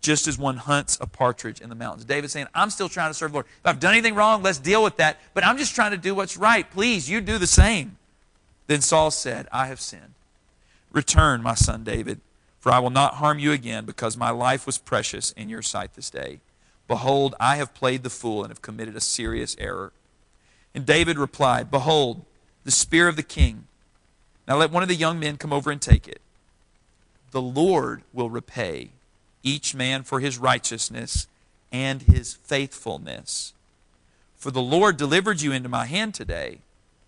just 0.01 0.27
as 0.27 0.37
one 0.37 0.57
hunts 0.57 0.97
a 0.99 1.07
partridge 1.07 1.61
in 1.61 1.69
the 1.69 1.75
mountains. 1.75 2.03
David 2.03 2.29
saying, 2.29 2.47
I'm 2.53 2.69
still 2.69 2.89
trying 2.89 3.11
to 3.11 3.13
serve 3.13 3.31
the 3.31 3.37
Lord. 3.37 3.45
If 3.45 3.65
I've 3.65 3.79
done 3.79 3.93
anything 3.93 4.15
wrong, 4.15 4.43
let's 4.43 4.59
deal 4.59 4.83
with 4.83 4.97
that. 4.97 5.21
But 5.33 5.45
I'm 5.45 5.57
just 5.57 5.73
trying 5.73 5.91
to 5.91 5.97
do 5.97 6.13
what's 6.13 6.35
right. 6.35 6.69
Please, 6.69 7.09
you 7.09 7.21
do 7.21 7.37
the 7.37 7.47
same. 7.47 7.95
Then 8.67 8.81
Saul 8.81 9.09
said, 9.09 9.47
I 9.53 9.67
have 9.67 9.79
sinned. 9.79 10.13
Return, 10.91 11.41
my 11.41 11.55
son 11.55 11.85
David 11.85 12.19
for 12.63 12.71
I 12.71 12.79
will 12.79 12.91
not 12.91 13.15
harm 13.15 13.39
you 13.39 13.51
again, 13.51 13.83
because 13.83 14.15
my 14.15 14.29
life 14.29 14.65
was 14.65 14.77
precious 14.77 15.33
in 15.33 15.49
your 15.49 15.61
sight 15.61 15.95
this 15.95 16.09
day. 16.09 16.39
Behold, 16.87 17.35
I 17.37 17.57
have 17.57 17.73
played 17.73 18.03
the 18.03 18.09
fool 18.09 18.41
and 18.41 18.51
have 18.51 18.61
committed 18.61 18.95
a 18.95 19.01
serious 19.01 19.57
error. 19.59 19.91
And 20.73 20.85
David 20.85 21.17
replied, 21.17 21.69
Behold, 21.69 22.23
the 22.63 22.71
spear 22.71 23.09
of 23.09 23.17
the 23.17 23.21
king. 23.21 23.65
Now 24.47 24.55
let 24.55 24.71
one 24.71 24.81
of 24.81 24.87
the 24.87 24.95
young 24.95 25.19
men 25.19 25.35
come 25.35 25.51
over 25.51 25.71
and 25.71 25.81
take 25.81 26.07
it. 26.07 26.21
The 27.31 27.41
Lord 27.41 28.03
will 28.13 28.29
repay 28.29 28.91
each 29.43 29.75
man 29.75 30.03
for 30.03 30.21
his 30.21 30.37
righteousness 30.37 31.27
and 31.69 32.03
his 32.03 32.33
faithfulness. 32.33 33.51
For 34.37 34.51
the 34.51 34.61
Lord 34.61 34.95
delivered 34.95 35.41
you 35.41 35.51
into 35.51 35.67
my 35.67 35.85
hand 35.85 36.13
today. 36.13 36.59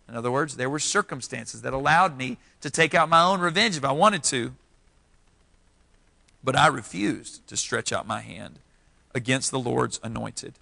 In 0.09 0.17
other 0.17 0.32
words, 0.32 0.57
there 0.57 0.69
were 0.69 0.80
circumstances 0.80 1.61
that 1.61 1.71
allowed 1.71 2.17
me 2.17 2.39
to 2.59 2.69
take 2.69 2.93
out 2.93 3.07
my 3.07 3.23
own 3.23 3.39
revenge 3.39 3.77
if 3.77 3.86
I 3.86 3.93
wanted 3.93 4.23
to. 4.23 4.53
But 6.45 6.55
I 6.55 6.67
refused 6.67 7.47
to 7.47 7.57
stretch 7.57 7.91
out 7.91 8.05
my 8.05 8.21
hand 8.21 8.59
against 9.15 9.49
the 9.49 9.59
Lord's 9.59 9.99
anointed. 10.03 10.53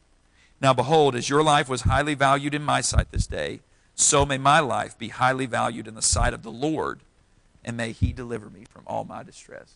Now, 0.61 0.73
behold, 0.73 1.13
as 1.13 1.27
your 1.27 1.43
life 1.43 1.67
was 1.67 1.81
highly 1.81 2.13
valued 2.13 2.53
in 2.53 2.63
my 2.63 2.79
sight 2.79 3.11
this 3.11 3.27
day, 3.27 3.59
so 3.93 4.25
may 4.25 4.37
my 4.37 4.61
life 4.61 4.97
be 4.97 5.09
highly 5.09 5.45
valued 5.45 5.89
in 5.89 5.95
the 5.95 6.01
sight 6.01 6.33
of 6.33 6.41
the 6.41 6.51
Lord, 6.51 7.01
and 7.65 7.75
may 7.75 7.91
he 7.91 8.13
deliver 8.13 8.49
me 8.49 8.63
from 8.63 8.83
all 8.87 9.03
my 9.03 9.23
distress. 9.23 9.75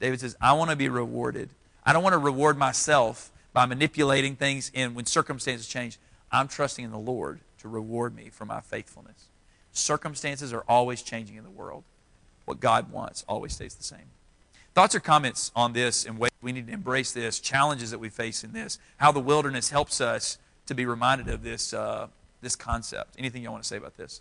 David 0.00 0.18
says, 0.18 0.36
I 0.40 0.52
want 0.54 0.70
to 0.70 0.76
be 0.76 0.88
rewarded. 0.88 1.50
I 1.84 1.92
don't 1.92 2.02
want 2.02 2.14
to 2.14 2.18
reward 2.18 2.58
myself 2.58 3.30
by 3.52 3.66
manipulating 3.66 4.34
things 4.34 4.72
and 4.74 4.96
when 4.96 5.06
circumstances 5.06 5.68
change. 5.68 5.98
I'm 6.32 6.48
trusting 6.48 6.84
in 6.84 6.90
the 6.90 6.98
Lord 6.98 7.38
to 7.60 7.68
reward 7.68 8.16
me 8.16 8.30
for 8.32 8.44
my 8.44 8.60
faithfulness. 8.60 9.26
Circumstances 9.70 10.52
are 10.52 10.64
always 10.68 11.02
changing 11.02 11.36
in 11.36 11.44
the 11.44 11.50
world. 11.50 11.84
What 12.46 12.58
God 12.58 12.90
wants 12.90 13.24
always 13.28 13.52
stays 13.52 13.76
the 13.76 13.84
same. 13.84 14.10
Thoughts 14.76 14.94
or 14.94 15.00
comments 15.00 15.50
on 15.56 15.72
this 15.72 16.04
and 16.04 16.18
ways 16.18 16.32
we 16.42 16.52
need 16.52 16.66
to 16.66 16.72
embrace 16.74 17.10
this, 17.10 17.40
challenges 17.40 17.92
that 17.92 17.98
we 17.98 18.10
face 18.10 18.44
in 18.44 18.52
this, 18.52 18.78
how 18.98 19.10
the 19.10 19.20
wilderness 19.20 19.70
helps 19.70 20.02
us 20.02 20.36
to 20.66 20.74
be 20.74 20.84
reminded 20.84 21.28
of 21.28 21.42
this, 21.42 21.72
uh, 21.72 22.08
this 22.42 22.54
concept. 22.54 23.14
Anything 23.18 23.42
you 23.42 23.50
want 23.50 23.62
to 23.62 23.66
say 23.66 23.78
about 23.78 23.96
this? 23.96 24.20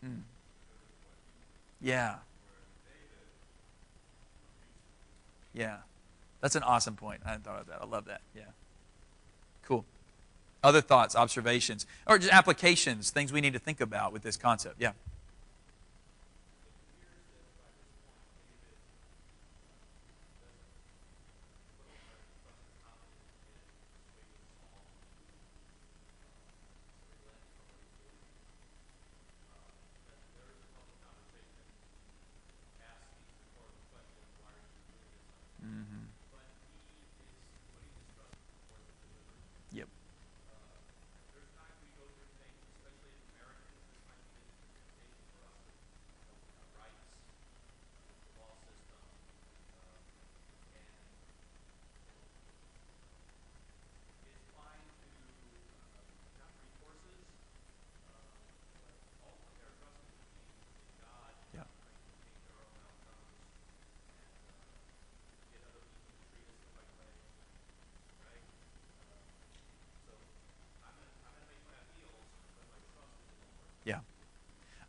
Hmm. 0.00 0.20
Yeah. 1.80 2.18
Yeah. 5.52 5.78
That's 6.40 6.54
an 6.54 6.62
awesome 6.62 6.96
point. 6.96 7.20
I 7.24 7.30
hadn't 7.30 7.44
thought 7.44 7.60
of 7.60 7.66
that. 7.66 7.78
I 7.82 7.86
love 7.86 8.06
that. 8.06 8.20
Yeah. 8.34 8.42
Cool. 9.62 9.84
Other 10.62 10.80
thoughts, 10.80 11.14
observations, 11.16 11.86
or 12.06 12.18
just 12.18 12.32
applications, 12.32 13.10
things 13.10 13.32
we 13.32 13.40
need 13.40 13.52
to 13.52 13.58
think 13.58 13.80
about 13.80 14.12
with 14.12 14.22
this 14.22 14.36
concept. 14.36 14.76
Yeah. 14.78 14.92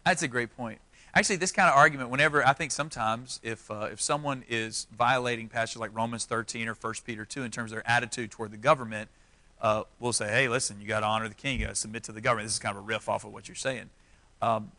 That's 0.06 0.24
a 0.24 0.28
great 0.28 0.56
point. 0.56 0.80
Actually, 1.14 1.36
this 1.36 1.52
kind 1.52 1.70
of 1.70 1.76
argument, 1.76 2.10
whenever 2.10 2.46
I 2.46 2.54
think 2.54 2.72
sometimes 2.72 3.40
if, 3.44 3.70
uh, 3.70 3.90
if 3.92 4.00
someone 4.00 4.44
is 4.48 4.88
violating 4.98 5.50
passages 5.50 5.80
like 5.80 5.94
Romans 5.94 6.26
13 6.26 6.70
or 6.70 6.74
1 6.74 6.94
Peter 7.06 7.26
2 7.26 7.44
in 7.44 7.52
terms 7.52 7.72
of 7.72 7.76
their 7.76 7.90
attitude 7.90 8.32
toward 8.32 8.52
the 8.52 8.58
government, 8.58 9.10
uh, 9.62 9.84
we'll 10.00 10.14
say, 10.14 10.30
hey, 10.30 10.48
listen, 10.48 10.80
you 10.82 10.88
got 10.88 11.02
to 11.02 11.06
honor 11.06 11.28
the 11.28 11.36
king, 11.36 11.60
you 11.60 11.66
got 11.66 11.76
to 11.76 11.80
submit 11.80 12.04
to 12.04 12.12
the 12.12 12.22
government. 12.22 12.48
This 12.48 12.54
is 12.54 12.60
kind 12.60 12.78
of 12.78 12.84
a 12.84 12.86
riff 12.86 13.10
off 13.10 13.26
of 13.26 13.34
what 13.34 13.48
you're 13.48 13.56
saying. 13.56 13.90
Um, 14.42 14.72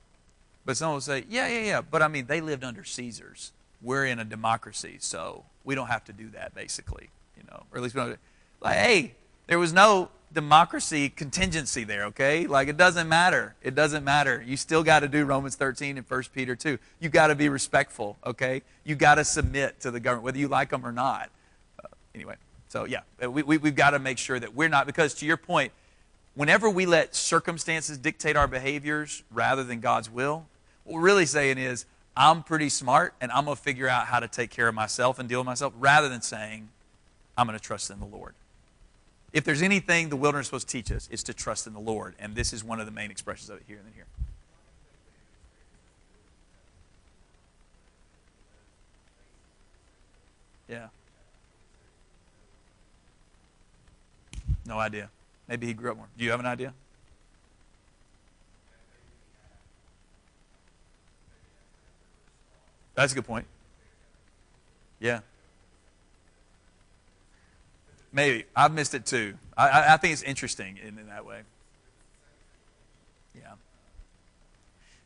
but 0.64 0.77
someone 0.77 0.95
will 0.95 1.01
say, 1.03 1.25
yeah, 1.29 1.49
yeah, 1.49 1.64
yeah, 1.64 1.81
but 1.83 2.03
I 2.03 2.09
mean, 2.09 2.27
they 2.27 2.41
lived 2.41 2.64
under 2.64 2.83
Caesars. 2.83 3.53
We're 3.83 4.07
in 4.07 4.18
a 4.18 4.25
democracy, 4.25 4.97
so 5.01 5.45
we 5.64 5.75
don't 5.75 5.89
have 5.89 6.05
to 6.05 6.12
do 6.12 6.31
that, 6.31 6.55
basically, 6.55 7.11
you 7.37 7.43
know, 7.51 7.64
or 7.73 7.79
at 7.79 7.83
least 7.83 7.95
we 7.95 8.01
don't. 8.01 8.18
Like, 8.61 8.77
hey, 8.77 9.14
there 9.47 9.59
was 9.59 9.72
no 9.72 10.11
democracy 10.32 11.09
contingency 11.09 11.84
there, 11.84 12.05
okay? 12.05 12.47
Like 12.47 12.68
it 12.68 12.76
doesn't 12.76 13.09
matter. 13.09 13.55
It 13.62 13.74
doesn't 13.74 14.05
matter. 14.05 14.43
You 14.47 14.57
still 14.57 14.82
got 14.82 15.01
to 15.01 15.09
do 15.09 15.24
Romans 15.24 15.57
13 15.57 15.99
and 15.99 16.09
1 16.09 16.22
Peter 16.34 16.57
2. 16.57 16.78
You 17.01 17.09
got 17.09 17.28
to 17.28 17.34
be 17.34 17.49
respectful, 17.49 18.16
okay? 18.24 18.62
You 18.84 18.95
got 18.95 19.16
to 19.16 19.24
submit 19.24 19.80
to 19.80 19.90
the 19.90 20.01
government, 20.01 20.24
whether 20.24 20.38
you 20.38 20.49
like 20.49 20.70
them 20.70 20.86
or 20.86 20.93
not. 20.93 21.30
Uh, 21.82 21.88
anyway, 22.14 22.36
so 22.68 22.84
yeah, 22.84 23.01
uh, 23.22 23.30
we, 23.30 23.43
we, 23.43 23.59
we've 23.59 23.74
got 23.74 23.90
to 23.90 23.99
make 23.99 24.18
sure 24.18 24.38
that 24.38 24.55
we're 24.55 24.68
not, 24.68 24.86
because 24.86 25.14
to 25.14 25.26
your 25.26 25.36
point, 25.36 25.72
whenever 26.34 26.70
we 26.70 26.86
let 26.86 27.14
circumstances 27.14 27.99
dictate 27.99 28.36
our 28.36 28.49
behaviors 28.49 29.22
rather 29.30 29.64
than 29.64 29.80
God's 29.80 30.09
will, 30.09 30.47
what 30.84 30.95
we're 30.95 31.01
really 31.01 31.26
saying 31.26 31.59
is, 31.59 31.84
I'm 32.14 32.43
pretty 32.43 32.68
smart 32.68 33.14
and 33.20 33.32
I'm 33.32 33.47
going 33.47 33.57
to 33.57 33.62
figure 33.62 33.88
out 33.88 34.07
how 34.07 34.20
to 34.20 34.28
take 34.28 34.51
care 34.51 34.68
of 34.68 34.74
myself 34.74 35.18
and 35.18 35.28
deal 35.28 35.40
with 35.40 35.47
myself 35.47 35.72
rather 35.78 36.11
than 36.11 36.20
saying, 36.20 36.68
I'm 37.38 37.47
going 37.47 37.59
to 37.59 37.64
trust 37.64 37.90
in 37.90 38.01
the 38.01 38.07
Lord. 38.07 38.34
If 39.33 39.45
there's 39.45 39.62
anything 39.62 40.11
the 40.11 40.16
wilderness 40.16 40.47
supposed 40.47 40.68
to 40.68 40.72
teach 40.72 40.93
us, 40.93 41.09
it's 41.11 41.22
to 41.24 41.35
trust 41.35 41.66
in 41.66 41.72
the 41.72 41.80
Lord. 41.80 42.14
And 42.18 42.35
this 42.35 42.53
is 42.53 42.62
one 42.62 42.80
of 42.80 42.87
the 42.87 42.93
main 42.93 43.11
expressions 43.11 43.49
of 43.49 43.57
it 43.57 43.64
here 43.66 43.78
and 43.78 43.87
then 43.87 43.95
here. 43.95 44.07
Yeah. 50.68 50.89
No 54.66 54.78
idea. 54.78 55.11
Maybe 55.49 55.66
he 55.66 55.74
grew 55.74 55.91
up 55.91 55.97
more. 55.97 56.09
Do 56.16 56.24
you 56.24 56.30
have 56.30 56.41
an 56.41 56.47
idea? 56.47 56.72
That's 62.95 63.12
a 63.12 63.14
good 63.14 63.24
point. 63.24 63.47
Yeah. 65.01 65.20
Maybe. 68.13 68.45
I've 68.55 68.73
missed 68.73 68.95
it 68.95 69.07
too. 69.07 69.35
I, 69.57 69.95
I 69.95 69.97
think 69.97 70.13
it's 70.13 70.23
interesting 70.23 70.79
in, 70.79 70.99
in, 70.99 71.09
that 71.09 71.25
way. 71.25 71.41
Yeah. 73.35 73.55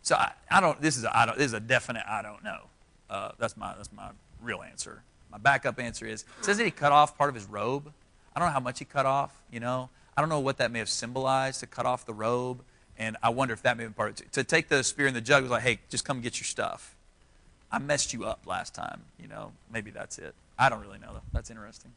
So 0.02 0.16
I, 0.16 0.32
I 0.50 0.60
don't. 0.60 0.80
This 0.80 0.96
is 0.96 1.04
a, 1.04 1.16
I 1.16 1.26
don't. 1.26 1.38
This 1.38 1.46
is 1.46 1.52
a 1.52 1.60
definite. 1.60 2.04
I 2.06 2.22
don't 2.22 2.42
know. 2.42 2.62
Uh, 3.08 3.30
that's 3.38 3.56
my 3.56 3.74
that's 3.76 3.92
my 3.92 4.10
real 4.42 4.62
answer. 4.62 5.02
My 5.30 5.38
backup 5.38 5.78
answer 5.80 6.06
is 6.06 6.24
says 6.40 6.58
that 6.58 6.64
he 6.64 6.70
cut 6.70 6.92
off 6.92 7.16
part 7.16 7.28
of 7.28 7.34
his 7.34 7.46
robe. 7.46 7.92
I 8.34 8.40
don't 8.40 8.48
know 8.48 8.52
how 8.52 8.60
much 8.60 8.78
he 8.80 8.84
cut 8.84 9.06
off. 9.06 9.40
You 9.50 9.60
know, 9.60 9.88
I 10.16 10.20
don't 10.20 10.28
know 10.28 10.40
what 10.40 10.58
that 10.58 10.70
may 10.70 10.80
have 10.80 10.88
symbolized 10.88 11.60
to 11.60 11.66
cut 11.66 11.86
off 11.86 12.06
the 12.06 12.14
robe, 12.14 12.62
and 12.98 13.16
I 13.22 13.30
wonder 13.30 13.54
if 13.54 13.62
that 13.62 13.76
may 13.76 13.84
have 13.84 13.92
been 13.92 13.96
part 13.96 14.20
of 14.20 14.26
it. 14.26 14.32
To 14.32 14.44
take 14.44 14.68
the 14.68 14.82
spear 14.82 15.06
and 15.06 15.14
the 15.14 15.20
jug 15.20 15.42
was 15.42 15.50
like, 15.50 15.62
hey, 15.62 15.78
just 15.88 16.04
come 16.04 16.20
get 16.20 16.38
your 16.38 16.44
stuff. 16.44 16.96
I 17.70 17.78
messed 17.78 18.12
you 18.12 18.24
up 18.24 18.46
last 18.46 18.74
time. 18.74 19.02
You 19.20 19.28
know, 19.28 19.52
maybe 19.72 19.90
that's 19.90 20.18
it. 20.18 20.34
I 20.58 20.68
don't 20.68 20.80
really 20.80 20.98
know 20.98 21.12
though. 21.12 21.22
That's 21.32 21.50
interesting. 21.50 21.92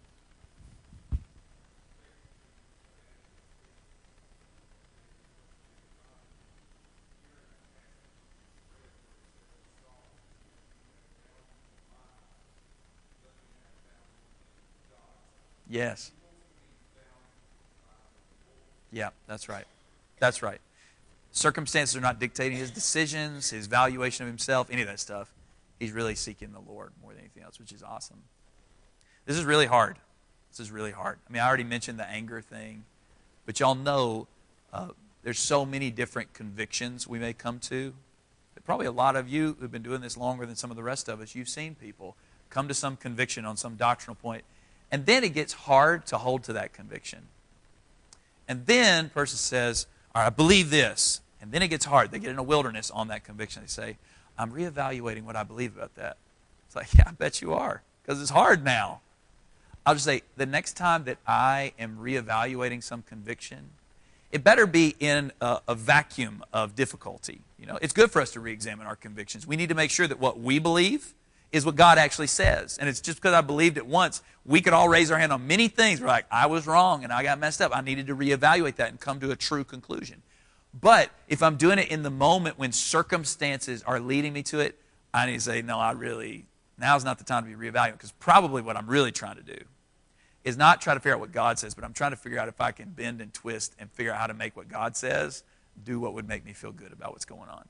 Yes. 15.70 16.12
Yeah, 18.92 19.10
that's 19.28 19.48
right. 19.48 19.66
That's 20.20 20.42
right. 20.42 20.60
Circumstances 21.32 21.96
are 21.96 22.02
not 22.02 22.20
dictating 22.20 22.58
his 22.58 22.72
decisions, 22.72 23.52
his 23.52 23.68
valuation 23.68 24.24
of 24.24 24.28
himself, 24.28 24.70
any 24.72 24.82
of 24.82 24.88
that 24.88 25.00
stuff. 25.00 25.32
He's 25.80 25.92
really 25.92 26.16
seeking 26.16 26.52
the 26.52 26.60
Lord 26.60 26.92
more 27.02 27.12
than 27.12 27.20
anything 27.20 27.44
else, 27.44 27.60
which 27.60 27.72
is 27.72 27.84
awesome. 27.84 28.24
This 29.26 29.38
is 29.38 29.46
really 29.46 29.68
hard. 29.68 29.98
This 30.50 30.60
is 30.60 30.72
really 30.72 30.92
hard. 30.92 31.20
I 31.30 31.32
mean, 31.32 31.42
I 31.42 31.48
already 31.48 31.64
mentioned 31.64 32.00
the 32.00 32.10
anger 32.10 32.42
thing, 32.42 32.84
but 33.46 33.60
y'all 33.60 33.76
know 33.76 34.28
uh, 34.74 34.90
there's 35.24 35.40
so 35.40 35.66
many 35.66 35.92
different 35.92 36.34
convictions 36.34 37.08
we 37.08 37.20
may 37.20 37.34
come 37.34 37.60
to. 37.60 37.94
Probably 38.66 38.88
a 38.88 38.92
lot 38.92 39.16
of 39.16 39.28
you 39.28 39.56
who've 39.60 39.72
been 39.72 39.82
doing 39.82 40.02
this 40.02 40.16
longer 40.16 40.46
than 40.46 40.56
some 40.56 40.70
of 40.70 40.78
the 40.78 40.84
rest 40.84 41.10
of 41.10 41.22
us, 41.22 41.34
you've 41.34 41.50
seen 41.50 41.74
people 41.76 42.16
come 42.50 42.68
to 42.68 42.74
some 42.74 42.98
conviction 42.98 43.46
on 43.46 43.58
some 43.58 43.76
doctrinal 43.76 44.16
point 44.16 44.44
and 44.92 45.06
then 45.06 45.24
it 45.24 45.34
gets 45.34 45.54
hard 45.54 46.06
to 46.08 46.18
hold 46.18 46.44
to 46.46 46.54
that 46.54 46.74
conviction. 46.74 47.28
And 48.48 48.66
then 48.66 49.06
the 49.06 49.10
person 49.12 49.38
says, 49.38 49.88
All 50.16 50.22
right, 50.22 50.28
I 50.28 50.30
believe 50.30 50.70
this. 50.70 51.22
And 51.42 51.52
then 51.52 51.62
it 51.62 51.70
gets 51.70 51.86
hard. 51.86 52.12
They 52.12 52.20
get 52.20 52.32
in 52.32 52.38
a 52.38 52.44
wilderness 52.44 52.92
on 52.92 53.08
that 53.08 53.24
conviction. 53.24 53.62
They 53.62 53.68
say, 53.68 53.98
I'm 54.38 54.52
reevaluating 54.52 55.24
what 55.24 55.36
I 55.36 55.44
believe 55.44 55.78
about 55.78 55.96
that. 55.96 56.18
It's 56.68 56.76
like, 56.76 56.94
yeah, 56.94 57.06
I 57.08 57.12
bet 57.12 57.42
you 57.42 57.54
are, 57.54 57.82
because 58.04 58.22
it's 58.22 58.32
hard 58.32 58.64
now. 58.64 59.02
I'll 59.86 59.96
just 59.96 60.06
say, 60.06 60.24
the 60.36 60.46
next 60.46 60.74
time 60.74 61.06
that 61.06 61.18
I 61.26 61.74
am 61.80 61.98
reevaluating 61.98 62.84
some 62.84 63.02
conviction, 63.02 63.70
it 64.32 64.44
better 64.44 64.68
be 64.68 64.96
in 65.00 65.32
a, 65.42 65.62
a, 65.68 65.76
vacuum 65.76 66.44
of 66.54 66.76
difficulty. 66.76 67.42
You 67.58 67.66
know, 67.66 67.80
it's 67.82 67.94
good 67.94 68.12
for 68.12 68.22
us 68.22 68.32
to 68.32 68.40
re-examine 68.40 68.86
our 68.86 68.96
convictions. 68.96 69.48
We 69.48 69.56
need 69.56 69.70
to 69.70 69.76
make 69.76 69.90
sure 69.90 70.08
that 70.08 70.20
what 70.20 70.40
we 70.40 70.60
believe 70.60 71.14
is 71.52 71.66
what 71.66 71.76
God 71.76 71.98
actually 71.98 72.28
says. 72.28 72.78
And 72.78 72.88
it's 72.88 73.02
just 73.02 73.20
because 73.20 73.34
I 73.34 73.42
believed 73.42 73.78
it 73.78 73.86
once. 73.86 74.22
We 74.46 74.62
could 74.62 74.74
all 74.74 74.88
raise 74.88 75.12
our 75.12 75.18
hand 75.18 75.34
on 75.34 75.48
many 75.48 75.68
things. 75.68 76.00
We're 76.00 76.08
like, 76.08 76.26
I 76.32 76.46
was 76.46 76.68
wrong 76.68 77.04
and 77.04 77.12
I 77.12 77.24
got 77.24 77.40
messed 77.40 77.62
up. 77.62 77.76
I 77.76 77.82
needed 77.82 78.08
to 78.08 78.16
reevaluate 78.16 78.76
that 78.76 78.90
and 78.90 79.00
come 79.00 79.20
to 79.22 79.32
a 79.32 79.36
true 79.36 79.64
conclusion. 79.64 80.22
But 80.80 81.10
if 81.28 81.42
I'm 81.42 81.56
doing 81.56 81.80
it 81.80 81.90
in 81.90 82.04
the 82.04 82.12
moment 82.12 82.60
when 82.60 82.72
circumstances 82.72 83.82
are 83.84 84.00
leading 84.00 84.34
me 84.34 84.44
to 84.44 84.60
it, 84.60 84.78
I 85.14 85.26
need 85.26 85.34
to 85.34 85.42
say, 85.42 85.62
no, 85.64 85.80
I 85.80 85.92
really, 85.92 86.46
now's 86.78 87.04
not 87.04 87.18
the 87.18 87.24
time 87.24 87.44
to 87.50 87.58
be 87.58 87.70
reevaluating 87.70 87.94
because 87.94 88.12
probably 88.14 88.62
what 88.62 88.78
I'm 88.78 88.88
really 88.88 89.12
trying 89.12 89.38
to 89.38 89.44
do 89.44 89.58
is 90.44 90.58
not 90.58 90.82
try 90.82 90.94
to 90.94 91.00
figure 91.00 91.16
out 91.16 91.20
what 91.20 91.32
God 91.32 91.58
says, 91.58 91.74
but 91.74 91.84
I'm 91.84 91.94
trying 91.94 92.12
to 92.12 92.18
figure 92.18 92.40
out 92.40 92.48
if 92.48 92.62
I 92.62 92.72
can 92.72 92.90
bend 92.90 93.20
and 93.22 93.34
twist 93.34 93.76
and 93.80 93.92
figure 93.92 94.14
out 94.14 94.20
how 94.20 94.28
to 94.28 94.34
make 94.34 94.56
what 94.56 94.68
God 94.68 94.96
says 94.96 95.44
do 95.84 96.00
what 96.00 96.14
would 96.14 96.28
make 96.28 96.46
me 96.46 96.54
feel 96.54 96.72
good 96.72 96.92
about 96.92 97.12
what's 97.12 97.26
going 97.26 97.50
on. 97.50 97.68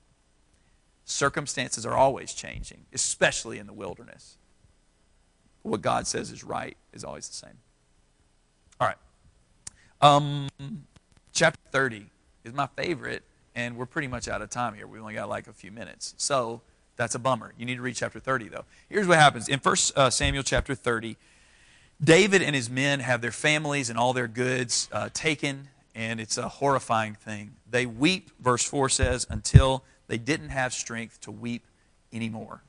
Circumstances 1.10 1.88
are 1.88 1.98
always 1.98 2.36
changing, 2.36 2.86
especially 2.94 3.58
in 3.58 3.66
the 3.66 3.74
wilderness. 3.74 4.38
What 5.64 5.82
God 5.82 6.06
says 6.06 6.30
is 6.30 6.44
right 6.44 6.78
is 6.94 7.04
always 7.04 7.28
the 7.28 7.34
same. 7.34 7.58
All 8.80 8.88
right. 8.88 8.98
Um, 10.02 10.48
chapter 11.34 11.60
30 11.72 12.06
is 12.44 12.54
my 12.54 12.68
favorite, 12.68 13.24
and 13.56 13.76
we're 13.76 13.88
pretty 13.88 14.08
much 14.08 14.28
out 14.28 14.44
of 14.44 14.52
time 14.52 14.76
here. 14.76 14.86
We 14.86 15.00
only 15.00 15.16
got 15.16 15.30
like 15.30 15.48
a 15.48 15.52
few 15.52 15.72
minutes. 15.72 16.14
So 16.18 16.62
that's 16.96 17.16
a 17.16 17.20
bummer. 17.20 17.54
You 17.58 17.66
need 17.66 17.78
to 17.78 17.82
read 17.82 17.96
chapter 17.96 18.20
30, 18.20 18.50
though. 18.50 18.66
Here's 18.88 19.08
what 19.08 19.18
happens. 19.18 19.50
In 19.50 19.58
1 19.58 19.76
uh, 19.96 20.10
Samuel 20.12 20.44
chapter 20.44 20.76
30, 20.76 21.18
David 22.00 22.44
and 22.44 22.56
his 22.56 22.70
men 22.70 23.00
have 23.00 23.22
their 23.22 23.32
families 23.32 23.90
and 23.90 23.98
all 23.98 24.14
their 24.14 24.28
goods 24.28 24.88
uh, 24.92 25.10
taken, 25.12 25.70
and 25.96 26.20
it's 26.20 26.38
a 26.38 26.48
horrifying 26.48 27.16
thing. 27.16 27.56
They 27.68 27.88
weep, 27.88 28.30
verse 28.40 28.64
4 28.64 28.90
says, 28.90 29.26
until 29.28 29.84
they 30.10 30.18
didn't 30.18 30.50
have 30.50 30.74
strength 30.74 31.22
to 31.22 31.32
weep 31.32 31.64
anymore. 32.12 32.62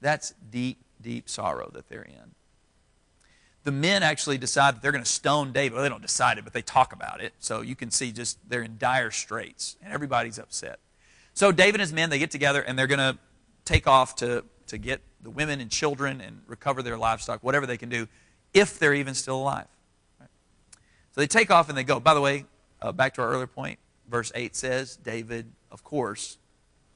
That's 0.00 0.34
deep, 0.50 0.78
deep 1.00 1.28
sorrow 1.28 1.70
that 1.74 1.88
they're 1.88 2.02
in. 2.02 2.32
The 3.64 3.72
men 3.72 4.02
actually 4.02 4.38
decide 4.38 4.74
that 4.74 4.82
they're 4.82 4.92
going 4.92 5.04
to 5.04 5.10
stone 5.10 5.52
David. 5.52 5.74
Well, 5.74 5.82
they 5.82 5.88
don't 5.88 6.02
decide 6.02 6.38
it, 6.38 6.44
but 6.44 6.52
they 6.52 6.62
talk 6.62 6.92
about 6.92 7.22
it. 7.22 7.32
So 7.38 7.60
you 7.60 7.76
can 7.76 7.90
see 7.90 8.12
just 8.12 8.38
they're 8.48 8.62
in 8.62 8.76
dire 8.78 9.10
straits, 9.10 9.76
and 9.82 9.92
everybody's 9.92 10.38
upset. 10.38 10.78
So 11.34 11.52
David 11.52 11.76
and 11.76 11.80
his 11.82 11.92
men, 11.92 12.10
they 12.10 12.18
get 12.18 12.30
together, 12.30 12.62
and 12.62 12.78
they're 12.78 12.86
going 12.86 12.98
to 12.98 13.18
take 13.64 13.86
off 13.86 14.16
to, 14.16 14.44
to 14.66 14.78
get 14.78 15.00
the 15.22 15.30
women 15.30 15.60
and 15.60 15.70
children 15.70 16.20
and 16.20 16.40
recover 16.46 16.82
their 16.82 16.96
livestock, 16.98 17.42
whatever 17.42 17.66
they 17.66 17.76
can 17.76 17.88
do 17.88 18.08
if 18.52 18.78
they're 18.78 18.94
even 18.94 19.14
still 19.14 19.36
alive. 19.36 19.66
So 20.20 21.20
they 21.20 21.26
take 21.26 21.50
off 21.50 21.68
and 21.68 21.76
they 21.76 21.84
go. 21.84 22.00
By 22.00 22.14
the 22.14 22.20
way, 22.20 22.44
uh, 22.80 22.92
back 22.92 23.14
to 23.14 23.22
our 23.22 23.28
earlier 23.28 23.46
point, 23.46 23.78
verse 24.08 24.32
8 24.34 24.56
says 24.56 24.96
David, 24.96 25.46
of 25.70 25.84
course, 25.84 26.38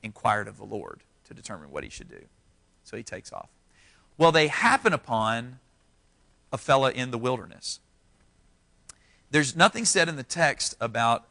inquired 0.03 0.49
of 0.49 0.57
the 0.57 0.65
Lord 0.65 1.03
to 1.25 1.35
determine 1.35 1.71
what 1.71 1.85
he 1.85 1.91
should 1.91 2.09
do. 2.09 2.25
So 2.85 2.97
he 2.97 3.03
takes 3.03 3.33
off. 3.33 3.49
Well, 4.17 4.33
they 4.33 4.49
happen 4.49 4.93
upon 4.93 5.59
a 6.53 6.59
fella 6.59 6.91
in 6.91 7.11
the 7.11 7.19
wilderness. 7.19 7.81
There's 9.31 9.55
nothing 9.55 9.85
said 9.85 10.09
in 10.09 10.17
the 10.17 10.23
text 10.23 10.75
about 10.81 11.27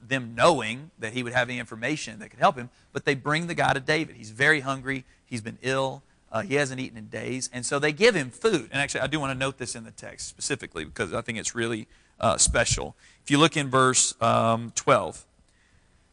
them 0.00 0.34
knowing 0.36 0.90
that 0.98 1.12
he 1.12 1.22
would 1.22 1.32
have 1.32 1.48
any 1.48 1.58
information 1.58 2.18
that 2.20 2.30
could 2.30 2.38
help 2.38 2.56
him, 2.56 2.70
but 2.92 3.04
they 3.04 3.14
bring 3.14 3.46
the 3.46 3.54
guy 3.54 3.72
to 3.72 3.80
David. 3.80 4.16
He's 4.16 4.30
very 4.30 4.60
hungry, 4.60 5.04
he's 5.24 5.40
been 5.40 5.58
ill, 5.62 6.02
uh, 6.30 6.42
he 6.42 6.54
hasn't 6.54 6.80
eaten 6.80 6.98
in 6.98 7.06
days, 7.06 7.48
and 7.52 7.64
so 7.64 7.78
they 7.78 7.92
give 7.92 8.14
him 8.14 8.30
food. 8.30 8.68
And 8.70 8.80
actually, 8.80 9.00
I 9.00 9.06
do 9.06 9.18
want 9.18 9.32
to 9.32 9.38
note 9.38 9.58
this 9.58 9.74
in 9.74 9.84
the 9.84 9.90
text 9.90 10.28
specifically 10.28 10.84
because 10.84 11.12
I 11.12 11.22
think 11.22 11.38
it's 11.38 11.54
really 11.54 11.88
uh, 12.20 12.36
special. 12.36 12.94
If 13.24 13.30
you 13.30 13.38
look 13.38 13.56
in 13.56 13.70
verse 13.70 14.14
um, 14.20 14.72
12, 14.74 15.24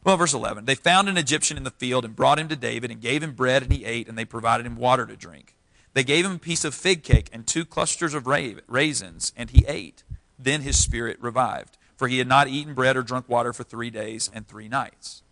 well, 0.06 0.16
verse 0.16 0.34
11, 0.34 0.66
they 0.66 0.76
found 0.76 1.08
an 1.08 1.16
Egyptian 1.16 1.56
in 1.56 1.64
the 1.64 1.70
field 1.72 2.04
and 2.04 2.14
brought 2.14 2.38
him 2.38 2.46
to 2.46 2.54
David 2.54 2.92
and 2.92 3.00
gave 3.00 3.24
him 3.24 3.32
bread, 3.32 3.64
and 3.64 3.72
he 3.72 3.84
ate, 3.84 4.08
and 4.08 4.16
they 4.16 4.24
provided 4.24 4.64
him 4.64 4.76
water 4.76 5.04
to 5.04 5.16
drink. 5.16 5.56
They 5.94 6.04
gave 6.04 6.24
him 6.24 6.36
a 6.36 6.38
piece 6.38 6.64
of 6.64 6.76
fig 6.76 7.02
cake 7.02 7.28
and 7.32 7.44
two 7.44 7.64
clusters 7.64 8.14
of 8.14 8.24
raisins, 8.24 9.32
and 9.36 9.50
he 9.50 9.64
ate. 9.66 10.04
Then 10.38 10.60
his 10.60 10.78
spirit 10.78 11.18
revived, 11.20 11.76
for 11.96 12.06
he 12.06 12.18
had 12.18 12.28
not 12.28 12.46
eaten 12.46 12.72
bread 12.72 12.96
or 12.96 13.02
drunk 13.02 13.28
water 13.28 13.52
for 13.52 13.64
three 13.64 13.90
days 13.90 14.30
and 14.32 14.46
three 14.46 14.68
nights. 14.68 15.24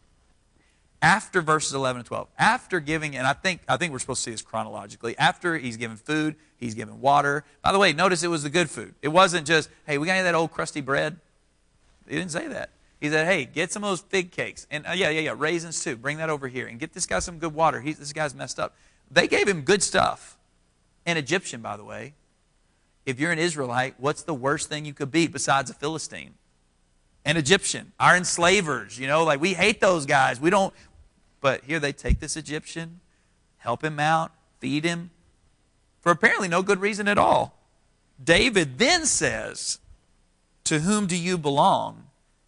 After 1.01 1.41
verses 1.41 1.73
11 1.73 2.01
and 2.01 2.07
12 2.07 2.29
after 2.37 2.81
giving 2.81 3.15
and 3.15 3.27
i 3.27 3.35
think 3.35 3.61
i 3.69 3.77
think 3.77 3.93
we're 3.93 3.99
supposed 3.99 4.25
to 4.25 4.31
see 4.31 4.31
this 4.31 4.41
chronologically 4.41 5.15
after 5.19 5.59
he's 5.59 5.77
given 5.77 5.99
food 5.99 6.35
he's 6.57 6.75
given 6.75 6.99
water. 7.03 7.45
By 7.63 7.73
the 7.73 7.79
way 7.79 7.93
notice 7.93 8.23
it 8.23 8.29
was 8.29 8.43
the 8.43 8.49
good 8.49 8.71
food. 8.71 8.95
It 9.03 9.09
wasn't 9.09 9.47
just 9.47 9.69
hey 9.87 9.99
we 9.99 10.07
got 10.07 10.15
any 10.15 10.21
of 10.21 10.25
that 10.25 10.35
old 10.35 10.51
crusty 10.51 10.81
bread. 10.81 11.19
He 12.09 12.17
didn't 12.17 12.31
say 12.31 12.49
that 12.49 12.71
he 13.05 13.11
said 13.11 13.27
hey 13.27 13.45
get 13.45 13.71
some 13.71 13.85
of 13.85 13.91
those 13.91 14.01
fig 14.01 14.31
cakes. 14.31 14.67
And 14.71 14.87
uh, 14.87 14.93
yeah 14.93 15.11
yeah 15.11 15.21
yeah 15.21 15.35
raisins 15.37 15.83
too. 15.83 15.97
Bring 15.97 16.19
that 16.19 16.31
over 16.31 16.49
here. 16.49 16.67
And 16.67 16.81
get 16.81 16.93
this 16.93 17.07
guy 17.07 17.19
some 17.19 17.39
good 17.39 17.55
water. 17.55 17.81
He's, 17.81 17.99
this 17.99 18.13
guy's 18.13 18.35
messed 18.35 18.59
up. 18.59 18.75
They 19.11 19.29
gave 19.29 19.47
him 19.47 19.63
good 19.63 19.83
stuff. 19.83 20.39
An 21.07 21.17
egyptian 21.17 21.61
by 21.61 21.77
the 21.77 21.85
way. 21.85 22.15
If 23.07 23.21
you're 23.21 23.33
an 23.33 23.39
israelite 23.39 23.95
what's 23.99 24.23
the 24.23 24.35
worst 24.35 24.69
thing 24.69 24.85
you 24.85 24.95
could 24.95 25.11
be 25.11 25.27
besides 25.27 25.71
a 25.71 25.75
philistine? 25.75 26.35
An 27.27 27.39
Egyptian, 27.39 27.93
our 27.99 28.17
enslavers. 28.17 28.99
You 28.99 29.07
know, 29.07 29.25
like 29.25 29.41
we 29.41 29.55
hate 29.55 29.81
those 29.81 30.05
guys. 30.07 30.41
We 30.41 30.51
don't 30.51 30.75
but 31.45 31.65
here 31.65 31.79
they 31.79 31.93
take 31.93 32.21
this 32.21 32.39
Egyptian, 32.39 33.01
help 33.59 33.85
him 33.85 34.01
out, 34.01 34.33
feed 34.61 34.83
him, 34.83 35.11
for 36.01 36.11
apparently 36.11 36.49
no 36.49 36.63
good 36.63 36.81
reason 36.81 37.07
at 37.07 37.19
all. 37.19 37.59
David 38.23 38.79
then 38.79 39.05
says, 39.05 39.79
To 40.65 40.81
whom 40.81 41.07
do 41.07 41.15
you 41.15 41.37
belong, 41.37 42.05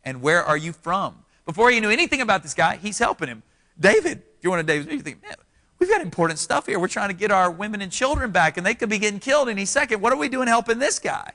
and 0.07 0.23
where 0.23 0.43
are 0.43 0.57
you 0.57 0.73
from? 0.73 1.17
Before 1.45 1.71
he 1.71 1.81
knew 1.81 1.91
anything 1.91 2.23
about 2.23 2.43
this 2.43 2.55
guy, 2.55 2.77
he's 2.77 2.99
helping 2.99 3.29
him. 3.29 3.43
David, 3.79 4.23
if 4.39 4.45
you're 4.45 4.53
one 4.53 4.61
of 4.61 4.67
David's, 4.67 4.91
you 4.91 5.01
think, 5.01 5.23
man, 5.23 5.35
we've 5.79 5.91
got 5.91 6.01
important 6.01 6.39
stuff 6.39 6.67
here. 6.67 6.79
We're 6.79 6.89
trying 6.89 7.11
to 7.11 7.15
get 7.15 7.31
our 7.31 7.51
women 7.51 7.83
and 7.83 7.93
children 7.93 8.31
back, 8.31 8.57
and 8.57 8.65
they 8.65 8.75
could 8.75 8.89
be 8.89 8.99
getting 8.99 9.21
killed 9.21 9.49
any 9.49 9.67
second. 9.67 10.01
What 10.01 10.13
are 10.13 10.17
we 10.17 10.29
doing 10.29 10.49
helping 10.49 10.79
this 10.79 10.99
guy? 10.99 11.33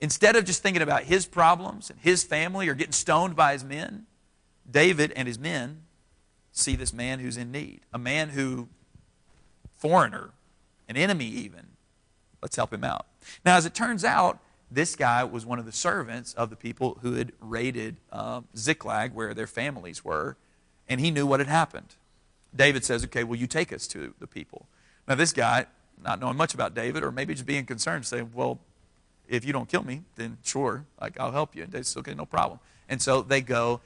Instead 0.00 0.34
of 0.34 0.44
just 0.44 0.62
thinking 0.62 0.82
about 0.82 1.04
his 1.04 1.24
problems 1.24 1.88
and 1.88 1.98
his 2.00 2.24
family 2.24 2.68
or 2.68 2.74
getting 2.74 2.92
stoned 2.92 3.36
by 3.36 3.52
his 3.52 3.64
men, 3.64 4.06
David 4.68 5.12
and 5.14 5.28
his 5.28 5.38
men 5.38 5.82
see 6.52 6.74
this 6.74 6.92
man 6.92 7.20
who's 7.20 7.36
in 7.36 7.52
need, 7.52 7.80
a 7.92 7.98
man 7.98 8.30
who, 8.30 8.68
foreigner, 9.76 10.30
an 10.88 10.96
enemy 10.96 11.26
even. 11.26 11.68
Let's 12.42 12.56
help 12.56 12.72
him 12.72 12.82
out. 12.82 13.06
Now, 13.44 13.56
as 13.56 13.66
it 13.66 13.74
turns 13.74 14.04
out, 14.04 14.38
this 14.70 14.94
guy 14.94 15.24
was 15.24 15.44
one 15.44 15.58
of 15.58 15.66
the 15.66 15.72
servants 15.72 16.32
of 16.34 16.50
the 16.50 16.56
people 16.56 16.98
who 17.02 17.14
had 17.14 17.32
raided 17.40 17.96
uh, 18.12 18.42
Ziklag, 18.56 19.14
where 19.14 19.34
their 19.34 19.46
families 19.46 20.04
were, 20.04 20.36
and 20.88 21.00
he 21.00 21.10
knew 21.10 21.26
what 21.26 21.40
had 21.40 21.48
happened. 21.48 21.94
David 22.54 22.84
says, 22.84 23.04
Okay, 23.04 23.24
will 23.24 23.36
you 23.36 23.46
take 23.46 23.72
us 23.72 23.86
to 23.88 24.14
the 24.18 24.26
people? 24.26 24.66
Now, 25.08 25.16
this 25.16 25.32
guy, 25.32 25.66
not 26.02 26.20
knowing 26.20 26.36
much 26.36 26.54
about 26.54 26.74
David, 26.74 27.02
or 27.02 27.10
maybe 27.10 27.34
just 27.34 27.46
being 27.46 27.66
concerned, 27.66 28.06
saying, 28.06 28.30
Well, 28.34 28.58
if 29.28 29.44
you 29.44 29.52
don't 29.52 29.68
kill 29.68 29.82
me, 29.82 30.02
then 30.16 30.38
sure, 30.42 30.84
like 31.00 31.18
I'll 31.18 31.32
help 31.32 31.56
you. 31.56 31.62
And 31.64 31.72
David 31.72 31.86
says, 31.86 31.96
Okay, 31.98 32.14
no 32.14 32.26
problem. 32.26 32.60
And 32.88 33.02
so 33.02 33.22
they 33.22 33.40
go, 33.40 33.80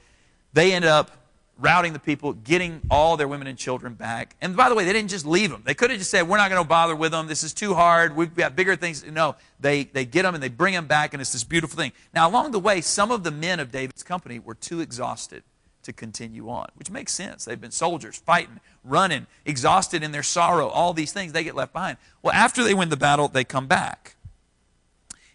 they 0.53 0.73
end 0.73 0.85
up 0.85 1.11
routing 1.57 1.93
the 1.93 1.99
people, 1.99 2.33
getting 2.33 2.81
all 2.89 3.17
their 3.17 3.27
women 3.27 3.47
and 3.47 3.57
children 3.57 3.93
back. 3.93 4.35
And 4.41 4.55
by 4.55 4.69
the 4.69 4.75
way, 4.75 4.85
they 4.85 4.93
didn't 4.93 5.09
just 5.09 5.25
leave 5.25 5.51
them. 5.51 5.63
They 5.65 5.73
could 5.73 5.89
have 5.89 5.99
just 5.99 6.11
said, 6.11 6.27
We're 6.27 6.37
not 6.37 6.49
going 6.49 6.61
to 6.61 6.67
bother 6.67 6.95
with 6.95 7.11
them. 7.11 7.27
This 7.27 7.43
is 7.43 7.53
too 7.53 7.73
hard. 7.73 8.15
We've 8.15 8.33
got 8.33 8.55
bigger 8.55 8.75
things. 8.75 9.05
No, 9.05 9.35
they, 9.59 9.85
they 9.85 10.05
get 10.05 10.23
them 10.23 10.35
and 10.35 10.43
they 10.43 10.49
bring 10.49 10.73
them 10.73 10.87
back, 10.87 11.13
and 11.13 11.21
it's 11.21 11.31
this 11.31 11.43
beautiful 11.43 11.77
thing. 11.77 11.91
Now, 12.13 12.29
along 12.29 12.51
the 12.51 12.59
way, 12.59 12.81
some 12.81 13.11
of 13.11 13.23
the 13.23 13.31
men 13.31 13.59
of 13.59 13.71
David's 13.71 14.03
company 14.03 14.39
were 14.39 14.55
too 14.55 14.79
exhausted 14.81 15.43
to 15.83 15.93
continue 15.93 16.49
on, 16.49 16.67
which 16.75 16.91
makes 16.91 17.13
sense. 17.13 17.45
They've 17.45 17.61
been 17.61 17.71
soldiers, 17.71 18.17
fighting, 18.17 18.59
running, 18.83 19.27
exhausted 19.45 20.03
in 20.03 20.11
their 20.11 20.23
sorrow, 20.23 20.67
all 20.67 20.93
these 20.93 21.13
things, 21.13 21.31
they 21.31 21.43
get 21.43 21.55
left 21.55 21.73
behind. 21.73 21.97
Well, 22.21 22.33
after 22.33 22.63
they 22.63 22.73
win 22.73 22.89
the 22.89 22.97
battle, 22.97 23.27
they 23.27 23.43
come 23.43 23.67
back. 23.67 24.15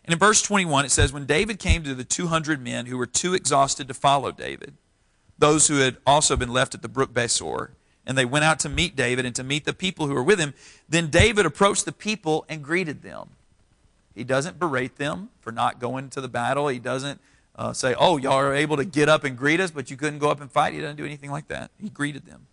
And 0.04 0.12
in 0.12 0.18
verse 0.18 0.42
21, 0.42 0.84
it 0.84 0.90
says, 0.90 1.12
When 1.12 1.24
David 1.24 1.58
came 1.58 1.82
to 1.84 1.94
the 1.94 2.04
200 2.04 2.62
men 2.62 2.86
who 2.86 2.98
were 2.98 3.06
too 3.06 3.34
exhausted 3.34 3.86
to 3.88 3.94
follow 3.94 4.32
David, 4.32 4.74
those 5.40 5.66
who 5.66 5.78
had 5.78 5.96
also 6.06 6.36
been 6.36 6.52
left 6.52 6.74
at 6.74 6.82
the 6.82 6.88
brook 6.88 7.12
Besor, 7.12 7.70
and 8.06 8.16
they 8.16 8.24
went 8.24 8.44
out 8.44 8.60
to 8.60 8.68
meet 8.68 8.94
David 8.94 9.26
and 9.26 9.34
to 9.34 9.42
meet 9.42 9.64
the 9.64 9.72
people 9.72 10.06
who 10.06 10.14
were 10.14 10.22
with 10.22 10.38
him. 10.38 10.54
Then 10.88 11.08
David 11.08 11.46
approached 11.46 11.84
the 11.84 11.92
people 11.92 12.44
and 12.48 12.62
greeted 12.62 13.02
them. 13.02 13.30
He 14.14 14.24
doesn't 14.24 14.58
berate 14.58 14.96
them 14.96 15.30
for 15.40 15.50
not 15.50 15.80
going 15.80 16.10
to 16.10 16.20
the 16.20 16.28
battle. 16.28 16.68
He 16.68 16.78
doesn't 16.78 17.20
uh, 17.56 17.72
say, 17.72 17.94
Oh, 17.98 18.16
y'all 18.16 18.34
are 18.34 18.54
able 18.54 18.76
to 18.76 18.84
get 18.84 19.08
up 19.08 19.24
and 19.24 19.36
greet 19.36 19.60
us, 19.60 19.70
but 19.70 19.90
you 19.90 19.96
couldn't 19.96 20.18
go 20.18 20.30
up 20.30 20.40
and 20.40 20.50
fight. 20.50 20.74
He 20.74 20.80
doesn't 20.80 20.96
do 20.96 21.04
anything 21.04 21.30
like 21.30 21.48
that. 21.48 21.70
He 21.80 21.88
greeted 21.88 22.26
them. 22.26 22.46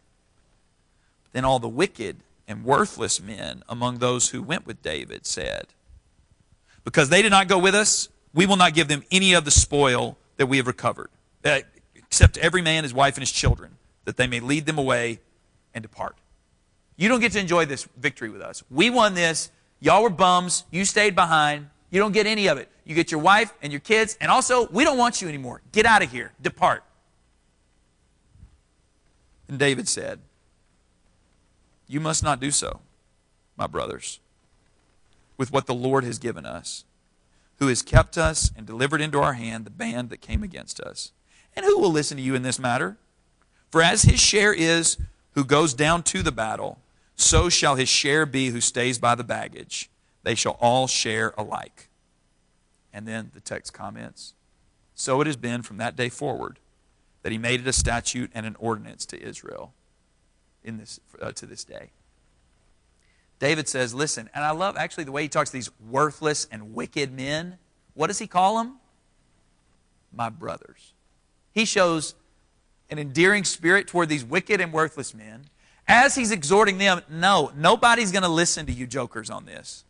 But 1.23 1.33
then 1.33 1.45
all 1.45 1.59
the 1.59 1.67
wicked 1.67 2.17
and 2.47 2.63
worthless 2.63 3.21
men 3.21 3.63
among 3.67 3.97
those 3.97 4.29
who 4.29 4.41
went 4.41 4.65
with 4.65 4.81
David 4.81 5.25
said, 5.25 5.67
Because 6.83 7.09
they 7.09 7.21
did 7.21 7.31
not 7.31 7.47
go 7.47 7.57
with 7.57 7.75
us, 7.75 8.09
we 8.33 8.45
will 8.45 8.55
not 8.55 8.73
give 8.73 8.87
them 8.87 9.03
any 9.11 9.33
of 9.33 9.45
the 9.45 9.51
spoil 9.51 10.17
that 10.37 10.45
we 10.45 10.57
have 10.57 10.67
recovered. 10.67 11.09
Except 12.07 12.37
every 12.37 12.61
man, 12.61 12.83
his 12.83 12.93
wife, 12.93 13.15
and 13.15 13.21
his 13.21 13.31
children, 13.31 13.77
that 14.05 14.17
they 14.17 14.27
may 14.27 14.39
lead 14.39 14.65
them 14.65 14.77
away 14.77 15.19
and 15.73 15.81
depart. 15.81 16.15
You 16.95 17.09
don't 17.09 17.19
get 17.19 17.33
to 17.33 17.39
enjoy 17.39 17.65
this 17.65 17.87
victory 17.97 18.29
with 18.29 18.41
us. 18.41 18.63
We 18.71 18.89
won 18.89 19.13
this. 19.13 19.51
Y'all 19.79 20.01
were 20.01 20.09
bums. 20.09 20.63
You 20.71 20.85
stayed 20.85 21.13
behind. 21.15 21.69
You 21.91 21.99
don't 21.99 22.11
get 22.11 22.25
any 22.25 22.47
of 22.47 22.57
it. 22.57 22.69
You 22.85 22.95
get 22.95 23.11
your 23.11 23.21
wife 23.21 23.53
and 23.61 23.71
your 23.71 23.79
kids, 23.79 24.17
and 24.19 24.31
also, 24.31 24.67
we 24.69 24.83
don't 24.83 24.97
want 24.97 25.21
you 25.21 25.27
anymore. 25.27 25.61
Get 25.71 25.85
out 25.85 26.01
of 26.01 26.11
here. 26.11 26.33
Depart. 26.41 26.83
And 29.47 29.59
David 29.59 29.87
said, 29.87 30.19
You 31.87 31.99
must 31.99 32.23
not 32.23 32.39
do 32.39 32.51
so, 32.51 32.81
my 33.55 33.67
brothers, 33.67 34.19
with 35.37 35.51
what 35.51 35.65
the 35.65 35.73
Lord 35.73 36.03
has 36.03 36.17
given 36.17 36.45
us, 36.45 36.83
who 37.59 37.67
has 37.67 37.81
kept 37.81 38.17
us 38.17 38.51
and 38.55 38.65
delivered 38.65 39.01
into 39.01 39.19
our 39.19 39.33
hand 39.33 39.65
the 39.65 39.69
band 39.69 40.09
that 40.09 40.21
came 40.21 40.43
against 40.43 40.79
us. 40.79 41.11
And 41.57 41.65
who 41.65 41.79
will 41.79 41.91
listen 41.91 42.17
to 42.17 42.23
you 42.23 42.35
in 42.35 42.43
this 42.43 42.59
matter? 42.59 42.97
For 43.71 43.81
as 43.81 44.03
his 44.03 44.19
share 44.19 44.53
is, 44.53 44.97
who 45.33 45.43
goes 45.43 45.73
down 45.73 46.03
to 46.03 46.21
the 46.21 46.31
battle, 46.31 46.77
so 47.15 47.49
shall 47.49 47.75
his 47.75 47.89
share 47.89 48.27
be 48.27 48.51
who 48.51 48.61
stays 48.61 48.99
by 48.99 49.15
the 49.15 49.23
baggage. 49.23 49.89
They 50.21 50.35
shall 50.35 50.55
all 50.61 50.85
share 50.85 51.33
alike. 51.35 51.89
And 52.93 53.07
then 53.07 53.31
the 53.33 53.39
text 53.41 53.73
comments 53.73 54.35
So 54.93 55.19
it 55.19 55.27
has 55.27 55.35
been 55.35 55.63
from 55.63 55.77
that 55.77 55.95
day 55.95 56.09
forward 56.09 56.59
that 57.23 57.31
he 57.31 57.39
made 57.39 57.61
it 57.61 57.67
a 57.67 57.73
statute 57.73 58.29
and 58.35 58.45
an 58.45 58.55
ordinance 58.59 59.05
to 59.07 59.21
Israel 59.21 59.73
in 60.63 60.77
this, 60.77 60.99
uh, 61.19 61.31
to 61.31 61.47
this 61.47 61.63
day. 61.63 61.89
David 63.39 63.67
says, 63.67 63.95
Listen, 63.95 64.29
and 64.35 64.43
I 64.43 64.51
love 64.51 64.77
actually 64.77 65.05
the 65.05 65.11
way 65.11 65.23
he 65.23 65.29
talks 65.29 65.49
to 65.49 65.57
these 65.57 65.71
worthless 65.89 66.47
and 66.51 66.75
wicked 66.75 67.11
men. 67.11 67.57
What 67.95 68.07
does 68.07 68.19
he 68.19 68.27
call 68.27 68.57
them? 68.57 68.75
My 70.13 70.29
brothers. 70.29 70.93
He 71.57 71.65
shows 71.65 72.13
an 72.91 72.99
endearing 72.99 73.43
spirit 73.43 73.87
toward 73.87 74.09
these 74.09 74.23
wicked 74.23 74.61
and 74.61 74.71
worthless 74.71 75.15
men 75.15 75.45
as 75.87 76.13
he's 76.13 76.29
exhorting 76.29 76.77
them 76.77 77.01
no, 77.09 77.51
nobody's 77.55 78.11
going 78.11 78.21
to 78.21 78.29
listen 78.29 78.67
to 78.67 78.71
you 78.71 78.85
jokers 78.85 79.31
on 79.31 79.45
this. 79.45 79.83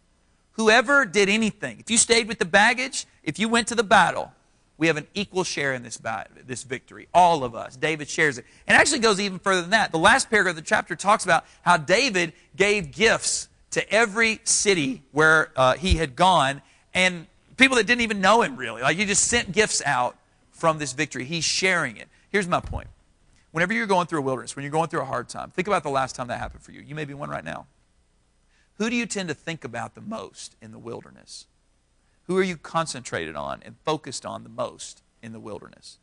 Whoever 0.54 1.04
did 1.04 1.28
anything, 1.28 1.82
if 1.82 1.92
you 1.92 1.98
stayed 1.98 2.30
with 2.30 2.40
the 2.40 2.46
baggage, 2.46 3.06
if 3.22 3.38
you 3.38 3.50
went 3.50 3.68
to 3.68 3.76
the 3.76 3.84
battle, 3.84 4.32
we 4.78 4.88
have 4.88 4.96
an 4.96 5.08
equal 5.14 5.44
share 5.44 5.74
in 5.74 5.84
this, 5.84 6.00
this 6.46 6.64
victory. 6.64 7.10
All 7.14 7.44
of 7.44 7.54
us. 7.54 7.76
David 7.76 8.08
shares 8.08 8.38
it. 8.38 8.46
And 8.66 8.78
actually 8.78 9.00
goes 9.00 9.20
even 9.20 9.38
further 9.38 9.60
than 9.60 9.72
that. 9.72 9.92
The 9.92 10.00
last 10.00 10.30
paragraph 10.30 10.54
of 10.54 10.56
the 10.56 10.62
chapter 10.62 10.96
talks 10.96 11.26
about 11.26 11.44
how 11.64 11.76
David 11.76 12.32
gave 12.56 12.94
gifts 12.94 13.50
to 13.72 13.94
every 13.94 14.40
city 14.46 15.04
where 15.12 15.52
uh, 15.58 15.74
he 15.74 15.96
had 15.96 16.16
gone, 16.16 16.62
and 16.94 17.28
people 17.58 17.76
that 17.76 17.88
didn't 17.88 18.04
even 18.04 18.22
know 18.22 18.42
him 18.42 18.56
really. 18.56 18.82
Like 18.82 18.96
he 18.96 19.04
just 19.04 19.26
sent 19.26 19.52
gifts 19.52 19.82
out 19.86 20.16
from 20.58 20.80
this 20.80 20.94
victory. 20.94 21.24
He's 21.24 21.44
sharing 21.44 21.98
it. 21.98 22.08
Here's 22.30 22.48
my 22.48 22.60
point. 22.60 22.88
Whenever 23.52 23.74
you're 23.74 23.86
going 23.86 24.08
through 24.08 24.20
a 24.20 24.24
wilderness, 24.24 24.56
when 24.56 24.64
you're 24.64 24.72
going 24.72 24.90
through 24.90 25.02
a 25.02 25.06
hard 25.06 25.30
time, 25.30 25.52
think 25.52 25.68
about 25.68 25.84
the 25.84 25.90
last 25.90 26.16
time 26.16 26.28
that 26.28 26.40
happened 26.40 26.64
for 26.64 26.72
you. 26.72 26.82
You 26.82 26.96
may 26.96 27.06
be 27.06 27.14
one 27.14 27.30
right 27.30 27.44
now. 27.44 27.68
Who 28.78 28.90
do 28.90 28.96
you 28.96 29.06
tend 29.06 29.30
to 29.30 29.36
think 29.36 29.64
about 29.64 29.96
the 29.96 30.02
most 30.02 30.56
in 30.62 30.72
the 30.72 30.80
wilderness? 30.80 31.46
Who 32.26 32.38
are 32.38 32.44
you 32.44 32.58
concentrated 32.58 33.36
on 33.36 33.62
and 33.64 33.76
focused 33.86 34.26
on 34.26 34.44
the 34.44 34.50
most 34.50 35.02
in 35.22 35.32
the 35.32 35.40
wilderness? 35.40 35.98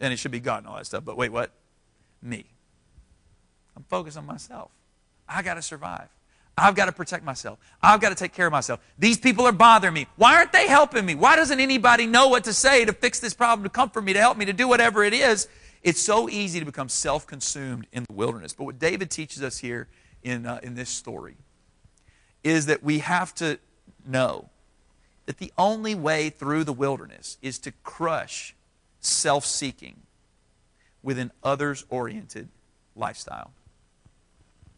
And 0.00 0.12
it 0.12 0.18
should 0.18 0.30
be 0.30 0.40
God 0.40 0.58
and 0.58 0.66
all 0.66 0.76
that 0.76 0.86
stuff, 0.86 1.04
but 1.04 1.16
wait, 1.16 1.32
what? 1.32 1.52
Me. 2.20 2.44
I'm 3.76 3.84
focused 3.84 4.18
on 4.18 4.26
myself. 4.26 4.70
I 5.28 5.42
got 5.42 5.54
to 5.54 5.62
survive. 5.62 6.08
I've 6.58 6.74
got 6.74 6.86
to 6.86 6.92
protect 6.92 7.24
myself. 7.24 7.58
I've 7.82 8.00
got 8.00 8.10
to 8.10 8.14
take 8.14 8.32
care 8.32 8.46
of 8.46 8.52
myself. 8.52 8.80
These 8.98 9.18
people 9.18 9.46
are 9.46 9.52
bothering 9.52 9.94
me. 9.94 10.06
Why 10.16 10.36
aren't 10.36 10.52
they 10.52 10.66
helping 10.66 11.06
me? 11.06 11.14
Why 11.14 11.36
doesn't 11.36 11.60
anybody 11.60 12.06
know 12.06 12.28
what 12.28 12.44
to 12.44 12.52
say 12.52 12.84
to 12.84 12.92
fix 12.92 13.20
this 13.20 13.34
problem, 13.34 13.64
to 13.64 13.70
comfort 13.70 14.02
me, 14.02 14.12
to 14.12 14.20
help 14.20 14.36
me, 14.36 14.44
to 14.44 14.52
do 14.52 14.68
whatever 14.68 15.04
it 15.04 15.12
is? 15.12 15.48
It's 15.82 16.00
so 16.00 16.28
easy 16.28 16.58
to 16.58 16.66
become 16.66 16.88
self 16.88 17.26
consumed 17.26 17.86
in 17.92 18.04
the 18.08 18.12
wilderness. 18.12 18.52
But 18.52 18.64
what 18.64 18.78
David 18.78 19.10
teaches 19.10 19.42
us 19.42 19.58
here 19.58 19.88
in, 20.22 20.46
uh, 20.46 20.60
in 20.62 20.74
this 20.74 20.90
story 20.90 21.36
is 22.42 22.66
that 22.66 22.82
we 22.82 22.98
have 22.98 23.34
to 23.36 23.58
know 24.06 24.50
that 25.26 25.38
the 25.38 25.52
only 25.58 25.94
way 25.94 26.30
through 26.30 26.64
the 26.64 26.72
wilderness 26.72 27.38
is 27.42 27.58
to 27.60 27.72
crush 27.82 28.54
self 29.00 29.44
seeking 29.44 30.00
with 31.02 31.18
an 31.18 31.30
others 31.42 31.84
oriented 31.88 32.48
lifestyle. 32.96 33.52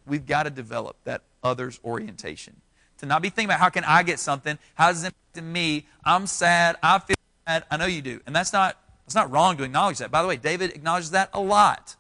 We've 0.07 0.26
got 0.26 0.44
to 0.44 0.51
develop 0.51 0.96
that 1.05 1.22
others 1.42 1.80
orientation. 1.84 2.61
To 2.98 3.07
not 3.07 3.22
be 3.22 3.30
thinking 3.30 3.46
about 3.46 3.61
how 3.61 3.70
can 3.70 3.84
I 3.84 4.03
get 4.03 4.18
something, 4.18 4.59
how 4.74 4.88
does 4.88 5.05
it 5.05 5.14
impact 5.34 5.53
me? 5.53 5.86
I'm 6.05 6.26
sad, 6.26 6.76
I 6.82 6.98
feel 6.98 7.16
bad. 7.46 7.64
I 7.70 7.76
know 7.76 7.86
you 7.86 8.03
do. 8.03 8.20
And 8.26 8.36
that's 8.36 8.53
not 8.53 8.76
that's 9.07 9.14
not 9.14 9.30
wrong 9.30 9.57
to 9.57 9.64
acknowledge 9.64 9.98
that. 9.98 10.11
By 10.11 10.22
the 10.22 10.28
way, 10.28 10.36
David 10.36 10.70
acknowledges 10.70 11.11
that 11.12 11.30
a 11.32 11.40
lot. 11.40 11.96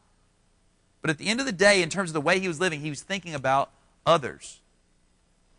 But 1.00 1.10
at 1.10 1.18
the 1.18 1.26
end 1.26 1.40
of 1.40 1.46
the 1.46 1.52
day, 1.52 1.82
in 1.82 1.88
terms 1.88 2.10
of 2.10 2.14
the 2.14 2.20
way 2.20 2.38
he 2.38 2.46
was 2.46 2.60
living, 2.60 2.80
he 2.80 2.90
was 2.90 3.02
thinking 3.02 3.34
about 3.34 3.70
others. 4.04 4.60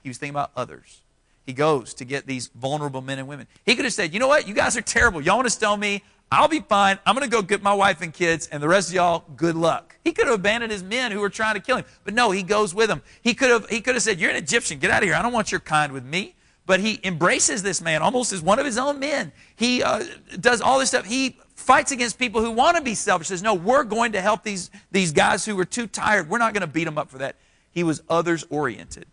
He 0.04 0.10
was 0.10 0.18
thinking 0.18 0.36
about 0.36 0.52
others 0.56 1.02
he 1.46 1.54
goes 1.54 1.94
to 1.96 2.06
get 2.06 2.28
these 2.28 2.48
vulnerable 2.56 3.02
men 3.02 3.20
and 3.20 3.28
women. 3.28 3.48
He 3.66 3.76
could 3.76 3.86
have 3.86 3.94
said, 3.94 4.14
you 4.14 4.20
know 4.20 4.28
what? 4.28 4.48
You 4.48 4.54
guys 4.54 4.78
are 4.78 4.82
terrible. 4.82 5.22
Y'all 5.22 5.36
want 5.36 5.48
to 5.48 5.52
stone 5.52 5.80
me? 5.80 6.04
I'll 6.32 6.48
be 6.48 6.62
fine. 6.62 6.98
I'm 7.06 7.16
going 7.16 7.30
to 7.30 7.32
go 7.32 7.42
get 7.42 7.62
my 7.62 7.74
wife 7.74 8.02
and 8.02 8.14
kids, 8.14 8.48
and 8.48 8.64
the 8.64 8.68
rest 8.68 8.90
of 8.90 8.96
y'all, 8.96 9.26
good 9.36 9.56
luck. 9.56 9.98
He 10.04 10.14
could 10.14 10.28
have 10.28 10.36
abandoned 10.36 10.72
his 10.72 10.84
men 10.84 11.12
who 11.12 11.20
were 11.20 11.30
trying 11.30 11.56
to 11.56 11.60
kill 11.60 11.78
him. 11.78 11.86
But 12.06 12.14
no, 12.14 12.32
he 12.32 12.42
goes 12.42 12.74
with 12.74 12.88
them. 12.88 13.02
He 13.22 13.34
could 13.34 13.50
have, 13.50 13.70
he 13.70 13.82
could 13.82 13.96
have 13.96 14.04
said, 14.04 14.20
You're 14.20 14.32
an 14.32 14.38
Egyptian. 14.38 14.80
Get 14.80 14.92
out 14.92 15.04
of 15.04 15.10
here. 15.10 15.16
I 15.16 15.22
don't 15.22 15.34
want 15.34 15.52
your 15.52 15.60
kind 15.60 15.92
with 15.92 16.06
me. 16.06 16.36
But 16.66 16.80
he 16.80 17.00
embraces 17.04 17.64
this 17.64 17.82
man 17.82 18.02
almost 18.02 18.32
as 18.32 18.42
one 18.42 18.60
of 18.60 18.66
his 18.66 18.78
own 18.78 19.00
men. 19.00 19.32
He 19.56 19.84
uh, 19.84 20.04
does 20.40 20.62
all 20.62 20.80
this 20.80 20.90
stuff. 20.90 21.06
He 21.06 21.38
fights 21.56 21.92
against 21.92 22.18
people 22.20 22.42
who 22.42 22.52
want 22.52 22.78
to 22.78 22.84
be 22.84 22.96
selfish. 22.96 23.28
Says, 23.28 23.44
No, 23.44 23.54
we're 23.54 23.84
going 23.84 24.14
to 24.14 24.22
help 24.22 24.44
these, 24.44 24.70
these 24.92 25.12
guys 25.12 25.44
who 25.44 25.60
are 25.60 25.66
too 25.66 25.88
tired. 25.88 26.30
We're 26.30 26.38
not 26.38 26.54
going 26.54 26.62
to 26.62 26.68
beat 26.68 26.86
them 26.86 26.98
up 26.98 27.10
for 27.10 27.18
that. 27.18 27.36
He 27.72 27.84
was 27.84 28.02
others 28.10 28.46
oriented 28.50 29.06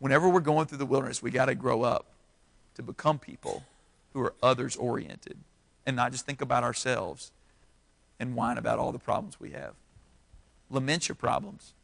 whenever 0.00 0.28
we're 0.28 0.40
going 0.40 0.66
through 0.66 0.78
the 0.78 0.86
wilderness, 0.86 1.22
we 1.22 1.30
got 1.30 1.46
to 1.46 1.54
grow 1.54 1.82
up 1.82 2.06
to 2.74 2.82
become 2.82 3.18
people 3.18 3.62
who 4.12 4.20
are 4.20 4.34
others 4.42 4.74
oriented 4.74 5.38
and 5.90 5.96
not 5.96 6.12
just 6.12 6.24
think 6.24 6.40
about 6.40 6.62
ourselves 6.62 7.32
and 8.18 8.34
whine 8.34 8.56
about 8.56 8.78
all 8.78 8.92
the 8.92 8.98
problems 8.98 9.40
we 9.40 9.50
have. 9.50 9.74
Lament 10.70 11.08
your 11.08 11.16
problems. 11.16 11.74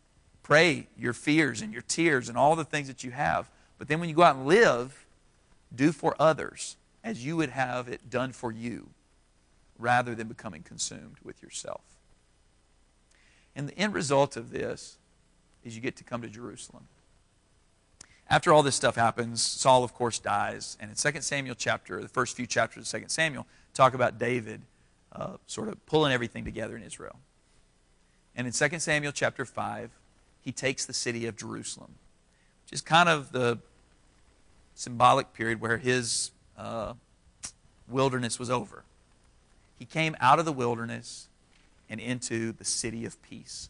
Pray 0.42 0.86
your 0.96 1.12
fears 1.12 1.60
and 1.60 1.72
your 1.72 1.82
tears 1.82 2.28
and 2.28 2.38
all 2.38 2.54
the 2.54 2.64
things 2.64 2.86
that 2.86 3.02
you 3.02 3.10
have. 3.10 3.50
But 3.78 3.88
then 3.88 3.98
when 3.98 4.08
you 4.08 4.14
go 4.14 4.22
out 4.22 4.36
and 4.36 4.46
live, 4.46 5.06
do 5.74 5.90
for 5.90 6.14
others 6.20 6.76
as 7.02 7.24
you 7.24 7.36
would 7.36 7.50
have 7.50 7.88
it 7.88 8.08
done 8.08 8.32
for 8.32 8.52
you 8.52 8.90
rather 9.78 10.14
than 10.14 10.28
becoming 10.28 10.62
consumed 10.62 11.16
with 11.24 11.42
yourself. 11.42 11.82
And 13.56 13.68
the 13.68 13.76
end 13.76 13.92
result 13.92 14.36
of 14.36 14.50
this 14.50 14.98
is 15.64 15.74
you 15.74 15.82
get 15.82 15.96
to 15.96 16.04
come 16.04 16.22
to 16.22 16.28
Jerusalem 16.28 16.86
after 18.28 18.52
all 18.52 18.62
this 18.62 18.74
stuff 18.74 18.96
happens, 18.96 19.40
Saul, 19.40 19.84
of 19.84 19.94
course, 19.94 20.18
dies. 20.18 20.76
And 20.80 20.90
in 20.90 20.96
2 20.96 21.20
Samuel 21.20 21.54
chapter, 21.54 22.00
the 22.00 22.08
first 22.08 22.36
few 22.36 22.46
chapters 22.46 22.92
of 22.92 23.00
2 23.00 23.06
Samuel, 23.08 23.46
talk 23.76 23.94
about 23.94 24.18
David 24.18 24.62
uh, 25.12 25.36
sort 25.46 25.68
of 25.68 25.84
pulling 25.86 26.12
everything 26.12 26.44
together 26.44 26.76
in 26.76 26.82
Israel. 26.82 27.16
And 28.34 28.46
in 28.46 28.52
2 28.52 28.78
Samuel 28.78 29.12
chapter 29.12 29.44
5, 29.44 29.90
he 30.40 30.52
takes 30.52 30.86
the 30.86 30.92
city 30.92 31.26
of 31.26 31.36
Jerusalem, 31.36 31.94
which 32.64 32.72
is 32.72 32.80
kind 32.80 33.08
of 33.08 33.32
the 33.32 33.58
symbolic 34.74 35.32
period 35.32 35.60
where 35.60 35.78
his 35.78 36.30
uh, 36.58 36.94
wilderness 37.88 38.38
was 38.38 38.50
over. 38.50 38.84
He 39.78 39.84
came 39.84 40.16
out 40.20 40.38
of 40.38 40.44
the 40.44 40.52
wilderness 40.52 41.28
and 41.88 42.00
into 42.00 42.52
the 42.52 42.64
city 42.64 43.04
of 43.04 43.20
peace 43.22 43.68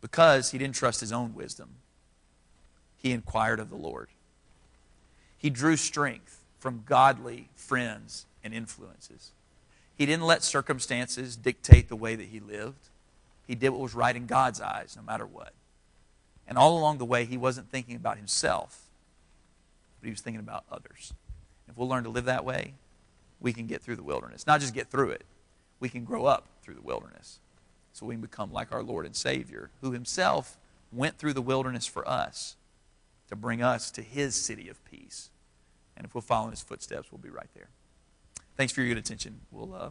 because 0.00 0.50
he 0.50 0.58
didn't 0.58 0.74
trust 0.74 1.00
his 1.00 1.12
own 1.12 1.34
wisdom 1.34 1.76
he 3.02 3.10
inquired 3.10 3.58
of 3.58 3.68
the 3.68 3.76
Lord. 3.76 4.08
He 5.36 5.50
drew 5.50 5.76
strength 5.76 6.41
from 6.62 6.84
godly 6.86 7.48
friends 7.56 8.24
and 8.44 8.54
influences. 8.54 9.32
He 9.98 10.06
didn't 10.06 10.26
let 10.26 10.44
circumstances 10.44 11.34
dictate 11.34 11.88
the 11.88 11.96
way 11.96 12.14
that 12.14 12.28
he 12.28 12.38
lived. 12.38 12.88
He 13.48 13.56
did 13.56 13.70
what 13.70 13.80
was 13.80 13.96
right 13.96 14.14
in 14.14 14.26
God's 14.26 14.60
eyes, 14.60 14.94
no 14.96 15.02
matter 15.02 15.26
what. 15.26 15.54
And 16.46 16.56
all 16.56 16.78
along 16.78 16.98
the 16.98 17.04
way, 17.04 17.24
he 17.24 17.36
wasn't 17.36 17.68
thinking 17.68 17.96
about 17.96 18.16
himself, 18.16 18.82
but 20.00 20.06
he 20.06 20.12
was 20.12 20.20
thinking 20.20 20.38
about 20.38 20.62
others. 20.70 21.12
If 21.68 21.76
we'll 21.76 21.88
learn 21.88 22.04
to 22.04 22.10
live 22.10 22.26
that 22.26 22.44
way, 22.44 22.74
we 23.40 23.52
can 23.52 23.66
get 23.66 23.82
through 23.82 23.96
the 23.96 24.04
wilderness. 24.04 24.46
Not 24.46 24.60
just 24.60 24.72
get 24.72 24.88
through 24.88 25.10
it, 25.10 25.24
we 25.80 25.88
can 25.88 26.04
grow 26.04 26.26
up 26.26 26.46
through 26.62 26.74
the 26.74 26.80
wilderness. 26.80 27.40
So 27.92 28.06
we 28.06 28.14
can 28.14 28.22
become 28.22 28.52
like 28.52 28.70
our 28.70 28.84
Lord 28.84 29.04
and 29.04 29.16
Savior, 29.16 29.70
who 29.80 29.90
himself 29.90 30.58
went 30.92 31.18
through 31.18 31.32
the 31.32 31.42
wilderness 31.42 31.86
for 31.86 32.08
us 32.08 32.54
to 33.28 33.34
bring 33.34 33.62
us 33.62 33.90
to 33.90 34.02
his 34.02 34.36
city 34.36 34.68
of 34.68 34.84
peace. 34.84 35.30
And 35.96 36.06
if 36.06 36.14
we'll 36.14 36.22
follow 36.22 36.46
in 36.46 36.50
his 36.50 36.62
footsteps, 36.62 37.12
we'll 37.12 37.20
be 37.20 37.30
right 37.30 37.50
there. 37.54 37.68
Thanks 38.56 38.72
for 38.72 38.80
your 38.80 38.90
good 38.94 38.98
attention. 38.98 39.40
We'll. 39.50 39.74
Uh... 39.74 39.90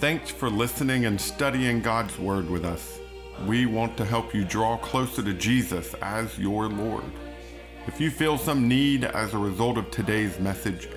Thanks 0.00 0.30
for 0.30 0.50
listening 0.50 1.06
and 1.06 1.20
studying 1.20 1.80
God's 1.80 2.18
Word 2.18 2.48
with 2.48 2.64
us. 2.64 3.00
We 3.46 3.66
want 3.66 3.96
to 3.96 4.04
help 4.04 4.34
you 4.34 4.44
draw 4.44 4.76
closer 4.76 5.22
to 5.22 5.32
Jesus 5.32 5.94
as 6.02 6.38
your 6.38 6.68
Lord. 6.68 7.04
If 7.86 8.00
you 8.00 8.10
feel 8.10 8.36
some 8.36 8.68
need 8.68 9.04
as 9.04 9.32
a 9.32 9.38
result 9.38 9.78
of 9.78 9.90
today's 9.90 10.38
message, 10.38 10.88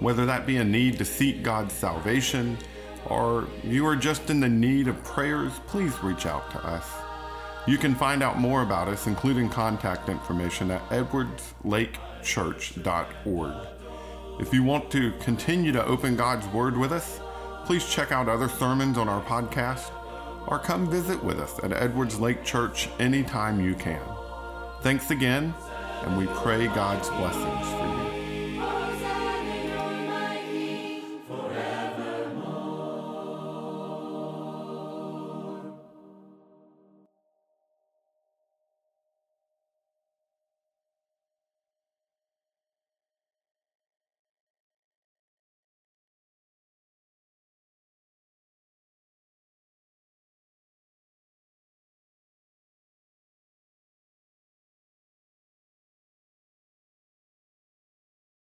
whether 0.00 0.26
that 0.26 0.46
be 0.46 0.58
a 0.58 0.64
need 0.64 0.98
to 0.98 1.04
seek 1.04 1.42
God's 1.42 1.72
salvation 1.72 2.58
or 3.06 3.48
you 3.62 3.86
are 3.86 3.96
just 3.96 4.28
in 4.28 4.40
the 4.40 4.48
need 4.48 4.88
of 4.88 5.02
prayers, 5.04 5.52
please 5.66 6.02
reach 6.02 6.26
out 6.26 6.50
to 6.50 6.66
us. 6.66 6.86
You 7.66 7.78
can 7.78 7.94
find 7.94 8.22
out 8.22 8.38
more 8.38 8.60
about 8.62 8.88
us, 8.88 9.06
including 9.06 9.48
contact 9.48 10.10
information, 10.10 10.70
at 10.70 10.86
edwardslakechurch.org. 10.90 13.66
If 14.38 14.52
you 14.52 14.62
want 14.62 14.90
to 14.90 15.12
continue 15.20 15.72
to 15.72 15.82
open 15.86 16.14
God's 16.16 16.46
Word 16.48 16.76
with 16.76 16.92
us, 16.92 17.20
please 17.64 17.88
check 17.88 18.12
out 18.12 18.28
other 18.28 18.48
sermons 18.48 18.98
on 18.98 19.08
our 19.08 19.22
podcast 19.22 19.90
or 20.48 20.58
come 20.58 20.90
visit 20.90 21.24
with 21.24 21.40
us 21.40 21.58
at 21.62 21.72
Edwards 21.72 22.20
Lake 22.20 22.44
Church 22.44 22.90
anytime 22.98 23.64
you 23.64 23.74
can. 23.74 24.02
Thanks 24.82 25.10
again, 25.10 25.54
and 26.02 26.18
we 26.18 26.26
pray 26.26 26.66
God's 26.66 27.08
blessings 27.08 27.66
for 27.70 27.88
you. 27.88 27.93